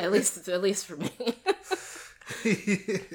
At 0.00 0.12
least, 0.12 0.46
at 0.54 0.60
least 0.60 0.84
for 0.84 0.96
me. 0.96 1.10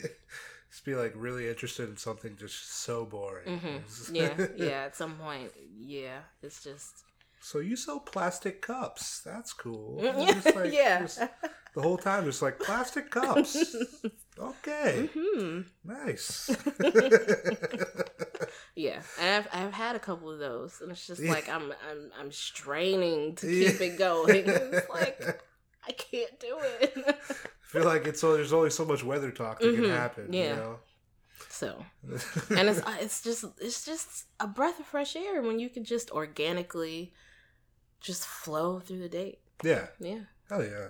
Just 0.76 0.84
be 0.84 0.94
like 0.94 1.14
really 1.16 1.48
interested 1.48 1.88
in 1.88 1.96
something 1.96 2.36
just 2.38 2.70
so 2.84 3.06
boring. 3.06 3.60
hmm 3.60 4.14
Yeah, 4.14 4.48
yeah. 4.58 4.84
At 4.88 4.96
some 4.98 5.14
point, 5.16 5.52
yeah, 5.74 6.18
it's 6.44 6.62
just 6.62 7.06
So 7.40 7.60
you 7.60 7.78
sell 7.78 8.02
plastic 8.02 8.62
cups. 8.62 9.22
That's 9.22 9.54
cool. 9.54 10.02
yeah, 10.04 10.34
Just 10.34 10.54
like- 10.56 10.74
yeah. 10.74 11.00
just 11.04 11.20
the 11.76 11.82
whole 11.82 11.98
time, 11.98 12.26
just 12.26 12.42
like 12.42 12.60
plastic 12.60 13.10
cups. 13.10 13.74
Okay. 14.38 15.10
hmm 15.14 15.62
Nice. 15.86 16.54
Yeah, 18.76 19.02
and 19.22 19.30
I've 19.30 19.48
I've 19.54 19.74
had 19.74 19.96
a 19.96 20.00
couple 20.00 20.30
of 20.30 20.40
those, 20.40 20.82
and 20.82 20.92
it's 20.92 21.08
just 21.08 21.22
Yeah. 21.22 21.32
like 21.32 21.48
I'm 21.48 21.72
I'm 21.90 22.12
I'm 22.20 22.32
straining 22.34 23.36
to 23.36 23.50
Yeah. 23.50 23.72
keep 23.72 23.80
it 23.82 23.98
going. 23.98 24.44
It's 24.46 24.90
like 24.90 25.42
I 25.88 25.92
can't 25.94 26.38
do 26.42 26.58
it. 26.82 26.98
I 27.66 27.80
feel 27.80 27.86
like 27.86 28.06
it's 28.08 28.22
so 28.22 28.34
there's 28.36 28.54
only 28.54 28.70
so 28.70 28.86
much 28.86 29.04
weather 29.04 29.32
talk 29.32 29.60
that 29.60 29.74
can 29.74 29.84
Mhm, 29.84 29.90
happen. 29.90 30.32
yeah. 30.34 30.50
You 30.50 30.56
know? 30.56 30.80
so, 31.50 31.86
and 32.50 32.70
it's 32.70 32.80
uh, 32.82 32.98
it's 33.00 33.22
just 33.22 33.44
it's 33.60 33.84
just 33.86 34.26
a 34.40 34.48
breath 34.48 34.80
of 34.80 34.86
fresh 34.86 35.16
air 35.16 35.42
when 35.42 35.60
you 35.60 35.70
can 35.70 35.84
just 35.84 36.12
organically 36.12 37.14
just 38.00 38.26
flow 38.26 38.80
through 38.80 39.00
the 39.00 39.10
date. 39.10 39.40
yeah. 39.64 39.88
Yeah. 40.00 40.22
Hell 40.50 40.64
yeah. 40.64 40.88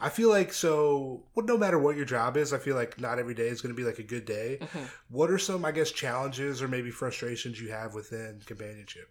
I 0.00 0.08
feel 0.08 0.28
like 0.30 0.52
so. 0.52 1.24
Well, 1.34 1.44
no 1.46 1.58
matter 1.58 1.78
what 1.78 1.96
your 1.96 2.04
job 2.06 2.36
is, 2.36 2.52
I 2.52 2.58
feel 2.58 2.76
like 2.76 3.00
not 3.00 3.18
every 3.18 3.34
day 3.34 3.48
is 3.48 3.60
going 3.60 3.74
to 3.74 3.80
be 3.80 3.86
like 3.86 3.98
a 3.98 4.02
good 4.04 4.24
day. 4.24 4.58
hmm 4.72 4.84
What 5.10 5.30
are 5.30 5.38
some, 5.38 5.64
I 5.64 5.72
guess, 5.72 5.90
challenges 5.90 6.62
or 6.62 6.68
maybe 6.68 6.90
frustrations 6.90 7.60
you 7.60 7.70
have 7.70 7.94
within 7.94 8.40
companionship? 8.46 9.10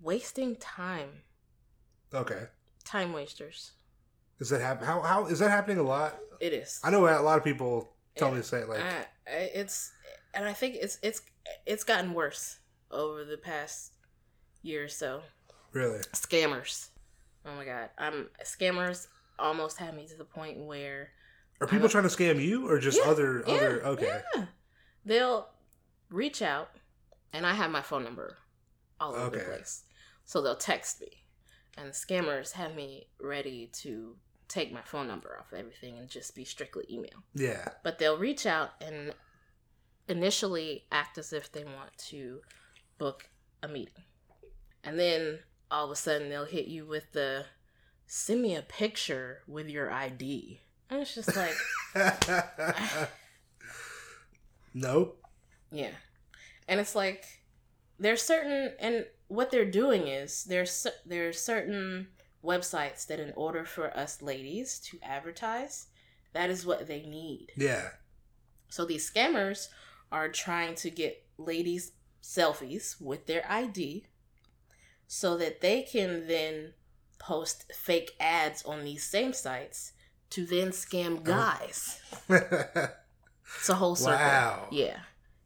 Wasting 0.00 0.56
time, 0.56 1.22
Okay, 2.12 2.44
time 2.84 3.12
wasters. 3.12 3.72
Is 4.44 4.50
that 4.50 4.60
hap- 4.60 4.82
How 4.84 5.00
how 5.00 5.26
is 5.26 5.38
that 5.38 5.50
happening 5.50 5.78
a 5.78 5.82
lot? 5.82 6.18
It 6.40 6.52
is. 6.52 6.80
I 6.84 6.90
know 6.90 7.06
a 7.06 7.20
lot 7.22 7.38
of 7.38 7.44
people 7.44 7.88
tell 8.16 8.30
me 8.30 8.36
to 8.38 8.42
say 8.42 8.58
it 8.60 8.68
like, 8.68 8.80
I, 8.80 9.06
I- 9.26 9.50
it's 9.54 9.90
and 10.34 10.44
I 10.44 10.52
think 10.52 10.76
it's 10.80 10.98
it's 11.02 11.22
it's 11.66 11.84
gotten 11.84 12.12
worse 12.12 12.58
over 12.90 13.24
the 13.24 13.38
past 13.38 13.92
year 14.62 14.84
or 14.84 14.88
so. 14.88 15.22
really? 15.72 16.00
Scammers. 16.12 16.88
Oh 17.46 17.54
my 17.56 17.64
god, 17.64 17.90
I'm 17.98 18.28
scammers 18.44 19.06
almost 19.38 19.78
had 19.78 19.94
me 19.96 20.06
to 20.08 20.14
the 20.16 20.24
point 20.24 20.58
where 20.58 21.10
Are 21.60 21.66
people 21.66 21.88
trying 21.88 22.04
to 22.08 22.10
scam 22.10 22.42
you 22.42 22.68
or 22.68 22.78
just 22.78 22.98
Yeah, 23.02 23.10
other 23.10 23.44
yeah, 23.46 23.54
other? 23.54 23.84
Okay, 23.86 24.20
yeah. 24.36 24.44
they'll 25.04 25.48
reach 26.10 26.40
out, 26.42 26.68
and 27.32 27.46
I 27.46 27.54
have 27.54 27.70
my 27.70 27.82
phone 27.82 28.04
number 28.04 28.36
all 29.00 29.14
over 29.14 29.36
the 29.36 29.44
place, 29.44 29.84
so 30.24 30.40
they'll 30.40 30.56
text 30.56 31.00
me, 31.00 31.24
and 31.76 31.88
the 31.88 31.92
scammers 31.92 32.52
have 32.52 32.74
me 32.74 33.08
ready 33.20 33.68
to 33.82 34.16
take 34.48 34.72
my 34.72 34.82
phone 34.82 35.08
number 35.08 35.36
off 35.38 35.52
of 35.52 35.58
everything 35.58 35.98
and 35.98 36.08
just 36.08 36.34
be 36.34 36.44
strictly 36.44 36.84
email. 36.90 37.22
yeah, 37.34 37.68
but 37.82 37.98
they'll 37.98 38.18
reach 38.18 38.46
out 38.46 38.70
and 38.80 39.14
initially 40.08 40.84
act 40.92 41.16
as 41.18 41.32
if 41.32 41.50
they 41.50 41.64
want 41.64 41.96
to 41.96 42.40
book 42.98 43.28
a 43.62 43.68
meeting. 43.68 44.04
And 44.82 44.98
then 44.98 45.38
all 45.70 45.86
of 45.86 45.90
a 45.90 45.96
sudden 45.96 46.28
they'll 46.28 46.44
hit 46.44 46.66
you 46.66 46.84
with 46.86 47.12
the 47.12 47.46
send 48.06 48.42
me 48.42 48.54
a 48.54 48.62
picture 48.62 49.40
with 49.48 49.68
your 49.68 49.90
ID. 49.90 50.60
And 50.90 51.00
it's 51.00 51.14
just 51.14 51.34
like, 51.34 51.54
nope. 54.74 55.20
yeah. 55.72 55.90
And 56.68 56.80
it's 56.80 56.94
like 56.94 57.24
there's 57.98 58.22
certain 58.22 58.72
and 58.78 59.06
what 59.28 59.50
they're 59.50 59.70
doing 59.70 60.06
is 60.08 60.44
there's 60.44 60.86
there's 61.06 61.40
certain 61.40 62.08
websites 62.44 63.06
that 63.06 63.20
in 63.20 63.32
order 63.36 63.64
for 63.64 63.96
us 63.96 64.20
ladies 64.22 64.78
to 64.80 64.98
advertise, 65.02 65.86
that 66.32 66.50
is 66.50 66.66
what 66.66 66.86
they 66.86 67.02
need. 67.02 67.52
Yeah, 67.56 67.88
So 68.68 68.84
these 68.84 69.10
scammers 69.10 69.68
are 70.12 70.28
trying 70.28 70.74
to 70.76 70.90
get 70.90 71.24
ladies 71.38 71.92
selfies 72.22 73.00
with 73.00 73.26
their 73.26 73.44
ID 73.50 74.06
so 75.06 75.36
that 75.36 75.60
they 75.60 75.82
can 75.82 76.26
then 76.26 76.74
post 77.18 77.72
fake 77.72 78.12
ads 78.20 78.62
on 78.64 78.84
these 78.84 79.04
same 79.04 79.32
sites 79.32 79.92
to 80.30 80.44
then 80.44 80.68
scam 80.68 81.18
oh. 81.18 81.20
guys. 81.20 82.00
It's 83.58 83.68
a 83.68 83.74
whole 83.74 83.96
circle. 83.96 84.18
Wow. 84.18 84.68
Yeah. 84.70 84.98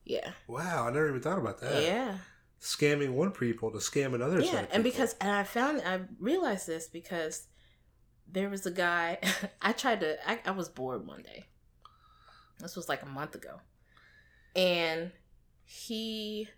Yeah. 0.05 0.30
wow. 0.46 0.86
I 0.86 0.90
never 0.90 1.09
even 1.09 1.20
thought 1.20 1.38
about 1.38 1.61
that. 1.61 1.82
Yeah. 1.82 2.14
Scamming 2.61 3.11
one 3.11 3.30
people 3.30 3.70
to 3.70 3.78
scam 3.78 4.14
another. 4.14 4.40
Yeah. 4.40 4.66
And 4.72 4.82
because 4.82 5.14
and 5.20 5.30
I 5.30 5.44
found 5.44 5.82
I 5.86 6.00
realized 6.18 6.66
this 6.66 6.88
because 6.88 7.46
there 8.30 8.48
was 8.48 8.66
a 8.66 8.70
guy 8.70 9.18
I 9.62 9.72
tried 9.72 10.00
to 10.00 10.16
I, 10.28 10.40
I 10.44 10.50
was 10.50 10.68
bored 10.68 11.06
one 11.06 11.22
day. 11.22 11.46
This 12.59 12.74
was 12.74 12.88
like 12.88 13.02
a 13.02 13.06
month 13.06 13.34
ago. 13.34 13.61
And 14.56 15.12
he 15.64 16.48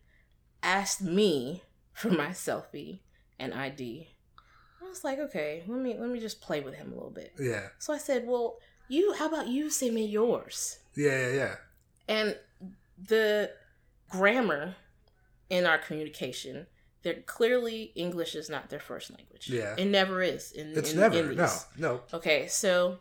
asked 0.63 1.03
me 1.03 1.63
for 1.93 2.11
my 2.11 2.29
selfie 2.29 3.01
and 3.39 3.53
ID 3.53 4.09
I 4.83 4.89
was 4.89 5.05
like, 5.05 5.19
okay, 5.19 5.63
let 5.67 5.81
me 5.81 5.97
let 5.99 6.09
me 6.09 6.21
just 6.21 6.41
play 6.41 6.61
with 6.61 6.75
him 6.75 6.93
a 6.93 6.95
little 6.95 7.11
bit. 7.11 7.33
Yeah. 7.39 7.69
So 7.79 7.93
I 7.93 7.99
said, 7.99 8.27
well, 8.27 8.59
you, 8.89 9.15
how 9.15 9.29
about 9.29 9.49
you 9.49 9.71
send 9.71 9.95
me 9.95 10.07
yours? 10.07 10.79
Yeah, 10.97 11.29
yeah, 11.29 11.33
yeah. 11.33 11.55
And 12.09 12.37
the 12.99 13.51
grammar 14.09 14.75
in 15.51 15.67
our 15.67 15.77
communication, 15.79 16.67
they're 17.03 17.21
clearly 17.27 17.93
English 17.95 18.35
is 18.35 18.49
not 18.49 18.71
their 18.71 18.81
first 18.81 19.11
language. 19.11 19.49
Yeah. 19.51 19.75
it 19.77 19.87
never 19.87 20.23
is. 20.23 20.53
In, 20.53 20.73
It's 20.79 20.93
in, 20.93 21.01
never. 21.01 21.31
in 21.31 21.37
no, 21.37 21.49
no. 21.77 22.01
Okay, 22.15 22.47
so 22.47 22.99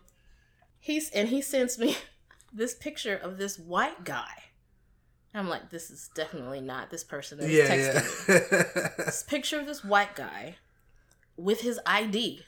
he's 0.78 1.10
and 1.10 1.28
he 1.28 1.40
sends 1.40 1.78
me 1.78 1.96
this 2.52 2.74
picture 2.74 3.16
of 3.16 3.38
this 3.38 3.58
white 3.58 4.04
guy. 4.04 4.26
I'm 5.32 5.48
like, 5.48 5.70
this 5.70 5.90
is 5.92 6.10
definitely 6.14 6.60
not 6.60 6.90
this 6.90 7.04
person 7.04 7.38
that's 7.38 7.52
Yeah, 7.52 7.68
texting 7.68 8.96
me. 8.98 9.04
This 9.04 9.22
picture 9.22 9.60
of 9.60 9.66
this 9.66 9.84
white 9.84 10.16
guy 10.16 10.56
with 11.36 11.60
his 11.60 11.78
ID 11.86 12.42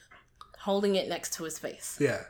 holding 0.59 0.95
it 0.95 1.07
next 1.07 1.33
to 1.35 1.43
his 1.45 1.57
face. 1.57 1.97
yeah. 2.01 2.23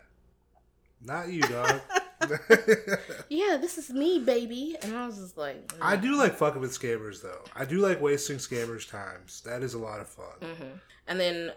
Not 1.01 1.29
you, 1.29 1.41
dog. 1.41 1.81
Yeah, 3.29 3.57
this 3.59 3.77
is 3.77 3.89
me, 3.89 4.19
baby. 4.19 4.75
And 4.81 4.95
I 4.95 5.05
was 5.07 5.17
just 5.17 5.37
like, 5.37 5.71
I 5.81 5.95
do 5.95 6.15
like 6.15 6.35
fucking 6.35 6.61
with 6.61 6.71
scammers 6.71 7.21
though. 7.21 7.41
I 7.55 7.65
do 7.65 7.77
like 7.79 8.01
wasting 8.01 8.37
scammers' 8.37 8.89
times. 8.89 9.41
That 9.41 9.63
is 9.63 9.73
a 9.73 9.79
lot 9.79 9.99
of 9.99 10.07
fun. 10.09 10.37
hmm 10.41 10.77
And 11.07 11.19
then 11.19 11.51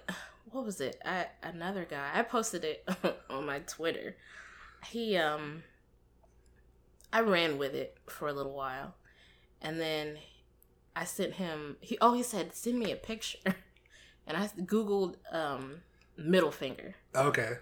what 0.50 0.64
was 0.64 0.80
it? 0.80 1.00
I 1.04 1.26
another 1.42 1.84
guy. 1.88 2.10
I 2.14 2.22
posted 2.22 2.64
it 2.64 2.88
on 3.30 3.46
my 3.46 3.58
Twitter. 3.60 4.16
He 4.86 5.16
um 5.16 5.62
I 7.12 7.20
ran 7.20 7.58
with 7.58 7.74
it 7.74 7.96
for 8.08 8.28
a 8.28 8.32
little 8.32 8.52
while. 8.54 8.94
And 9.60 9.80
then 9.80 10.18
I 10.94 11.04
sent 11.04 11.34
him 11.34 11.76
he 11.80 11.98
oh 12.00 12.14
he 12.14 12.22
said 12.22 12.54
send 12.54 12.78
me 12.78 12.90
a 12.92 12.96
picture. 12.96 13.38
And 14.28 14.36
I 14.36 14.48
googled 14.62 15.14
um 15.30 15.82
middle 16.16 16.50
finger. 16.50 16.96
Okay. 17.14 17.52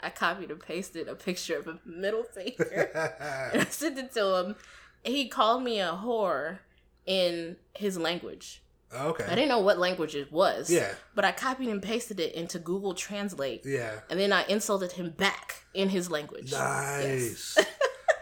I 0.00 0.10
copied 0.10 0.50
and 0.50 0.60
pasted 0.60 1.08
a 1.08 1.14
picture 1.14 1.56
of 1.56 1.66
a 1.66 1.78
middle 1.84 2.24
finger. 2.24 2.90
and 3.52 3.62
I 3.62 3.64
sent 3.66 3.98
it 3.98 4.12
to 4.12 4.36
him. 4.36 4.56
He 5.04 5.28
called 5.28 5.62
me 5.62 5.80
a 5.80 5.92
whore 5.92 6.58
in 7.06 7.56
his 7.74 7.96
language. 7.96 8.62
Okay. 8.94 9.24
I 9.24 9.30
didn't 9.30 9.48
know 9.48 9.60
what 9.60 9.78
language 9.78 10.14
it 10.14 10.32
was. 10.32 10.70
Yeah. 10.70 10.92
But 11.14 11.24
I 11.24 11.32
copied 11.32 11.68
and 11.68 11.82
pasted 11.82 12.20
it 12.20 12.34
into 12.34 12.58
Google 12.58 12.94
Translate. 12.94 13.64
Yeah. 13.64 14.00
And 14.10 14.18
then 14.18 14.32
I 14.32 14.44
insulted 14.46 14.92
him 14.92 15.10
back 15.10 15.64
in 15.74 15.88
his 15.88 16.10
language. 16.10 16.52
Nice. 16.52 17.58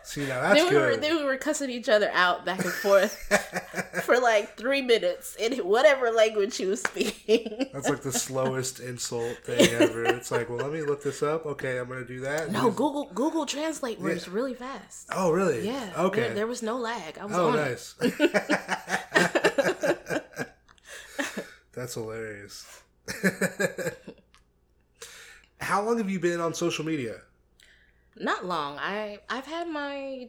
See 0.05 0.27
now 0.27 0.43
Then 0.43 0.55
that's 0.55 0.71
we 0.71 0.77
were 0.77 0.91
good. 0.91 1.03
then 1.03 1.17
we 1.17 1.25
were 1.25 1.39
cussing 1.39 1.71
each 1.71 1.89
other 1.89 2.11
out 2.13 2.45
back 2.45 2.63
and 2.63 2.73
forth 2.73 3.17
for 4.05 4.21
like 4.21 4.55
three 4.57 4.83
minutes 4.83 5.35
in 5.37 5.55
whatever 5.59 6.11
language 6.11 6.59
he 6.59 6.67
was 6.67 6.83
speaking. 6.83 7.69
That's 7.73 7.89
like 7.89 8.03
the 8.03 8.13
slowest 8.19 8.81
insult 8.81 9.39
thing 9.39 9.67
ever. 9.81 10.05
It's 10.05 10.31
like, 10.31 10.51
well, 10.51 10.59
let 10.59 10.73
me 10.73 10.83
look 10.83 11.03
this 11.03 11.23
up. 11.23 11.47
Okay, 11.47 11.79
I'm 11.79 11.89
gonna 11.89 12.05
do 12.05 12.21
that. 12.21 12.53
no, 12.53 12.71
Google 12.71 13.11
Google 13.15 13.47
Translate 13.47 13.99
works 13.99 14.29
really 14.29 14.53
fast. 14.53 15.09
Oh, 15.11 15.31
really? 15.31 15.67
Yeah. 15.67 15.93
Okay. 15.97 16.21
There, 16.21 16.35
there 16.35 16.47
was 16.47 16.63
no 16.63 16.77
lag. 16.77 17.17
I 17.19 17.25
was 17.25 17.35
oh, 17.35 17.49
on 17.49 17.57
nice. 17.57 17.95
That's 21.73 21.95
hilarious. 21.95 22.83
How 25.61 25.83
long 25.83 25.99
have 25.99 26.11
you 26.11 26.21
been 26.21 26.41
on 26.41 26.53
social 26.55 26.85
media? 26.85 27.23
Not 28.17 28.45
long. 28.45 28.79
I 28.79 29.19
I've 29.29 29.47
had 29.47 29.69
my 29.69 30.29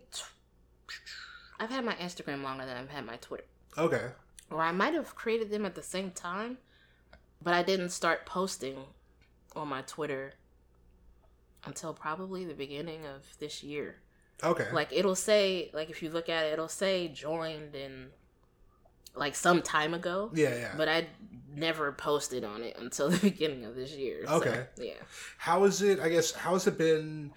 I've 1.60 1.70
had 1.70 1.86
my 1.86 1.96
Instagram 1.96 2.44
longer 2.44 2.66
than 2.66 2.78
I've 2.78 2.90
had 2.90 3.06
my 3.06 3.18
Twitter. 3.18 3.46
Okay. 3.78 4.08
Or 4.52 4.62
I 4.62 4.72
might 4.72 4.94
have 4.94 5.16
created 5.16 5.50
them 5.50 5.66
at 5.66 5.76
the 5.76 5.84
same 5.84 6.12
time, 6.12 6.58
but 7.42 7.54
I 7.54 7.64
didn't 7.64 7.90
start 7.90 8.26
posting 8.26 8.78
on 9.56 9.68
my 9.68 9.82
Twitter 9.82 10.34
until 11.66 11.94
probably 11.94 12.46
the 12.46 12.54
beginning 12.54 13.06
of 13.06 13.24
this 13.40 13.64
year. 13.64 13.98
Okay. 14.44 14.68
Like 14.72 14.92
it'll 14.92 15.16
say 15.16 15.70
like 15.74 15.90
if 15.90 16.04
you 16.04 16.10
look 16.10 16.30
at 16.30 16.46
it, 16.46 16.54
it'll 16.54 16.68
say 16.68 17.08
joined 17.08 17.76
in 17.76 18.08
like 19.16 19.34
some 19.36 19.62
time 19.62 19.94
ago. 19.94 20.30
yeah, 20.34 20.56
yeah. 20.56 20.74
But 20.76 20.90
I 20.90 21.08
never 21.56 21.92
posted 21.94 22.44
on 22.44 22.64
it 22.64 22.76
until 22.78 23.10
the 23.12 23.18
beginning 23.18 23.64
of 23.64 23.76
this 23.76 23.92
year. 23.96 24.26
so, 24.28 24.34
Okay. 24.36 24.66
yeah. 24.78 24.94
how 25.38 25.64
is 25.64 25.82
it? 25.82 26.00
I 26.00 26.10
guess 26.10 26.32
how 26.34 26.54
has 26.54 26.68
it 26.68 26.78
been? 26.78 27.32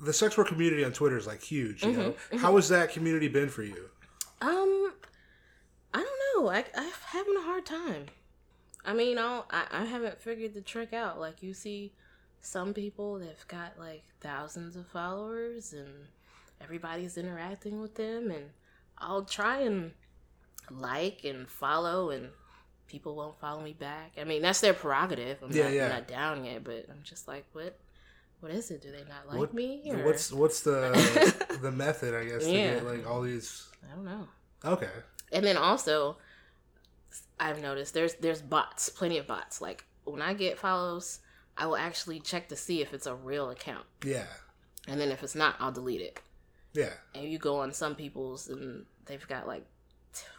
The 0.00 0.12
sex 0.12 0.36
work 0.38 0.48
community 0.48 0.84
on 0.84 0.92
Twitter 0.92 1.16
is 1.18 1.26
like 1.26 1.42
huge. 1.42 1.84
You 1.84 1.92
know, 1.92 2.14
Mm-hmm, 2.30 2.38
how 2.38 2.56
has 2.56 2.68
that 2.70 2.90
community 2.90 3.28
been 3.28 3.48
for 3.48 3.62
you? 3.62 3.90
Um, 4.40 4.92
I 5.92 5.98
don't 6.04 6.44
know. 6.44 6.50
I 6.50 6.64
I'm 6.74 6.90
having 7.06 7.36
a 7.36 7.42
hard 7.42 7.66
time. 7.66 8.06
I 8.84 8.94
mean, 8.94 9.18
I'll, 9.18 9.46
I 9.50 9.66
I 9.70 9.84
haven't 9.84 10.20
figured 10.20 10.54
the 10.54 10.62
trick 10.62 10.92
out. 10.92 11.20
Like 11.20 11.42
you 11.42 11.52
see, 11.54 11.92
some 12.40 12.72
people 12.72 13.18
they've 13.18 13.46
got 13.48 13.78
like 13.78 14.04
thousands 14.20 14.76
of 14.76 14.86
followers, 14.86 15.72
and 15.72 15.90
everybody's 16.60 17.18
interacting 17.18 17.80
with 17.80 17.96
them, 17.96 18.30
and 18.30 18.50
I'll 18.98 19.24
try 19.24 19.60
and 19.60 19.92
like 20.70 21.24
and 21.24 21.48
follow, 21.48 22.10
and 22.10 22.30
people 22.86 23.14
won't 23.16 23.38
follow 23.40 23.60
me 23.62 23.72
back. 23.74 24.12
I 24.18 24.24
mean, 24.24 24.42
that's 24.42 24.60
their 24.60 24.74
prerogative. 24.74 25.42
I'm 25.42 25.52
Yeah, 25.52 25.64
not, 25.64 25.72
yeah. 25.72 25.84
I'm 25.84 25.90
not 25.90 26.08
down 26.08 26.44
yet, 26.44 26.64
but 26.64 26.86
I'm 26.90 27.02
just 27.04 27.28
like, 27.28 27.44
what? 27.52 27.78
What 28.40 28.52
is 28.52 28.70
it? 28.70 28.80
Do 28.82 28.90
they 28.90 29.04
not 29.08 29.28
like 29.28 29.38
What- 29.38 29.54
me? 29.54 29.82
Or? 29.90 30.04
What's 30.04 30.32
what's 30.32 30.60
the 30.60 31.58
the 31.62 31.70
method? 31.70 32.14
I 32.14 32.24
guess 32.24 32.44
to 32.44 32.50
get 32.52 32.84
like 32.86 33.06
all 33.08 33.22
these. 33.22 33.66
I 33.90 33.94
don't 33.94 34.04
know. 34.04 34.28
Okay. 34.64 34.88
And 35.32 35.44
then 35.44 35.56
also, 35.56 36.16
I've 37.38 37.60
noticed 37.62 37.94
there's 37.94 38.14
there's 38.14 38.42
bots, 38.42 38.88
plenty 38.88 39.18
of 39.18 39.26
bots. 39.26 39.60
Like 39.60 39.84
when 40.04 40.22
I 40.22 40.34
get 40.34 40.58
follows, 40.58 41.20
I 41.56 41.66
will 41.66 41.76
actually 41.76 42.20
check 42.20 42.48
to 42.48 42.56
see 42.56 42.80
if 42.82 42.92
it's 42.94 43.06
a 43.06 43.14
real 43.14 43.50
account, 43.50 43.84
Yeah. 44.04 44.26
and 44.88 45.00
then 45.00 45.10
if 45.10 45.22
it's 45.22 45.34
not, 45.34 45.56
I'll 45.58 45.72
delete 45.72 46.00
it. 46.00 46.20
Yeah. 46.72 46.92
And 47.14 47.24
you 47.24 47.38
go 47.38 47.58
on 47.60 47.72
some 47.72 47.94
people's, 47.94 48.48
and 48.48 48.86
they've 49.06 49.26
got 49.28 49.46
like 49.46 49.64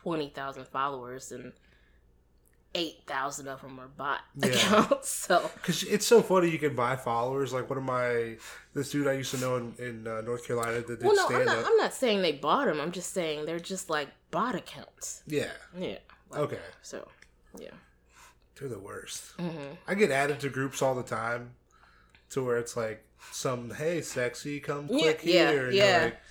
twenty 0.03 0.29
thousand 0.29 0.67
followers, 0.67 1.31
and 1.31 1.53
eight 2.73 3.03
thousand 3.05 3.47
of 3.47 3.61
them 3.61 3.79
are 3.79 3.87
bot 3.87 4.21
Yeah. 4.35 4.49
accounts. 4.49 5.09
So 5.27 5.49
Because 5.55 5.83
it's 5.83 6.05
so 6.07 6.21
funny 6.21 6.49
you 6.49 6.57
can 6.59 6.75
buy 6.75 6.95
followers. 6.95 7.51
Like 7.53 7.69
one 7.69 7.77
of 7.77 7.83
my 7.83 8.37
this 8.73 8.91
dude 8.91 9.07
I 9.07 9.13
used 9.13 9.31
to 9.35 9.39
know 9.41 9.57
in, 9.57 9.75
in 9.77 10.07
uh, 10.07 10.21
North 10.21 10.45
Carolina 10.47 10.77
that 10.81 10.87
did 10.87 11.03
well, 11.03 11.15
no, 11.15 11.35
I'm 11.37 11.45
not. 11.45 11.57
up. 11.59 11.65
I'm 11.67 11.77
not 11.77 11.93
saying 11.93 12.21
they 12.21 12.31
bought 12.31 12.65
them. 12.67 12.79
I'm 12.79 12.91
just 12.91 13.13
saying 13.13 13.45
they're 13.45 13.59
just 13.59 13.89
like 13.89 14.07
bot 14.31 14.55
accounts. 14.55 15.23
Yeah. 15.27 15.51
Yeah. 15.77 15.97
Okay. 16.33 16.59
So, 16.81 17.07
yeah. 17.59 17.71
They're 18.57 18.69
the 18.69 18.79
worst. 18.79 19.33
hmm 19.39 19.73
I 19.87 19.95
get 19.95 20.11
added 20.11 20.39
to 20.41 20.49
groups 20.49 20.81
all 20.81 20.95
the 20.95 21.03
time, 21.03 21.51
to 22.29 22.43
where 22.45 22.57
it's 22.57 22.77
like 22.77 23.03
some 23.31 23.71
hey 23.71 24.01
sexy 24.01 24.59
come 24.59 24.87
click 24.87 25.21
Yeah, 25.23 25.51
here. 25.51 25.65
And 25.67 25.75
yeah. 25.75 26.01
Like, 26.05 26.21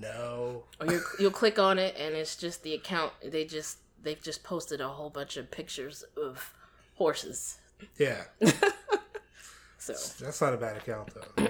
no. 0.00 0.64
or 0.80 0.86
you 0.92 1.00
you'll 1.20 1.30
click 1.30 1.58
on 1.60 1.78
it 1.78 1.94
and 1.96 2.16
it's 2.16 2.34
just 2.36 2.64
the 2.64 2.74
account 2.74 3.12
they 3.24 3.44
just 3.44 3.78
they've 4.04 4.22
just 4.22 4.44
posted 4.44 4.80
a 4.80 4.88
whole 4.88 5.10
bunch 5.10 5.36
of 5.36 5.50
pictures 5.50 6.04
of 6.22 6.54
horses 6.94 7.58
Yeah. 7.98 8.22
so 9.78 9.92
That's 10.20 10.40
not 10.40 10.54
a 10.54 10.56
bad 10.56 10.76
account 10.76 11.10
though. 11.14 11.48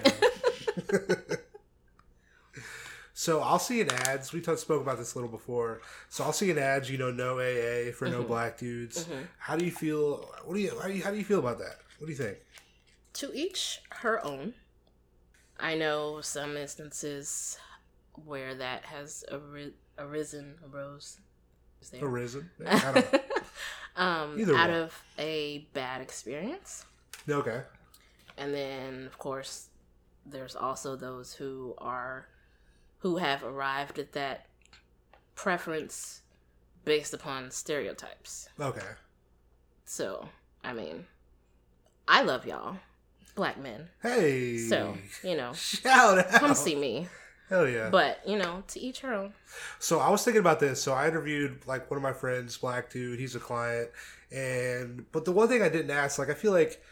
So 3.16 3.40
I'll 3.40 3.60
see 3.60 3.80
an 3.80 3.90
ads. 3.92 4.32
We 4.32 4.40
talked 4.40 4.58
spoke 4.58 4.82
about 4.82 4.98
this 4.98 5.14
a 5.14 5.18
little 5.18 5.30
before. 5.30 5.82
So 6.08 6.24
I'll 6.24 6.32
see 6.32 6.50
an 6.50 6.58
ads. 6.58 6.90
You 6.90 6.98
know, 6.98 7.12
no 7.12 7.38
AA 7.38 7.92
for 7.92 8.08
no 8.08 8.18
mm-hmm. 8.18 8.26
black 8.26 8.58
dudes. 8.58 9.04
Mm-hmm. 9.04 9.22
How 9.38 9.54
do 9.56 9.64
you 9.64 9.70
feel? 9.70 10.28
What 10.44 10.54
do 10.54 10.60
you 10.60 10.72
how, 10.82 10.88
do 10.88 10.94
you 10.94 11.02
how 11.02 11.12
do 11.12 11.16
you 11.16 11.24
feel 11.24 11.38
about 11.38 11.58
that? 11.58 11.76
What 11.98 12.08
do 12.08 12.12
you 12.12 12.18
think? 12.18 12.38
to 13.14 13.32
each 13.32 13.80
her 13.90 14.22
own 14.24 14.54
i 15.58 15.74
know 15.74 16.20
some 16.20 16.56
instances 16.56 17.58
where 18.24 18.54
that 18.54 18.84
has 18.84 19.24
ari- 19.32 19.74
arisen 19.98 20.54
arose 20.70 21.18
Is 21.84 21.90
there? 21.90 22.04
Arisen? 22.04 22.50
I 22.66 22.92
don't 22.92 23.12
know. 23.12 23.20
um 23.96 24.40
Either 24.40 24.56
out 24.56 24.70
of 24.70 25.02
a 25.18 25.66
bad 25.74 26.00
experience 26.00 26.84
Okay. 27.28 27.60
and 28.36 28.52
then 28.54 29.06
of 29.06 29.18
course 29.18 29.68
there's 30.26 30.56
also 30.56 30.96
those 30.96 31.34
who 31.34 31.74
are 31.78 32.26
who 32.98 33.18
have 33.18 33.44
arrived 33.44 33.98
at 33.98 34.12
that 34.12 34.46
preference 35.34 36.22
based 36.84 37.12
upon 37.14 37.50
stereotypes 37.50 38.48
Okay. 38.60 38.80
so 39.84 40.28
i 40.64 40.72
mean 40.72 41.04
i 42.08 42.22
love 42.22 42.46
y'all 42.46 42.76
black 43.36 43.58
men 43.60 43.88
Hey. 44.02 44.58
so 44.58 44.96
you 45.22 45.36
know 45.36 45.52
shout 45.54 46.18
out. 46.18 46.28
come 46.30 46.54
see 46.54 46.74
me 46.74 47.06
Hell 47.50 47.68
yeah. 47.68 47.90
but 47.90 48.20
you 48.26 48.38
know 48.38 48.62
to 48.68 48.80
each 48.80 49.00
her 49.00 49.12
own 49.12 49.32
So 49.78 49.98
I 50.00 50.08
was 50.08 50.24
thinking 50.24 50.40
about 50.40 50.60
this. 50.60 50.82
So 50.82 50.92
I 50.94 51.06
interviewed 51.08 51.60
like 51.66 51.90
one 51.90 51.96
of 51.98 52.02
my 52.02 52.12
friends, 52.12 52.56
black 52.56 52.90
dude. 52.90 53.18
He's 53.20 53.34
a 53.36 53.40
client, 53.40 53.90
and 54.32 55.04
but 55.12 55.24
the 55.24 55.32
one 55.32 55.48
thing 55.48 55.62
I 55.62 55.68
didn't 55.68 55.90
ask, 55.90 56.18
like 56.18 56.30
I 56.30 56.34
feel 56.34 56.52
like 56.52 56.82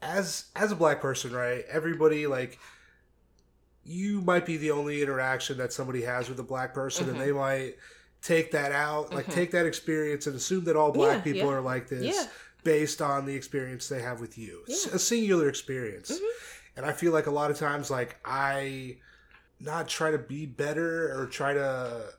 as 0.00 0.46
as 0.56 0.72
a 0.72 0.76
black 0.76 1.00
person, 1.00 1.32
right? 1.32 1.64
Everybody 1.70 2.26
like 2.26 2.58
you 3.84 4.20
might 4.20 4.44
be 4.44 4.56
the 4.56 4.70
only 4.70 5.02
interaction 5.02 5.56
that 5.58 5.72
somebody 5.72 6.02
has 6.02 6.28
with 6.28 6.38
a 6.40 6.42
black 6.42 6.74
person, 6.74 7.06
Mhm. 7.06 7.10
and 7.12 7.20
they 7.20 7.32
might 7.32 7.76
take 8.22 8.50
that 8.52 8.72
out, 8.72 9.12
like 9.14 9.26
Mhm. 9.26 9.32
take 9.34 9.50
that 9.52 9.64
experience 9.66 10.26
and 10.26 10.34
assume 10.36 10.64
that 10.64 10.76
all 10.76 10.90
black 10.92 11.18
Yeah, 11.18 11.32
people 11.32 11.48
yeah. 11.50 11.56
are 11.56 11.60
like 11.60 11.88
this. 11.88 12.14
yeah 12.16 12.26
based 12.64 13.00
on 13.00 13.24
the 13.24 13.34
experience 13.36 13.88
they 13.88 14.02
have 14.02 14.20
with 14.20 14.36
you. 14.36 14.62
S- 14.68 14.86
Yeah. 14.86 14.96
A 14.96 14.98
singular 14.98 15.48
experience. 15.48 16.10
Mhm. 16.10 16.28
And 16.76 16.84
I 16.84 16.92
feel 16.92 17.12
like 17.12 17.26
a 17.26 17.30
lot 17.30 17.52
of 17.52 17.56
times, 17.56 17.88
like, 17.88 18.16
I 18.24 18.96
not 19.60 19.88
try 19.88 20.10
to 20.10 20.18
be 20.18 20.46
better 20.46 21.18
or 21.20 21.26
try 21.26 21.54
to. 21.54 22.12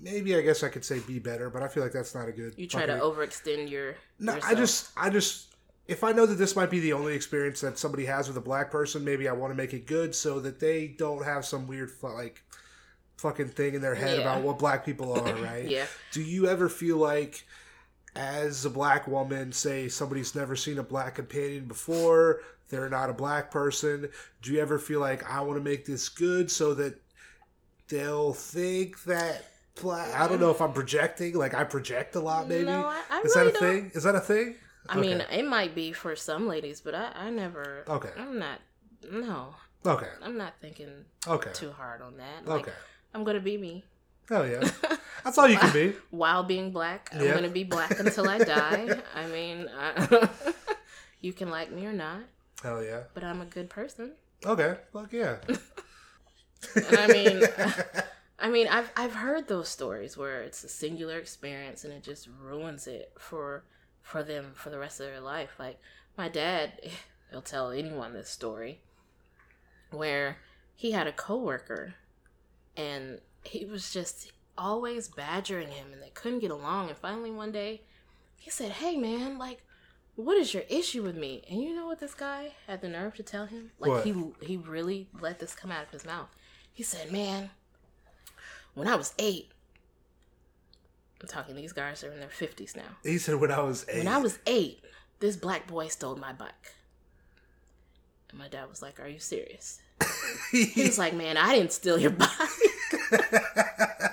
Maybe 0.00 0.34
I 0.34 0.40
guess 0.40 0.62
I 0.62 0.68
could 0.68 0.84
say 0.84 1.00
be 1.00 1.18
better, 1.18 1.50
but 1.50 1.62
I 1.62 1.68
feel 1.68 1.82
like 1.82 1.92
that's 1.92 2.14
not 2.14 2.28
a 2.28 2.32
good. 2.32 2.54
You 2.56 2.66
try 2.66 2.86
to 2.86 2.94
overextend 2.94 3.70
your. 3.70 3.94
No, 4.18 4.38
I 4.44 4.54
just, 4.54 4.90
I 4.96 5.10
just, 5.10 5.54
if 5.86 6.02
I 6.02 6.12
know 6.12 6.24
that 6.26 6.36
this 6.36 6.56
might 6.56 6.70
be 6.70 6.80
the 6.80 6.92
only 6.94 7.14
experience 7.14 7.60
that 7.60 7.78
somebody 7.78 8.06
has 8.06 8.26
with 8.26 8.36
a 8.36 8.40
black 8.40 8.70
person, 8.70 9.04
maybe 9.04 9.28
I 9.28 9.32
want 9.32 9.52
to 9.52 9.54
make 9.56 9.74
it 9.74 9.86
good 9.86 10.14
so 10.14 10.40
that 10.40 10.58
they 10.60 10.88
don't 10.88 11.24
have 11.24 11.44
some 11.44 11.66
weird, 11.66 11.90
like, 12.02 12.42
fucking 13.18 13.48
thing 13.48 13.74
in 13.74 13.82
their 13.82 13.94
head 13.94 14.16
Yeah. 14.16 14.22
about 14.22 14.42
what 14.42 14.58
black 14.58 14.84
people 14.84 15.12
are, 15.12 15.34
right? 15.42 15.68
Yeah. 15.68 15.86
Do 16.12 16.22
you 16.22 16.48
ever 16.48 16.68
feel 16.68 16.96
like, 16.96 17.44
as 18.16 18.64
a 18.64 18.70
black 18.70 19.06
woman, 19.06 19.52
say 19.52 19.88
somebody's 19.88 20.34
never 20.34 20.56
seen 20.56 20.78
a 20.78 20.82
black 20.82 21.16
companion 21.16 21.66
before, 21.66 22.40
they're 22.72 22.88
not 22.88 23.08
a 23.10 23.12
black 23.12 23.50
person, 23.52 24.08
do 24.40 24.52
you 24.52 24.60
ever 24.60 24.78
feel 24.78 24.98
like 24.98 25.30
I 25.30 25.40
want 25.42 25.58
to 25.58 25.62
make 25.62 25.84
this 25.84 26.08
good 26.08 26.50
so 26.50 26.74
that 26.74 27.00
they'll 27.88 28.32
think 28.32 29.04
that 29.04 29.44
black? 29.80 30.12
I 30.18 30.26
don't 30.26 30.40
know 30.40 30.50
if 30.50 30.60
I'm 30.60 30.72
projecting. 30.72 31.34
Like 31.34 31.54
I 31.54 31.64
project 31.64 32.16
a 32.16 32.20
lot, 32.20 32.48
maybe. 32.48 32.64
No, 32.64 32.86
I, 32.86 33.02
I 33.10 33.20
Is 33.20 33.36
really 33.36 33.50
that 33.52 33.56
a 33.56 33.60
don't. 33.60 33.72
thing? 33.82 33.90
Is 33.94 34.02
that 34.04 34.14
a 34.16 34.20
thing? 34.20 34.56
I 34.88 34.96
mean, 34.98 35.20
it 35.30 35.46
might 35.46 35.74
be 35.76 35.92
for 35.92 36.16
some 36.16 36.48
ladies, 36.48 36.80
but 36.80 36.94
I, 36.94 37.12
I 37.14 37.30
never. 37.30 37.84
Okay. 37.86 38.10
I'm 38.18 38.38
not. 38.38 38.58
No, 39.10 39.54
Okay. 39.84 40.08
I'm 40.22 40.36
not 40.38 40.54
thinking 40.60 40.88
Okay. 41.26 41.50
too 41.52 41.72
hard 41.72 42.02
on 42.02 42.16
that. 42.16 42.46
Like, 42.46 42.62
Okay. 42.62 42.72
I'm 43.14 43.22
gonna 43.24 43.40
be 43.40 43.58
me. 43.58 43.84
Hell 44.28 44.46
yeah. 44.48 44.68
That's 45.24 45.36
all 45.38 45.48
you 45.48 45.58
can 45.58 45.72
be. 45.72 45.92
While 46.10 46.42
being 46.44 46.70
black, 46.72 47.10
I'm 47.12 47.20
Yeah. 47.24 47.34
gonna 47.34 47.48
be 47.50 47.64
black 47.64 47.98
until 48.00 48.28
I 48.28 48.38
die. 48.38 49.00
I 49.14 49.26
mean, 49.26 49.68
I, 49.76 49.90
uh, 50.10 50.28
you 51.20 51.32
can 51.32 51.50
like 51.50 51.70
me 51.70 51.84
or 51.86 51.92
not, 51.92 52.20
Hell 52.62 52.82
yeah. 52.82 53.02
but 53.14 53.24
I'm 53.24 53.40
a 53.40 53.46
good 53.46 53.68
person. 53.68 54.12
Okay. 54.44 54.76
Fuck 54.92 55.12
yeah. 55.12 55.36
I 56.76 57.06
mean, 57.08 57.42
I 58.38 58.48
mean, 58.48 58.68
I've 58.68 58.90
I've 58.96 59.14
heard 59.14 59.48
those 59.48 59.68
stories 59.68 60.16
where 60.16 60.42
it's 60.42 60.62
a 60.64 60.68
singular 60.68 61.18
experience 61.18 61.84
and 61.84 61.92
it 61.92 62.02
just 62.02 62.28
ruins 62.40 62.86
it 62.86 63.12
for 63.18 63.64
for 64.00 64.22
them 64.22 64.52
for 64.54 64.70
the 64.70 64.78
rest 64.78 65.00
of 65.00 65.06
their 65.06 65.20
life. 65.20 65.50
Like 65.58 65.80
my 66.16 66.28
dad, 66.28 66.72
he'll 67.30 67.42
tell 67.42 67.70
anyone 67.70 68.12
this 68.12 68.30
story 68.30 68.80
where 69.90 70.38
he 70.74 70.92
had 70.92 71.06
a 71.06 71.12
coworker 71.12 71.94
and 72.76 73.20
he 73.44 73.64
was 73.64 73.92
just 73.92 74.32
always 74.56 75.08
badgering 75.08 75.68
him 75.68 75.92
and 75.92 76.02
they 76.02 76.10
couldn't 76.10 76.40
get 76.40 76.50
along 76.50 76.88
and 76.88 76.98
finally 76.98 77.30
one 77.30 77.52
day 77.52 77.82
he 78.36 78.50
said, 78.50 78.72
"Hey 78.72 78.96
man, 78.96 79.38
like 79.38 79.62
what 80.16 80.36
is 80.36 80.52
your 80.54 80.64
issue 80.68 81.02
with 81.02 81.16
me?" 81.16 81.42
And 81.50 81.60
you 81.62 81.74
know 81.74 81.86
what 81.86 82.00
this 82.00 82.14
guy 82.14 82.52
had 82.66 82.80
the 82.80 82.88
nerve 82.88 83.14
to 83.16 83.22
tell 83.22 83.46
him? 83.46 83.70
Like 83.78 83.90
What? 83.90 84.04
he 84.04 84.14
he 84.42 84.56
really 84.56 85.08
let 85.20 85.38
this 85.38 85.54
come 85.54 85.70
out 85.70 85.84
of 85.84 85.90
his 85.90 86.04
mouth. 86.04 86.28
He 86.72 86.82
said, 86.82 87.10
"Man, 87.12 87.50
when 88.74 88.88
I 88.88 88.94
was 88.96 89.12
8, 89.18 89.50
I'm 91.20 91.28
talking 91.28 91.54
these 91.54 91.72
guys 91.72 92.02
are 92.02 92.12
in 92.12 92.20
their 92.20 92.28
50s 92.28 92.74
now. 92.76 92.96
he 93.02 93.18
said 93.18 93.36
when 93.36 93.50
I 93.52 93.60
was 93.60 93.84
eight. 93.88 93.98
When 93.98 94.08
I 94.08 94.18
was 94.18 94.38
8, 94.46 94.82
this 95.20 95.36
black 95.36 95.66
boy 95.66 95.88
stole 95.88 96.16
my 96.16 96.32
bike." 96.32 96.74
And 98.30 98.38
my 98.38 98.48
dad 98.48 98.68
was 98.68 98.80
like, 98.82 98.98
"Are 99.00 99.08
you 99.08 99.18
serious?" 99.18 99.80
He 100.52 100.82
was 100.82 100.98
like, 100.98 101.14
"Man, 101.14 101.36
I 101.36 101.54
didn't 101.54 101.72
steal 101.72 101.98
your 101.98 102.10
bike." 102.10 102.30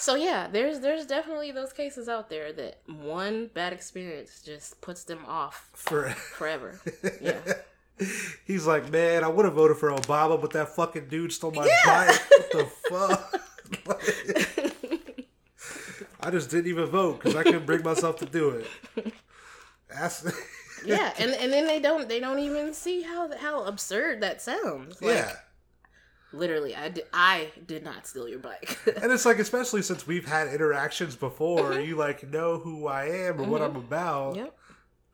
So 0.00 0.14
yeah, 0.14 0.48
there's 0.50 0.80
there's 0.80 1.04
definitely 1.06 1.52
those 1.52 1.72
cases 1.72 2.08
out 2.08 2.30
there 2.30 2.52
that 2.54 2.78
one 2.86 3.50
bad 3.52 3.72
experience 3.74 4.40
just 4.42 4.80
puts 4.80 5.04
them 5.04 5.20
off 5.26 5.68
For 5.74 6.08
forever. 6.10 6.80
Yeah. 7.20 7.38
He's 8.46 8.66
like, 8.66 8.90
man, 8.90 9.22
I 9.24 9.28
would 9.28 9.44
have 9.44 9.52
voted 9.52 9.76
for 9.76 9.90
Obama, 9.90 10.40
but 10.40 10.52
that 10.52 10.70
fucking 10.74 11.08
dude 11.08 11.32
stole 11.34 11.50
my 11.52 11.66
Yeah. 11.66 12.06
bike. 12.06 12.20
What 12.30 12.52
the 12.52 12.64
fuck? 12.88 13.40
I 16.22 16.30
just 16.30 16.50
didn't 16.50 16.66
even 16.68 16.86
vote 16.86 17.18
because 17.20 17.36
I 17.36 17.42
couldn't 17.42 17.66
bring 17.66 17.82
myself 17.82 18.16
to 18.20 18.26
do 18.26 18.50
it. 18.50 18.66
That's 19.88 20.24
yeah, 20.84 21.12
and 21.18 21.30
and 21.32 21.52
then 21.52 21.66
they 21.66 21.78
don't 21.80 22.08
they 22.08 22.20
don't 22.20 22.38
even 22.38 22.72
see 22.74 23.02
how 23.02 23.30
how 23.36 23.64
absurd 23.64 24.20
that 24.22 24.40
sounds. 24.40 25.00
Like, 25.02 25.14
yeah. 25.16 25.32
Literally, 26.32 26.76
I 26.76 26.88
did, 26.90 27.04
I 27.12 27.48
did 27.66 27.82
not 27.84 28.06
steal 28.06 28.28
your 28.28 28.38
bike. 28.38 28.78
And 29.02 29.10
it's 29.12 29.24
like, 29.26 29.38
especially 29.40 29.82
since 29.82 30.06
we've 30.06 30.26
had 30.28 30.48
interactions 30.48 31.16
before, 31.16 31.72
Mm-hmm. 31.72 31.88
you 31.88 31.96
like 31.96 32.28
know 32.30 32.58
who 32.58 32.86
I 32.86 33.06
am 33.06 33.40
or 33.40 33.44
what 33.44 33.62
I'm 33.62 33.76
about. 33.76 34.36
yep. 34.36 34.56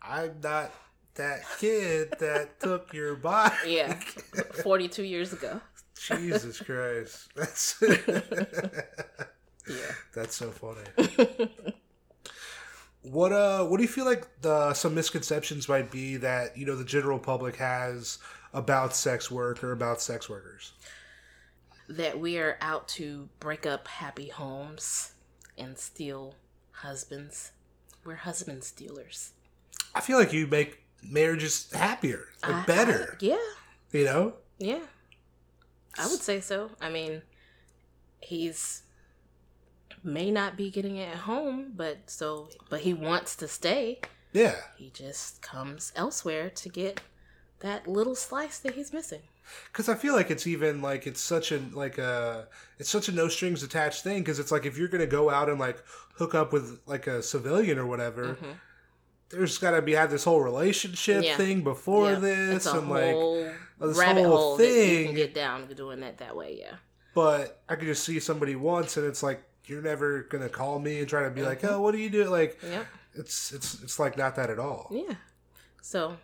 I'm 0.02 0.36
not 0.42 0.72
that 1.14 1.40
kid 1.58 2.12
that 2.20 2.60
took 2.66 2.92
your 2.92 3.14
bike. 3.16 3.52
Yeah. 3.66 3.94
42 4.62 5.02
years 5.04 5.32
ago. 5.32 5.60
Jesus 5.98 6.60
Christ. 6.60 7.28
That's 7.36 7.82
Yeah. 9.68 9.92
That's 10.14 10.36
so 10.36 10.50
funny. 10.50 11.48
what 13.02 13.32
uh 13.32 13.64
what 13.64 13.76
do 13.78 13.82
you 13.82 13.88
feel 13.88 14.04
like 14.04 14.26
the 14.42 14.74
some 14.74 14.94
misconceptions 14.94 15.68
might 15.68 15.90
be 15.90 16.16
that, 16.18 16.56
you 16.56 16.66
know, 16.66 16.76
the 16.76 16.84
general 16.84 17.18
public 17.18 17.56
has 17.56 18.18
about 18.52 18.94
sex 18.94 19.30
work 19.30 19.62
or 19.64 19.72
about 19.72 20.00
sex 20.00 20.28
workers? 20.28 20.72
That 21.88 22.18
we 22.18 22.38
are 22.38 22.58
out 22.60 22.88
to 22.88 23.28
break 23.38 23.64
up 23.64 23.86
happy 23.86 24.28
homes 24.28 25.12
and 25.56 25.78
steal 25.78 26.34
husbands. 26.72 27.52
We're 28.04 28.16
husband 28.16 28.64
stealers. 28.64 29.32
I 29.94 30.00
feel 30.00 30.18
like 30.18 30.32
you 30.32 30.46
make 30.46 30.82
marriages 31.02 31.70
happier, 31.72 32.26
like 32.42 32.54
I- 32.54 32.64
better, 32.64 33.12
I- 33.20 33.24
yeah. 33.24 33.50
you 33.92 34.04
know? 34.04 34.34
Yeah. 34.58 34.82
I 35.98 36.06
would 36.08 36.20
say 36.20 36.40
so. 36.40 36.70
I 36.80 36.90
mean, 36.90 37.22
he's 38.20 38.82
may 40.02 40.30
not 40.30 40.56
be 40.56 40.70
getting 40.70 40.96
it 40.96 41.08
at 41.08 41.16
home, 41.18 41.72
but 41.74 42.10
so 42.10 42.48
but 42.68 42.80
he 42.80 42.92
wants 42.94 43.34
to 43.36 43.48
stay. 43.48 44.00
Yeah. 44.32 44.56
He 44.76 44.90
just 44.90 45.40
comes 45.42 45.92
elsewhere 45.96 46.50
to 46.50 46.68
get 46.68 47.00
that 47.60 47.88
little 47.88 48.14
slice 48.14 48.58
that 48.58 48.74
he's 48.74 48.92
missing. 48.92 49.22
Cuz 49.72 49.88
I 49.88 49.94
feel 49.94 50.14
like 50.14 50.30
it's 50.30 50.46
even 50.46 50.82
like 50.82 51.06
it's 51.06 51.20
such 51.20 51.52
a 51.52 51.60
like 51.72 51.98
a 51.98 52.48
it's 52.78 52.90
such 52.90 53.08
a 53.08 53.12
no 53.12 53.28
strings 53.28 53.62
attached 53.62 54.02
thing 54.02 54.22
cuz 54.24 54.38
it's 54.38 54.50
like 54.52 54.66
if 54.66 54.76
you're 54.78 54.88
going 54.88 55.00
to 55.00 55.06
go 55.06 55.30
out 55.30 55.48
and 55.48 55.58
like 55.60 55.78
hook 56.14 56.34
up 56.34 56.52
with 56.52 56.80
like 56.86 57.06
a 57.06 57.22
civilian 57.22 57.78
or 57.78 57.86
whatever, 57.86 58.34
Mhm. 58.34 58.56
there's 59.30 59.58
got 59.58 59.72
to 59.72 59.82
be 59.82 59.92
have 59.92 60.10
this 60.10 60.24
whole 60.24 60.40
relationship 60.42 61.24
Yeah. 61.24 61.36
thing 61.36 61.62
before 61.62 62.12
Yeah, 62.12 62.18
this 62.20 62.66
and 62.66 62.88
like 62.88 63.02
this 63.04 64.00
whole 64.00 64.24
hole 64.24 64.56
that 64.56 64.66
you 64.66 64.72
thing. 64.72 65.06
can 65.06 65.14
get 65.14 65.34
down 65.34 65.68
to 65.68 65.74
doing 65.74 66.02
it 66.02 66.18
that 66.18 66.34
way. 66.36 66.56
Yeah, 66.58 66.76
but 67.14 67.62
I 67.68 67.76
could 67.76 67.86
just 67.86 68.04
see 68.04 68.18
somebody 68.20 68.56
once 68.56 68.96
and 68.96 69.06
it's 69.06 69.22
like 69.22 69.42
you're 69.66 69.82
never 69.82 70.22
gonna 70.22 70.48
call 70.48 70.78
me 70.78 71.00
and 71.00 71.08
try 71.08 71.24
to 71.24 71.30
be 71.30 71.42
like, 71.42 71.60
Mm-hmm. 71.62 71.74
oh, 71.74 71.80
what 71.80 71.92
do 71.92 71.98
you 71.98 72.08
do? 72.10 72.24
Like 72.26 72.58
yeah. 72.62 72.84
it's 73.14 73.52
it's 73.52 73.82
it's 73.82 73.98
like 73.98 74.16
not 74.16 74.36
that 74.36 74.48
at 74.50 74.58
all. 74.58 74.88
yeah. 74.90 75.14
So, 75.82 76.16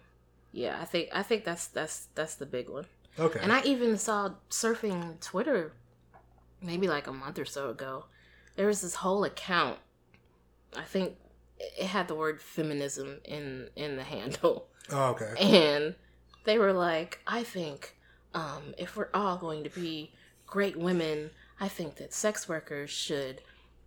yeah, 0.53 0.79
I 0.81 0.85
think 0.85 1.09
I 1.13 1.23
think 1.23 1.45
that's 1.45 1.67
that's 1.69 2.07
that's 2.15 2.35
the 2.37 2.47
big 2.47 2.69
one. 2.69 2.87
Okay. 3.19 3.41
And 3.43 3.53
I 3.53 3.63
even 3.63 3.99
saw 3.99 4.31
surfing 4.51 5.21
Twitter 5.21 5.73
maybe 6.63 6.89
like 6.89 7.07
a 7.07 7.13
month 7.13 7.39
or 7.39 7.45
so 7.45 7.71
ago. 7.71 8.07
There 8.57 8.67
was 8.67 8.81
this 8.81 8.97
whole 8.97 9.25
account. 9.25 9.79
I 10.77 10.83
think 10.83 11.17
it 11.59 11.87
had 11.87 12.09
the 12.09 12.15
word 12.15 12.41
feminism 12.41 13.21
in 13.25 13.69
in 13.77 13.97
the 13.97 14.05
handle. 14.05 14.69
oh, 14.91 15.11
okay. 15.11 15.35
And 15.41 15.95
they 16.45 16.59
were 16.59 16.73
like, 16.73 17.21
I 17.27 17.43
think 17.45 17.97
um, 18.35 18.75
if 18.79 18.97
we're 18.97 19.11
all 19.15 19.37
going 19.37 19.65
to 19.65 19.71
be 19.71 20.13
great 20.47 20.77
women, 20.77 21.31
I 21.61 21.69
think 21.69 21.97
that 21.97 22.13
sex 22.13 22.49
workers 22.49 22.91
should 22.91 23.43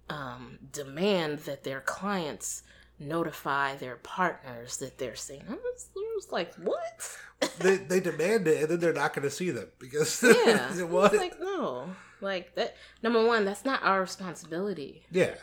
um, 0.10 0.60
demand 0.72 1.40
that 1.40 1.64
their 1.64 1.82
clients 1.82 2.64
notify 3.00 3.76
their 3.76 3.98
partners 3.98 4.78
that 4.78 4.98
they're 4.98 5.16
seeing. 5.16 5.44
I 5.50 5.54
was, 5.54 5.90
I 5.98 6.05
was 6.16 6.32
like, 6.32 6.54
what? 6.56 7.18
they 7.60 7.76
they 7.78 8.00
demand 8.00 8.48
it 8.48 8.62
and 8.62 8.70
then 8.72 8.80
they're 8.80 8.94
not 8.94 9.14
gonna 9.14 9.30
see 9.30 9.52
them 9.52 9.68
because 9.78 10.24
Yeah. 10.24 10.72
I 10.74 10.84
what? 10.84 11.12
was 11.12 11.20
like, 11.22 11.40
no. 11.40 11.90
Like 12.22 12.56
that 12.56 12.76
number 13.04 13.26
one, 13.26 13.46
that's 13.46 13.66
not 13.66 13.84
our 13.84 14.02
responsibility. 14.02 15.06
yeah. 15.12 15.36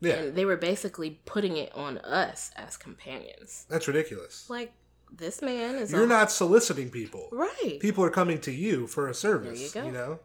Yeah. 0.00 0.14
And 0.14 0.34
they 0.36 0.44
were 0.44 0.56
basically 0.56 1.20
putting 1.24 1.56
it 1.56 1.72
on 1.74 1.98
us 1.98 2.50
as 2.56 2.76
companions. 2.76 3.64
That's 3.68 3.88
ridiculous. 3.88 4.48
Like, 4.50 4.72
this 5.10 5.40
man 5.40 5.76
is 5.76 5.90
You're 5.90 6.04
a- 6.04 6.08
not 6.08 6.30
soliciting 6.30 6.90
people. 6.90 7.28
right. 7.32 7.78
People 7.80 8.04
are 8.04 8.10
coming 8.10 8.38
to 8.42 8.52
you 8.52 8.86
for 8.86 9.08
a 9.08 9.14
service. 9.14 9.72
There 9.72 9.84
you 9.86 9.90
go. 9.92 9.98
know. 9.98 10.18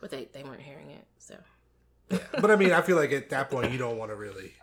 But 0.00 0.10
they, 0.10 0.28
they 0.32 0.42
weren't 0.42 0.62
hearing 0.62 0.90
it, 0.90 1.04
so 1.18 1.36
But 2.08 2.50
I 2.50 2.56
mean, 2.56 2.72
I 2.72 2.80
feel 2.80 2.96
like 2.96 3.12
at 3.12 3.30
that 3.30 3.50
point 3.50 3.72
you 3.72 3.78
don't 3.78 3.98
want 3.98 4.10
to 4.10 4.16
really. 4.16 4.54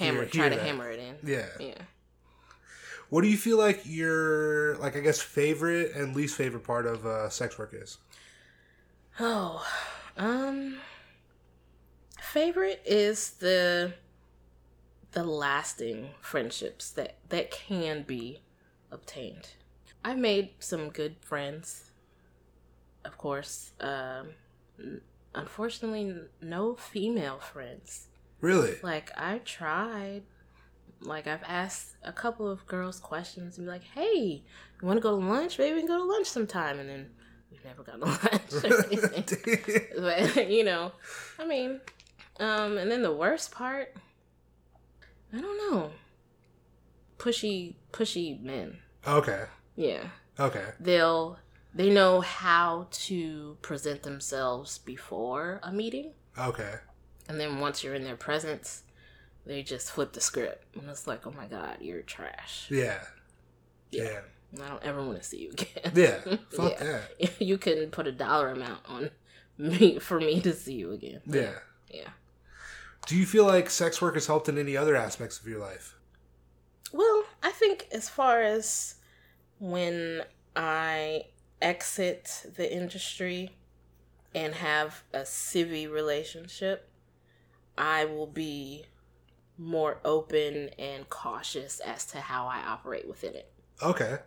Hammer 0.00 0.20
Hear- 0.22 0.28
try 0.30 0.40
hear 0.42 0.50
to 0.50 0.56
that. 0.56 0.66
hammer 0.66 0.90
it 0.90 0.98
in. 1.00 1.16
Yeah. 1.28 1.46
Yeah. 1.60 1.74
What 3.08 3.22
do 3.22 3.28
you 3.28 3.36
feel 3.36 3.58
like 3.58 3.82
your 3.84 4.76
like 4.76 4.96
I 4.96 5.00
guess 5.00 5.20
favorite 5.20 5.92
and 5.94 6.14
least 6.14 6.36
favorite 6.36 6.64
part 6.64 6.86
of 6.86 7.04
uh, 7.06 7.28
sex 7.28 7.58
work 7.58 7.72
is? 7.74 7.98
Oh, 9.18 9.66
um, 10.16 10.76
favorite 12.20 12.80
is 12.86 13.30
the 13.30 13.94
the 15.12 15.24
lasting 15.24 16.10
friendships 16.20 16.90
that 16.90 17.16
that 17.30 17.50
can 17.50 18.02
be 18.02 18.42
obtained. 18.92 19.48
I've 20.04 20.18
made 20.18 20.50
some 20.60 20.88
good 20.90 21.16
friends, 21.20 21.90
of 23.04 23.18
course. 23.18 23.72
Um, 23.80 24.28
unfortunately, 25.34 26.14
no 26.40 26.74
female 26.76 27.38
friends. 27.38 28.06
Really? 28.40 28.76
Like 28.82 29.10
I 29.16 29.38
tried. 29.38 30.22
Like 31.02 31.26
I've 31.26 31.42
asked 31.46 31.96
a 32.02 32.12
couple 32.12 32.46
of 32.50 32.66
girls 32.66 33.00
questions 33.00 33.56
and 33.58 33.66
be 33.66 33.70
like, 33.70 33.84
"Hey, 33.84 34.44
you 34.80 34.86
want 34.86 34.98
to 34.98 35.00
go 35.02 35.18
to 35.18 35.24
lunch? 35.26 35.58
Maybe 35.58 35.74
we 35.74 35.80
can 35.80 35.88
go 35.88 35.96
to 35.98 36.04
lunch 36.04 36.26
sometime." 36.26 36.78
And 36.78 36.88
then 36.88 37.10
we've 37.50 37.64
never 37.64 37.82
gone 37.82 38.00
to 38.00 38.06
lunch. 38.06 38.52
or 39.96 40.00
but 40.34 40.50
you 40.50 40.64
know, 40.64 40.92
I 41.38 41.46
mean, 41.46 41.80
um, 42.38 42.76
and 42.76 42.90
then 42.90 43.02
the 43.02 43.12
worst 43.12 43.50
part, 43.50 43.94
I 45.32 45.40
don't 45.40 45.72
know, 45.72 45.92
pushy, 47.18 47.76
pushy 47.92 48.40
men. 48.42 48.78
okay. 49.06 49.44
Yeah, 49.76 50.08
Okay. 50.38 50.64
they'll 50.78 51.38
they 51.74 51.88
know 51.88 52.20
how 52.20 52.88
to 52.90 53.56
present 53.62 54.02
themselves 54.02 54.78
before 54.78 55.60
a 55.62 55.72
meeting, 55.72 56.12
Okay. 56.38 56.74
And 57.30 57.38
then 57.38 57.60
once 57.60 57.84
you're 57.84 57.94
in 57.94 58.02
their 58.02 58.16
presence, 58.16 58.82
they 59.46 59.62
just 59.62 59.90
flip 59.92 60.12
the 60.12 60.20
script, 60.20 60.64
and 60.76 60.88
it's 60.90 61.06
like, 61.06 61.26
oh 61.26 61.30
my 61.36 61.46
god, 61.46 61.76
you're 61.80 62.02
trash. 62.02 62.66
Yeah. 62.70 62.98
Yeah. 63.92 64.02
Yeah. 64.52 64.64
I 64.64 64.68
don't 64.68 64.82
ever 64.82 65.00
want 65.04 65.18
to 65.18 65.24
see 65.24 65.38
you 65.42 65.50
again. 65.50 65.92
Yeah. 65.94 66.18
Fuck 66.50 66.72
Yeah. 66.80 67.00
that. 67.20 67.40
you 67.40 67.56
couldn't 67.56 67.92
put 67.92 68.08
a 68.08 68.12
dollar 68.12 68.48
amount 68.50 68.80
on 68.86 69.10
me 69.56 69.98
for 70.00 70.18
me 70.18 70.40
to 70.40 70.52
see 70.52 70.74
you 70.74 70.90
again. 70.90 71.20
Yeah. 71.24 71.52
Yeah. 71.88 72.08
Do 73.06 73.16
you 73.16 73.26
feel 73.26 73.44
like 73.46 73.70
sex 73.70 74.02
work 74.02 74.14
has 74.14 74.26
helped 74.26 74.48
in 74.48 74.58
any 74.58 74.76
other 74.76 74.96
aspects 74.96 75.38
of 75.38 75.46
your 75.46 75.60
life? 75.60 75.96
Well, 76.92 77.24
I 77.44 77.50
think 77.52 77.86
as 77.92 78.08
far 78.08 78.42
as 78.42 78.96
when 79.60 80.22
I 80.56 81.26
exit 81.62 82.46
the 82.56 82.72
industry 82.72 83.56
and 84.34 84.54
have 84.54 85.04
a 85.14 85.20
civvy 85.20 85.90
relationship, 85.90 86.89
I 87.76 88.04
will 88.04 88.26
be 88.26 88.86
more 89.56 89.98
open 90.04 90.70
and 90.78 91.08
cautious 91.10 91.80
as 91.80 92.06
to 92.06 92.18
how 92.20 92.46
I 92.46 92.60
operate 92.60 93.06
within 93.08 93.34
it. 93.34 93.52
Okay. 93.82 94.18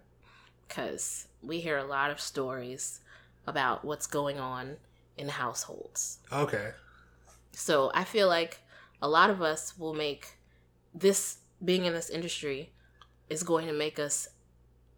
Because 0.68 1.28
we 1.42 1.60
hear 1.60 1.78
a 1.78 1.84
lot 1.84 2.12
of 2.12 2.20
stories 2.20 3.02
about 3.46 3.84
what's 3.84 4.08
going 4.08 4.40
on 4.40 4.78
in 5.18 5.30
households. 5.30 6.20
Okay. 6.32 6.72
So 7.52 7.92
I 7.94 8.04
feel 8.04 8.28
like 8.28 8.60
a 9.02 9.08
lot 9.08 9.30
of 9.30 9.42
us 9.42 9.78
will 9.78 9.94
make 9.94 10.38
this 10.94 11.38
being 11.64 11.86
in 11.86 11.94
this 11.94 12.10
industry 12.10 12.72
is 13.30 13.44
going 13.44 13.68
to 13.68 13.74
make 13.74 14.00
us 14.00 14.28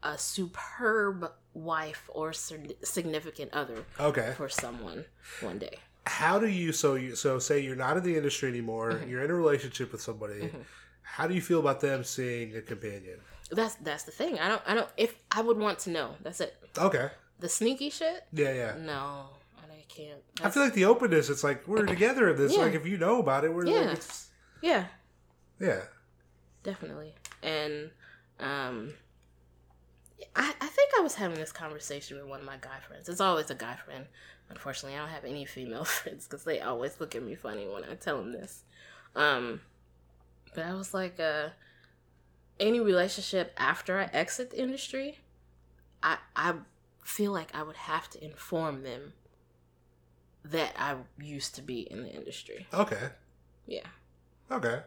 a 0.03 0.17
superb 0.17 1.31
wife 1.53 2.09
or 2.13 2.33
significant 2.33 3.51
other 3.53 3.85
Okay. 3.99 4.33
for 4.37 4.49
someone 4.49 5.05
one 5.41 5.57
day. 5.57 5.79
How 6.07 6.37
do 6.39 6.47
you 6.47 6.71
so 6.71 6.95
you 6.95 7.15
so 7.15 7.39
say 7.39 7.59
you're 7.61 7.75
not 7.75 7.97
in 7.97 8.03
the 8.03 8.15
industry 8.15 8.49
anymore, 8.49 8.91
Mhm. 8.93 9.09
you're 9.09 9.23
in 9.23 9.31
a 9.31 9.33
relationship 9.33 9.91
with 9.91 10.01
somebody. 10.01 10.41
Mhm. 10.41 10.63
How 11.01 11.27
do 11.27 11.33
you 11.33 11.41
feel 11.41 11.59
about 11.59 11.79
them 11.81 12.03
seeing 12.03 12.55
a 12.55 12.61
companion? 12.61 13.19
That's 13.51 13.75
that's 13.75 14.03
the 14.03 14.11
thing. 14.11 14.39
I 14.39 14.47
don't 14.47 14.61
I 14.67 14.75
don't 14.75 14.89
if 14.97 15.15
I 15.31 15.41
would 15.41 15.57
want 15.57 15.79
to 15.79 15.89
know. 15.89 16.15
That's 16.21 16.41
it. 16.41 16.55
Okay. 16.77 17.09
The 17.39 17.49
sneaky 17.49 17.89
shit? 17.89 18.23
Yeah, 18.31 18.53
yeah. 18.53 18.75
No, 18.79 19.29
I 19.57 19.83
can't. 19.89 20.21
I 20.41 20.49
feel 20.49 20.63
like 20.63 20.73
the 20.73 20.85
openness, 20.85 21.29
it's 21.29 21.43
like 21.43 21.67
we're 21.67 21.85
together 21.85 22.29
in 22.29 22.37
this. 22.37 22.53
Yeah. 22.53 22.59
Like 22.63 22.73
if 22.75 22.85
you 22.85 22.97
know 22.97 23.19
about 23.19 23.43
it, 23.43 23.53
we're 23.53 23.65
Yeah. 23.65 23.81
like 23.91 24.01
yeah, 24.61 24.85
yeah. 25.59 25.81
definitely. 26.63 27.15
And 27.43 27.91
um 28.39 28.93
I, 30.35 30.53
I 30.61 30.67
think 30.67 30.91
I 30.97 31.01
was 31.01 31.15
having 31.15 31.37
this 31.37 31.51
conversation 31.51 32.17
with 32.17 32.25
one 32.27 32.39
of 32.41 32.45
my 32.45 32.57
guy 32.57 32.79
friends. 32.87 33.09
It's 33.09 33.21
always 33.21 33.49
a 33.49 33.55
guy 33.55 33.75
friend. 33.75 34.05
Unfortunately, 34.49 34.97
I 34.97 35.01
don't 35.01 35.09
have 35.09 35.25
any 35.25 35.45
female 35.45 35.83
friends 35.85 36.27
because 36.27 36.43
they 36.43 36.61
always 36.61 36.99
look 36.99 37.15
at 37.15 37.23
me 37.23 37.35
funny 37.35 37.67
when 37.67 37.83
I 37.83 37.95
tell 37.95 38.17
them 38.17 38.31
this. 38.31 38.63
Um, 39.15 39.61
but 40.53 40.65
I 40.65 40.73
was 40.73 40.93
like, 40.93 41.19
uh, 41.19 41.49
any 42.59 42.79
relationship 42.79 43.53
after 43.57 43.99
I 43.99 44.09
exit 44.13 44.51
the 44.51 44.61
industry, 44.61 45.19
I 46.01 46.17
I 46.35 46.55
feel 47.03 47.31
like 47.31 47.53
I 47.53 47.63
would 47.63 47.75
have 47.75 48.09
to 48.11 48.23
inform 48.23 48.83
them 48.83 49.13
that 50.43 50.73
I 50.77 50.95
used 51.21 51.55
to 51.55 51.61
be 51.61 51.81
in 51.81 52.03
the 52.03 52.09
industry. 52.09 52.67
Okay. 52.73 53.09
Yeah. 53.67 53.87
Okay. 54.51 54.81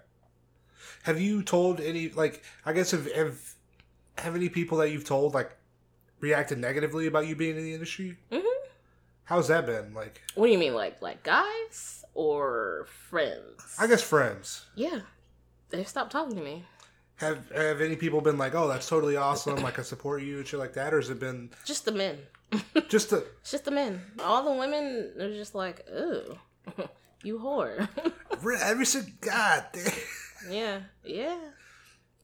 Have 1.03 1.21
you 1.21 1.43
told 1.43 1.81
any 1.81 2.09
like 2.11 2.43
I 2.65 2.73
guess 2.73 2.93
have 2.93 3.11
have 3.13 3.55
have 4.19 4.35
any 4.35 4.49
people 4.49 4.79
that 4.79 4.91
you've 4.91 5.05
told 5.05 5.35
like 5.35 5.57
reacted 6.21 6.59
negatively 6.59 7.07
about 7.07 7.27
you 7.27 7.37
being 7.37 7.57
in 7.57 7.65
the 7.65 7.75
industry? 7.75 8.19
Mhm. 8.31 8.43
How's 9.29 9.49
that 9.49 9.67
been? 9.67 9.93
Like 9.93 10.23
What 10.37 10.47
do 10.47 10.53
you 10.53 10.59
mean, 10.59 10.73
like 10.73 11.03
like 11.03 11.23
guys 11.23 12.03
or 12.15 12.87
friends? 13.11 13.77
I 13.79 13.87
guess 13.87 14.03
friends. 14.03 14.65
Yeah, 14.75 15.01
they've 15.69 15.87
stopped 15.87 16.13
talking 16.13 16.35
to 16.35 16.43
me. 16.43 16.65
Have 17.17 17.51
have 17.51 17.83
any 17.83 17.95
people 17.95 18.23
been 18.23 18.39
like, 18.39 18.55
"Oh, 18.55 18.69
that's 18.69 18.89
totally 18.89 19.17
awesome. 19.17 19.57
Like 19.57 19.79
I 19.79 19.83
support 19.83 20.23
you 20.23 20.39
and 20.39 20.47
shit 20.47 20.59
like 20.59 20.73
that," 20.75 20.95
or 20.95 20.97
has 20.97 21.11
it 21.11 21.21
been 21.21 21.51
Just 21.67 21.85
the 21.85 21.93
men. 21.93 22.21
just 22.89 23.13
It's 23.13 23.51
just 23.51 23.67
the 23.67 23.71
men. 23.71 24.01
All 24.25 24.43
the 24.45 24.53
women 24.53 25.13
are 25.21 25.35
just 25.35 25.55
like, 25.55 25.87
ooh, 25.91 26.39
you 27.23 27.39
whore. 27.39 27.87
every 28.63 28.87
single 28.87 29.13
God 29.21 29.67
damn. 29.75 29.93
yeah, 30.51 30.79
yeah. 31.05 31.39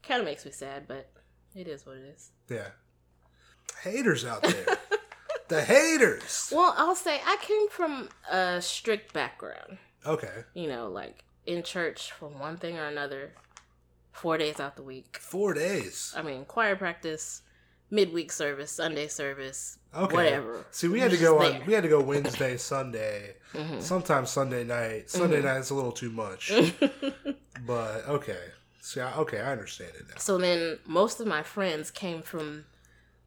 Kind 0.03 0.21
of 0.21 0.25
makes 0.25 0.47
me 0.47 0.53
sad, 0.53 0.89
but 0.89 1.11
it 1.55 1.69
is 1.69 1.85
what 1.85 1.97
it 1.97 2.15
is. 2.17 2.31
Yeah, 2.49 2.69
haters 3.83 4.25
out 4.25 4.43
there. 4.43 4.79
The 5.49 5.63
haters. 5.63 6.53
Well, 6.55 6.75
I'll 6.77 6.95
say 6.95 7.21
I 7.25 7.37
came 7.41 7.69
from 7.69 8.09
a 8.31 8.61
strict 8.63 9.13
background. 9.13 9.79
Okay, 10.07 10.45
You 10.55 10.69
know, 10.69 10.89
like 10.89 11.25
in 11.47 11.63
church 11.63 12.13
for 12.13 12.29
one 12.29 12.57
thing 12.59 12.77
or 12.79 12.85
another, 12.87 13.33
four 14.13 14.37
days 14.39 14.61
out 14.61 14.77
the 14.77 14.83
week. 14.83 15.19
four 15.21 15.55
days. 15.55 16.13
I 16.17 16.23
mean, 16.23 16.45
choir 16.45 16.77
practice, 16.77 17.41
midweek 17.91 18.31
service, 18.33 18.71
Sunday 18.73 19.09
service, 19.09 19.79
Okay, 19.97 20.15
whatever. 20.15 20.67
See, 20.73 20.89
we 20.89 21.01
had 21.01 21.11
to 21.13 21.17
go 21.17 21.39
there. 21.39 21.55
on. 21.61 21.67
We 21.67 21.73
had 21.73 21.85
to 21.85 21.89
go 21.89 22.01
Wednesday, 22.03 22.57
Sunday, 22.59 23.37
Mhm. 23.55 23.81
sometimes 23.83 24.31
Sunday 24.31 24.65
night. 24.65 25.09
Sunday 25.11 25.37
Mm-hmm. 25.39 25.47
night 25.47 25.59
is 25.61 25.71
a 25.71 25.75
little 25.75 25.93
too 25.93 26.11
much, 26.11 26.51
but 27.67 28.05
okay. 28.09 28.41
See, 28.81 29.01
I, 29.01 29.15
okay, 29.19 29.41
I 29.41 29.53
understand 29.53 29.93
it 29.99 30.07
now. 30.09 30.17
So 30.19 30.37
then 30.37 30.79
most 30.85 31.19
of 31.21 31.27
my 31.27 31.43
friends 31.43 31.91
came 31.91 32.21
from 32.23 32.67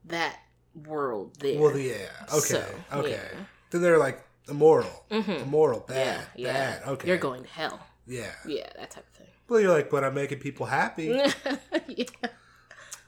that 0.06 0.38
world 0.86 1.40
there. 1.40 1.60
Well, 1.60 1.78
yeah, 1.78 1.96
okay, 2.34 2.40
So, 2.40 2.66
okay. 2.94 3.12
yeah. 3.12 3.40
Then 3.72 3.82
they're 3.82 3.98
like 3.98 4.22
immoral, 4.50 5.06
Mhm. 5.12 5.42
immoral, 5.44 5.82
bad, 5.82 6.26
yeah. 6.36 6.54
bad. 6.54 6.88
Okay, 6.88 7.08
You're 7.08 7.18
going 7.18 7.44
to 7.44 7.50
hell. 7.50 7.80
Yeah. 8.06 8.32
Yeah, 8.46 8.70
that 8.78 8.92
type 8.92 9.06
of 9.12 9.18
thing. 9.18 9.28
Well, 9.50 9.60
you're 9.60 9.72
like, 9.74 9.90
but 9.90 10.04
I'm 10.04 10.14
making 10.14 10.40
people 10.40 10.66
happy, 10.66 11.06
yeah. 11.88 12.12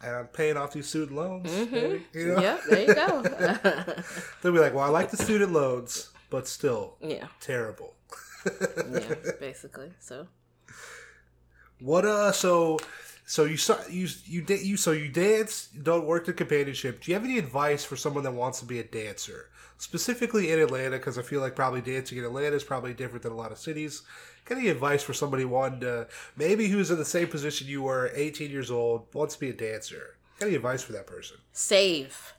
and 0.03 0.15
I'm 0.15 0.28
paying 0.28 0.57
off 0.57 0.74
these 0.74 0.88
student 0.88 1.15
loans. 1.17 1.49
Mhm. 1.49 2.01
You 2.13 2.28
know, 2.28 2.41
Yep, 2.41 2.61
there 2.70 2.82
you 2.88 2.95
go. 2.95 3.22
they'll 4.41 4.53
be 4.53 4.59
like, 4.59 4.74
well, 4.74 4.84
I 4.86 4.89
like 4.89 5.11
the 5.11 5.17
student 5.17 5.51
loans, 5.53 6.09
but 6.30 6.47
still 6.47 6.95
yeah, 7.01 7.28
terrible. 7.41 7.95
yeah, 8.91 9.15
basically. 9.39 9.91
So 9.99 10.28
What 11.80 12.05
uh? 12.05 12.32
So 12.32 12.80
so 13.30 13.45
you 13.45 13.57
saw 13.57 13.77
you 13.88 14.07
you 14.25 14.41
da- 14.41 14.57
you 14.57 14.75
so 14.75 14.91
you 14.91 15.07
dance. 15.07 15.67
Don't 15.67 16.07
work 16.07 16.25
the 16.25 16.34
companionship. 16.34 16.99
Do 16.99 17.11
you 17.11 17.15
have 17.15 17.23
any 17.23 17.38
advice 17.38 17.86
for 17.86 17.95
someone 17.95 18.23
that 18.23 18.34
wants 18.34 18.59
to 18.61 18.65
be 18.65 18.80
a 18.80 18.84
dancer, 18.84 19.51
specifically 19.77 20.51
in 20.51 20.57
Atlanta? 20.57 20.97
Because 20.97 21.19
I 21.19 21.21
feel 21.21 21.39
like 21.39 21.55
probably 21.55 21.80
dancing 21.82 22.17
in 22.17 22.25
Atlanta 22.25 22.55
is 22.55 22.63
probably 22.63 22.95
different 22.95 23.21
than 23.21 23.32
a 23.32 23.36
lot 23.36 23.51
of 23.51 23.59
cities. 23.59 24.01
Got 24.45 24.57
any 24.57 24.69
advice 24.69 25.03
for 25.03 25.13
somebody 25.13 25.45
wanting 25.45 25.82
to 25.82 26.07
maybe 26.38 26.69
who's 26.69 26.89
in 26.89 26.97
the 26.97 27.05
same 27.05 27.27
position 27.27 27.67
you 27.67 27.84
were, 27.84 28.09
18 28.15 28.49
years 28.49 28.71
old, 28.71 29.05
wants 29.13 29.36
to 29.36 29.39
be 29.39 29.51
a 29.51 29.53
dancer? 29.53 30.17
Any 30.41 30.55
advice 30.55 30.82
for 30.82 30.93
that 30.93 31.05
person? 31.05 31.38
save, 31.53 32.34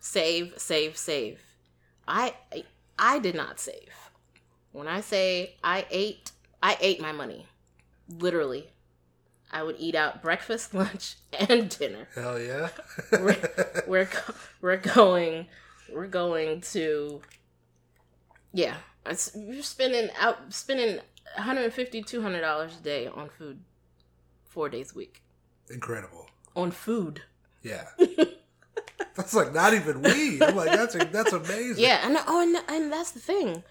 save, 0.00 0.54
save, 0.56 0.96
save. 0.96 1.38
I 2.08 2.34
I 2.98 3.20
did 3.20 3.36
not 3.36 3.60
save. 3.60 3.94
When 4.72 4.88
I 4.88 5.02
say 5.02 5.54
I 5.62 5.86
ate, 5.88 6.32
I 6.60 6.76
ate 6.80 7.00
my 7.00 7.12
money. 7.12 7.46
Literally, 8.08 8.73
I 9.54 9.62
would 9.62 9.76
eat 9.78 9.94
out 9.94 10.20
breakfast, 10.20 10.74
lunch, 10.82 11.14
and 11.48 11.68
dinner. 11.70 12.08
Hell 12.14 12.38
yeah! 12.40 12.68
we're 13.12 13.36
we're 13.86 14.08
we're 14.60 14.76
going 14.76 15.46
we're 15.92 16.06
going 16.08 16.60
to 16.62 17.20
yeah 18.52 18.76
it's, 19.06 19.30
you're 19.36 19.62
spending 19.62 20.08
out 20.18 20.52
spending 20.52 20.96
150 21.36 22.02
200 22.02 22.40
dollars 22.40 22.76
a 22.78 22.82
day 22.82 23.06
on 23.06 23.28
food 23.28 23.60
four 24.48 24.68
days 24.68 24.92
a 24.92 24.94
week 24.98 25.22
Incredible. 25.70 26.26
on 26.56 26.70
food 26.70 27.22
Yeah. 27.62 27.86
That's 29.16 29.34
like 29.34 29.52
not 29.54 29.74
even 29.74 30.02
weed. 30.02 30.42
I'm 30.42 30.56
like, 30.56 30.70
that's 30.72 30.94
that's 31.12 31.32
amazing. 31.32 31.82
yeah 31.84 32.00
and 32.04 32.16
oh 32.26 32.40
and, 32.42 32.56
and 32.68 32.92
that's 32.92 33.12
the 33.12 33.20
thing 33.20 33.62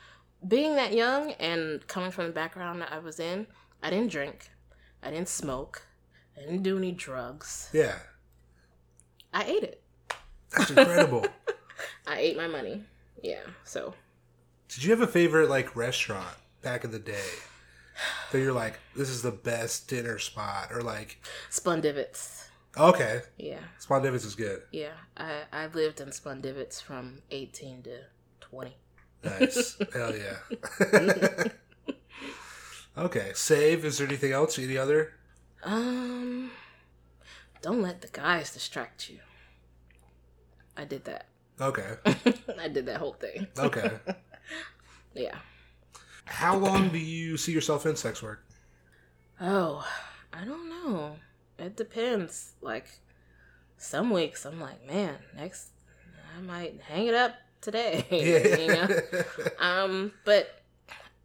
being 0.48 0.76
that 0.76 0.94
young 0.94 1.32
and 1.34 1.86
coming 1.88 2.12
from 2.12 2.28
the 2.28 2.32
background 2.32 2.82
that 2.82 2.92
i 2.94 3.00
was 3.00 3.20
in 3.20 3.48
i 3.82 3.90
didn't 3.90 4.12
drink 4.12 4.50
I 5.04 5.12
didn't 5.12 5.30
smoke. 5.30 5.84
I 6.38 6.42
didn't 6.42 6.64
do 6.64 6.78
any 6.78 6.92
drugs. 6.92 7.70
Yeah. 7.74 7.96
I 9.34 9.44
ate 9.44 9.64
it. 9.64 9.82
That's 10.52 10.70
incredible. 10.70 11.26
I 12.08 12.20
ate 12.20 12.38
my 12.38 12.48
money. 12.48 12.84
Yeah. 13.22 13.42
So 13.64 13.94
Did 14.70 14.84
you 14.84 14.92
have 14.92 15.02
a 15.02 15.08
favorite 15.08 15.50
like 15.50 15.76
restaurant 15.76 16.36
back 16.62 16.84
in 16.84 16.92
the 16.92 17.00
day 17.00 17.30
that 18.32 18.40
you're 18.40 18.54
like, 18.54 18.80
this 18.96 19.10
is 19.10 19.22
the 19.22 19.32
best 19.32 19.88
dinner 19.88 20.18
spot, 20.20 20.70
or 20.72 20.82
like, 20.82 21.20
Spondivits. 21.52 22.46
okay, 22.78 23.22
Yeah. 23.38 23.60
Spondivits 23.80 24.26
is 24.26 24.36
good. 24.36 24.62
Yeah. 24.72 24.94
I 25.18 25.44
I 25.52 25.68
lived 25.68 26.02
in 26.02 26.10
Spondivits 26.10 26.82
from 26.82 27.22
18 27.32 27.84
to 27.84 27.98
20. 28.42 28.76
Nice, 29.24 29.78
hell 29.94 30.14
yeah. 30.16 30.38
okay, 32.98 33.32
save. 33.36 33.86
Is 33.86 33.98
there 33.98 34.08
anything 34.08 34.32
else? 34.32 34.58
Any 34.58 34.78
other? 34.78 35.14
Um, 35.64 36.52
don't 37.62 37.82
let 37.82 38.02
the 38.02 38.08
guys 38.08 38.54
distract 38.54 39.10
you. 39.10 39.20
I 40.76 40.86
did 40.86 41.06
that. 41.06 41.28
Okay, 41.62 41.96
I 42.60 42.68
did 42.68 42.86
that 42.88 42.98
whole 42.98 43.14
thing. 43.14 43.48
okay. 43.58 43.92
Yeah. 45.16 45.36
How 46.26 46.58
long 46.58 46.90
do 46.90 46.98
you 46.98 47.38
see 47.38 47.52
yourself 47.52 47.86
in 47.86 47.96
sex 47.96 48.24
work? 48.24 48.44
Oh, 49.40 49.86
I 50.34 50.44
don't 50.44 50.70
know. 50.70 51.18
It 51.60 51.76
depends. 51.76 52.54
Like, 52.62 52.88
some 53.78 54.10
weeks 54.10 54.44
I'm 54.46 54.60
like, 54.60 54.88
man, 54.88 55.18
next 55.36 55.68
I 56.36 56.42
might 56.42 56.82
hang 56.82 57.08
it 57.08 57.14
up 57.14 57.36
today. 57.62 58.06
Yeah. 58.10 58.58
you 58.58 58.68
know? 58.68 59.24
Um, 59.60 60.14
but 60.26 60.62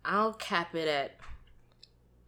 I'll 0.04 0.34
cap 0.34 0.74
it 0.74 0.88
at 0.88 1.17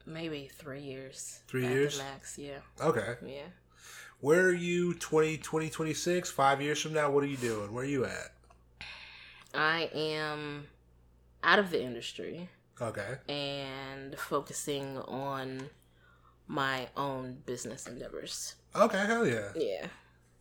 maybe 0.07 0.51
three 0.53 0.81
years. 0.83 1.41
Three 1.49 1.67
years? 1.67 1.99
max. 1.99 2.39
Yeah. 2.39 2.59
okay. 2.81 3.15
Yeah. 3.27 3.43
Where 4.21 4.47
are 4.47 4.53
you 4.53 4.95
20, 4.95 5.39
2026? 5.39 6.31
Five 6.31 6.61
years 6.61 6.81
from 6.83 6.93
now, 6.93 7.11
what 7.11 7.25
are 7.25 7.29
you 7.29 7.39
doing? 7.39 7.73
Where 7.73 7.85
are 7.85 7.89
you 7.89 8.05
at? 8.05 8.33
I 9.55 9.91
am 9.95 10.67
out 11.43 11.59
of 11.59 11.71
the 11.71 11.83
industry 11.83 12.49
Okay. 12.81 13.17
and 13.29 14.17
focusing 14.19 14.99
on 14.99 15.71
my 16.47 16.89
own 16.97 17.39
business 17.47 17.87
endeavors. 17.87 18.57
Okay, 18.77 18.99
hell 19.07 19.27
yeah. 19.27 19.49
Yeah. 19.57 19.87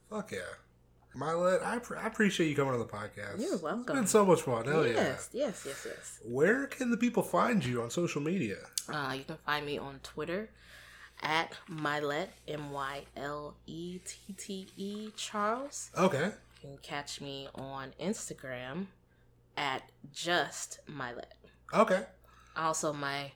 Fuck 0.10 0.32
yeah. 0.34 0.40
Mylette, 1.16 1.64
I, 1.66 1.80
pr- 1.80 1.98
I 1.98 2.06
appreciate 2.08 2.50
you 2.50 2.56
coming 2.56 2.74
on 2.74 2.80
the 2.80 2.86
podcast. 2.86 3.40
You're 3.40 3.54
It's 3.56 3.64
welcome. 3.64 3.96
been 3.96 4.08
so 4.08 4.26
much 4.26 4.42
fun. 4.44 4.66
Hell 4.66 4.86
yeah. 4.86 4.94
yes, 4.94 5.30
yes, 5.34 5.64
yes, 5.66 5.88
yes. 5.90 6.20
Where 6.24 6.68
can 6.68 6.92
the 6.92 6.98
people 6.98 7.24
find 7.24 7.66
you 7.66 7.82
on 7.82 7.90
social 7.90 8.22
media? 8.22 8.58
Uh, 8.92 9.14
you 9.14 9.24
can 9.24 9.38
find 9.46 9.66
me 9.66 9.78
on 9.78 10.00
Twitter 10.04 10.50
at 11.22 11.54
Mylette, 11.70 12.30
M 12.48 12.72
Y 12.72 13.04
L 13.18 13.56
E 13.66 14.00
T 14.06 14.34
T 14.38 14.68
E 14.78 15.12
Charles. 15.16 15.92
Okay. 15.98 16.26
You 16.26 16.70
can 16.70 16.78
catch 16.82 17.22
me 17.22 17.48
on 17.56 17.94
Instagram 18.02 18.88
at 19.58 19.84
just 20.14 20.80
Mylette. 20.90 21.24
Okay. 21.74 22.04
Also, 22.56 22.92
my 22.94 23.32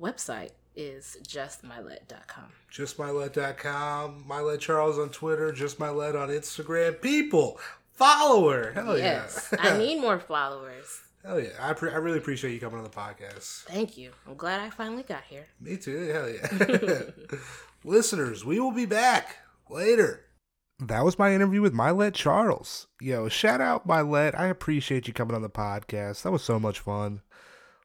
website 0.00 0.50
is 0.76 1.16
justmylette.com. 1.26 2.46
JustMylette.com. 2.72 4.24
Mylette 4.28 4.58
Charles 4.60 4.98
on 4.98 5.10
Twitter. 5.10 5.52
Just 5.52 5.78
Mylette 5.78 6.20
on 6.20 6.28
Instagram. 6.30 7.00
People, 7.00 7.60
follower. 7.92 8.72
Hell 8.72 8.98
yes, 8.98 9.50
yeah. 9.52 9.58
I 9.60 9.78
need 9.78 10.00
more 10.00 10.18
followers. 10.18 11.02
Hell 11.24 11.40
yeah. 11.40 11.50
I, 11.58 11.72
pre- 11.72 11.90
I 11.90 11.96
really 11.96 12.18
appreciate 12.18 12.52
you 12.52 12.60
coming 12.60 12.78
on 12.78 12.84
the 12.84 12.90
podcast. 12.90 13.64
Thank 13.64 13.96
you. 13.96 14.10
I'm 14.26 14.36
glad 14.36 14.60
I 14.60 14.68
finally 14.68 15.04
got 15.04 15.22
here. 15.24 15.46
Me 15.58 15.76
too. 15.76 15.98
Hell 16.08 16.28
yeah. 16.28 17.38
Listeners, 17.84 18.44
we 18.44 18.60
will 18.60 18.72
be 18.72 18.84
back 18.84 19.38
later. 19.70 20.26
That 20.80 21.04
was 21.04 21.18
my 21.18 21.34
interview 21.34 21.62
with 21.62 21.72
Mylette 21.72 22.14
Charles. 22.14 22.88
Yo, 23.00 23.28
shout 23.28 23.60
out 23.60 23.88
Mylette. 23.88 24.38
I 24.38 24.46
appreciate 24.46 25.08
you 25.08 25.14
coming 25.14 25.34
on 25.34 25.42
the 25.42 25.48
podcast. 25.48 26.22
That 26.22 26.32
was 26.32 26.42
so 26.42 26.58
much 26.58 26.80
fun. 26.80 27.22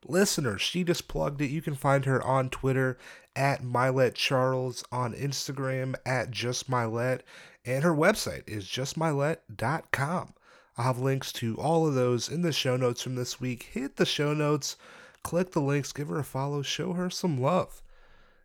Listeners, 0.06 0.62
she 0.62 0.84
just 0.84 1.08
plugged 1.08 1.42
it. 1.42 1.50
You 1.50 1.62
can 1.62 1.76
find 1.76 2.06
her 2.06 2.22
on 2.22 2.50
Twitter 2.50 2.98
at 3.36 3.62
Mylette 3.62 4.16
Charles, 4.16 4.84
on 4.92 5.14
Instagram 5.14 5.96
at 6.06 6.32
Just 6.32 6.70
Mylette, 6.70 7.22
and 7.64 7.84
her 7.84 7.94
website 7.94 8.44
is 8.48 8.66
justmylette.com. 8.66 10.34
I'll 10.80 10.86
have 10.86 10.99
links 10.99 11.34
to 11.34 11.57
all 11.57 11.86
of 11.86 11.93
those 11.93 12.30
in 12.30 12.41
the 12.41 12.53
show 12.53 12.77
notes 12.77 13.01
from 13.01 13.15
this 13.15 13.38
week. 13.38 13.63
Hit 13.73 13.97
the 13.97 14.05
show 14.05 14.34
notes, 14.34 14.77
click 15.23 15.51
the 15.51 15.59
links, 15.59 15.91
give 15.91 16.07
her 16.07 16.19
a 16.19 16.23
follow, 16.23 16.61
show 16.61 16.93
her 16.93 17.09
some 17.09 17.38
love. 17.38 17.84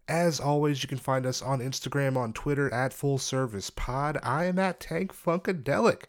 As 0.09 0.41
always, 0.41 0.83
you 0.83 0.89
can 0.89 0.99
find 0.99 1.27
us 1.27 1.41
on 1.41 1.61
Instagram, 1.61 2.17
on 2.17 2.33
Twitter 2.33 2.75
at 2.75 2.93
Full 2.93 3.19
Service 3.19 3.71
Pod. 3.71 4.19
I 4.21 4.47
am 4.47 4.59
at 4.59 4.81
Tank 4.81 5.13
Funkadelic. 5.15 6.07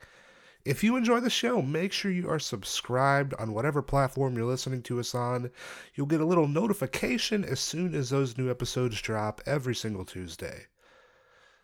If 0.65 0.83
you 0.83 0.95
enjoy 0.95 1.19
the 1.19 1.29
show, 1.29 1.61
make 1.61 1.93
sure 1.93 2.09
you 2.09 2.27
are 2.27 2.39
subscribed 2.39 3.35
on 3.35 3.53
whatever 3.53 3.83
platform 3.83 4.35
you're 4.35 4.45
listening 4.45 4.81
to 4.81 4.99
us 4.99 5.13
on. 5.13 5.51
You'll 5.93 6.07
get 6.07 6.21
a 6.21 6.25
little 6.25 6.47
notification 6.47 7.45
as 7.45 7.59
soon 7.59 7.93
as 7.93 8.09
those 8.09 8.35
new 8.35 8.49
episodes 8.49 8.99
drop 8.99 9.41
every 9.45 9.75
single 9.75 10.05
Tuesday. 10.05 10.65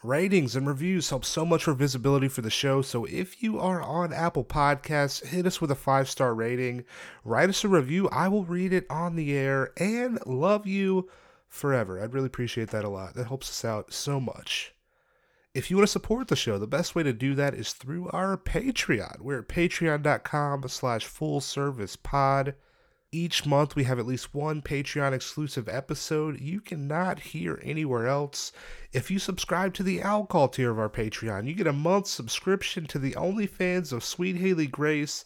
Ratings 0.03 0.55
and 0.55 0.65
reviews 0.65 1.11
help 1.11 1.23
so 1.23 1.45
much 1.45 1.63
for 1.63 1.75
visibility 1.75 2.27
for 2.27 2.41
the 2.41 2.49
show, 2.49 2.81
so 2.81 3.05
if 3.05 3.43
you 3.43 3.59
are 3.59 3.83
on 3.83 4.11
Apple 4.11 4.43
Podcasts, 4.43 5.23
hit 5.23 5.45
us 5.45 5.61
with 5.61 5.69
a 5.69 5.75
five 5.75 6.09
star 6.09 6.33
rating, 6.33 6.85
write 7.23 7.49
us 7.49 7.63
a 7.63 7.67
review. 7.67 8.09
I 8.09 8.27
will 8.27 8.43
read 8.43 8.73
it 8.73 8.87
on 8.89 9.15
the 9.15 9.33
air 9.33 9.71
and 9.77 10.17
love 10.25 10.65
you 10.65 11.07
forever. 11.47 12.01
I'd 12.01 12.15
really 12.15 12.25
appreciate 12.25 12.69
that 12.69 12.83
a 12.83 12.89
lot. 12.89 13.13
That 13.13 13.27
helps 13.27 13.47
us 13.51 13.63
out 13.63 13.93
so 13.93 14.19
much. 14.19 14.73
If 15.53 15.69
you 15.69 15.77
want 15.77 15.87
to 15.87 15.91
support 15.91 16.29
the 16.29 16.35
show, 16.35 16.57
the 16.57 16.65
best 16.65 16.95
way 16.95 17.03
to 17.03 17.13
do 17.13 17.35
that 17.35 17.53
is 17.53 17.73
through 17.73 18.09
our 18.09 18.37
Patreon. 18.37 19.21
We're 19.21 19.41
at 19.41 19.49
patreon.com 19.49 20.67
slash 20.67 21.05
full 21.05 21.41
service 21.41 21.95
pod. 21.95 22.55
Each 23.13 23.45
month 23.45 23.75
we 23.75 23.83
have 23.83 23.99
at 23.99 24.05
least 24.05 24.33
one 24.33 24.61
Patreon 24.61 25.11
exclusive 25.11 25.67
episode 25.67 26.39
you 26.39 26.61
cannot 26.61 27.19
hear 27.19 27.59
anywhere 27.61 28.07
else. 28.07 28.53
If 28.93 29.11
you 29.11 29.19
subscribe 29.19 29.73
to 29.73 29.83
the 29.83 30.01
alcohol 30.01 30.47
tier 30.47 30.71
of 30.71 30.79
our 30.79 30.89
Patreon, 30.89 31.45
you 31.45 31.53
get 31.53 31.67
a 31.67 31.73
month 31.73 32.07
subscription 32.07 32.85
to 32.85 32.97
the 32.97 33.11
OnlyFans 33.11 33.91
of 33.91 34.05
Sweet 34.05 34.37
Haley 34.37 34.67
Grace 34.67 35.25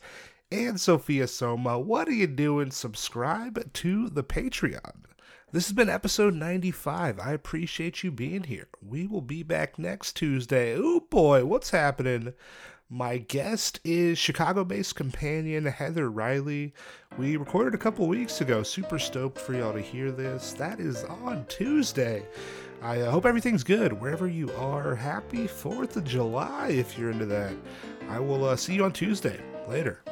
and 0.51 0.81
Sophia 0.81 1.27
Soma. 1.27 1.77
What 1.77 2.07
are 2.07 2.13
you 2.13 2.25
doing? 2.25 2.71
Subscribe 2.71 3.71
to 3.73 4.09
the 4.09 4.23
Patreon. 4.23 5.03
This 5.51 5.67
has 5.67 5.73
been 5.73 5.87
episode 5.87 6.33
95. 6.33 7.19
I 7.19 7.33
appreciate 7.33 8.03
you 8.03 8.11
being 8.11 8.45
here. 8.45 8.67
We 8.81 9.05
will 9.05 9.21
be 9.21 9.43
back 9.43 9.77
next 9.77 10.13
Tuesday. 10.13 10.75
Oh 10.75 11.01
boy, 11.01 11.45
what's 11.45 11.69
happening? 11.69 12.33
My 12.89 13.17
guest 13.17 13.79
is 13.83 14.19
Chicago 14.19 14.63
based 14.63 14.95
companion 14.95 15.65
Heather 15.65 16.11
Riley. 16.11 16.71
We 17.17 17.35
recorded 17.35 17.73
a 17.73 17.79
couple 17.79 18.07
weeks 18.07 18.41
ago. 18.41 18.61
Super 18.61 18.99
stoked 18.99 19.39
for 19.39 19.55
y'all 19.55 19.73
to 19.73 19.81
hear 19.81 20.11
this. 20.11 20.53
That 20.53 20.79
is 20.79 21.03
on 21.05 21.47
Tuesday. 21.47 22.27
I 22.83 23.01
uh, 23.01 23.09
hope 23.09 23.25
everything's 23.25 23.63
good 23.63 23.99
wherever 23.99 24.27
you 24.27 24.51
are. 24.51 24.93
Happy 24.93 25.47
4th 25.47 25.95
of 25.95 26.03
July 26.03 26.67
if 26.69 26.95
you're 26.95 27.09
into 27.09 27.25
that. 27.25 27.55
I 28.07 28.19
will 28.19 28.45
uh, 28.45 28.55
see 28.55 28.75
you 28.75 28.85
on 28.85 28.93
Tuesday. 28.93 29.41
Later. 29.67 30.03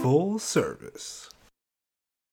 Full 0.00 0.38
service. 0.38 1.28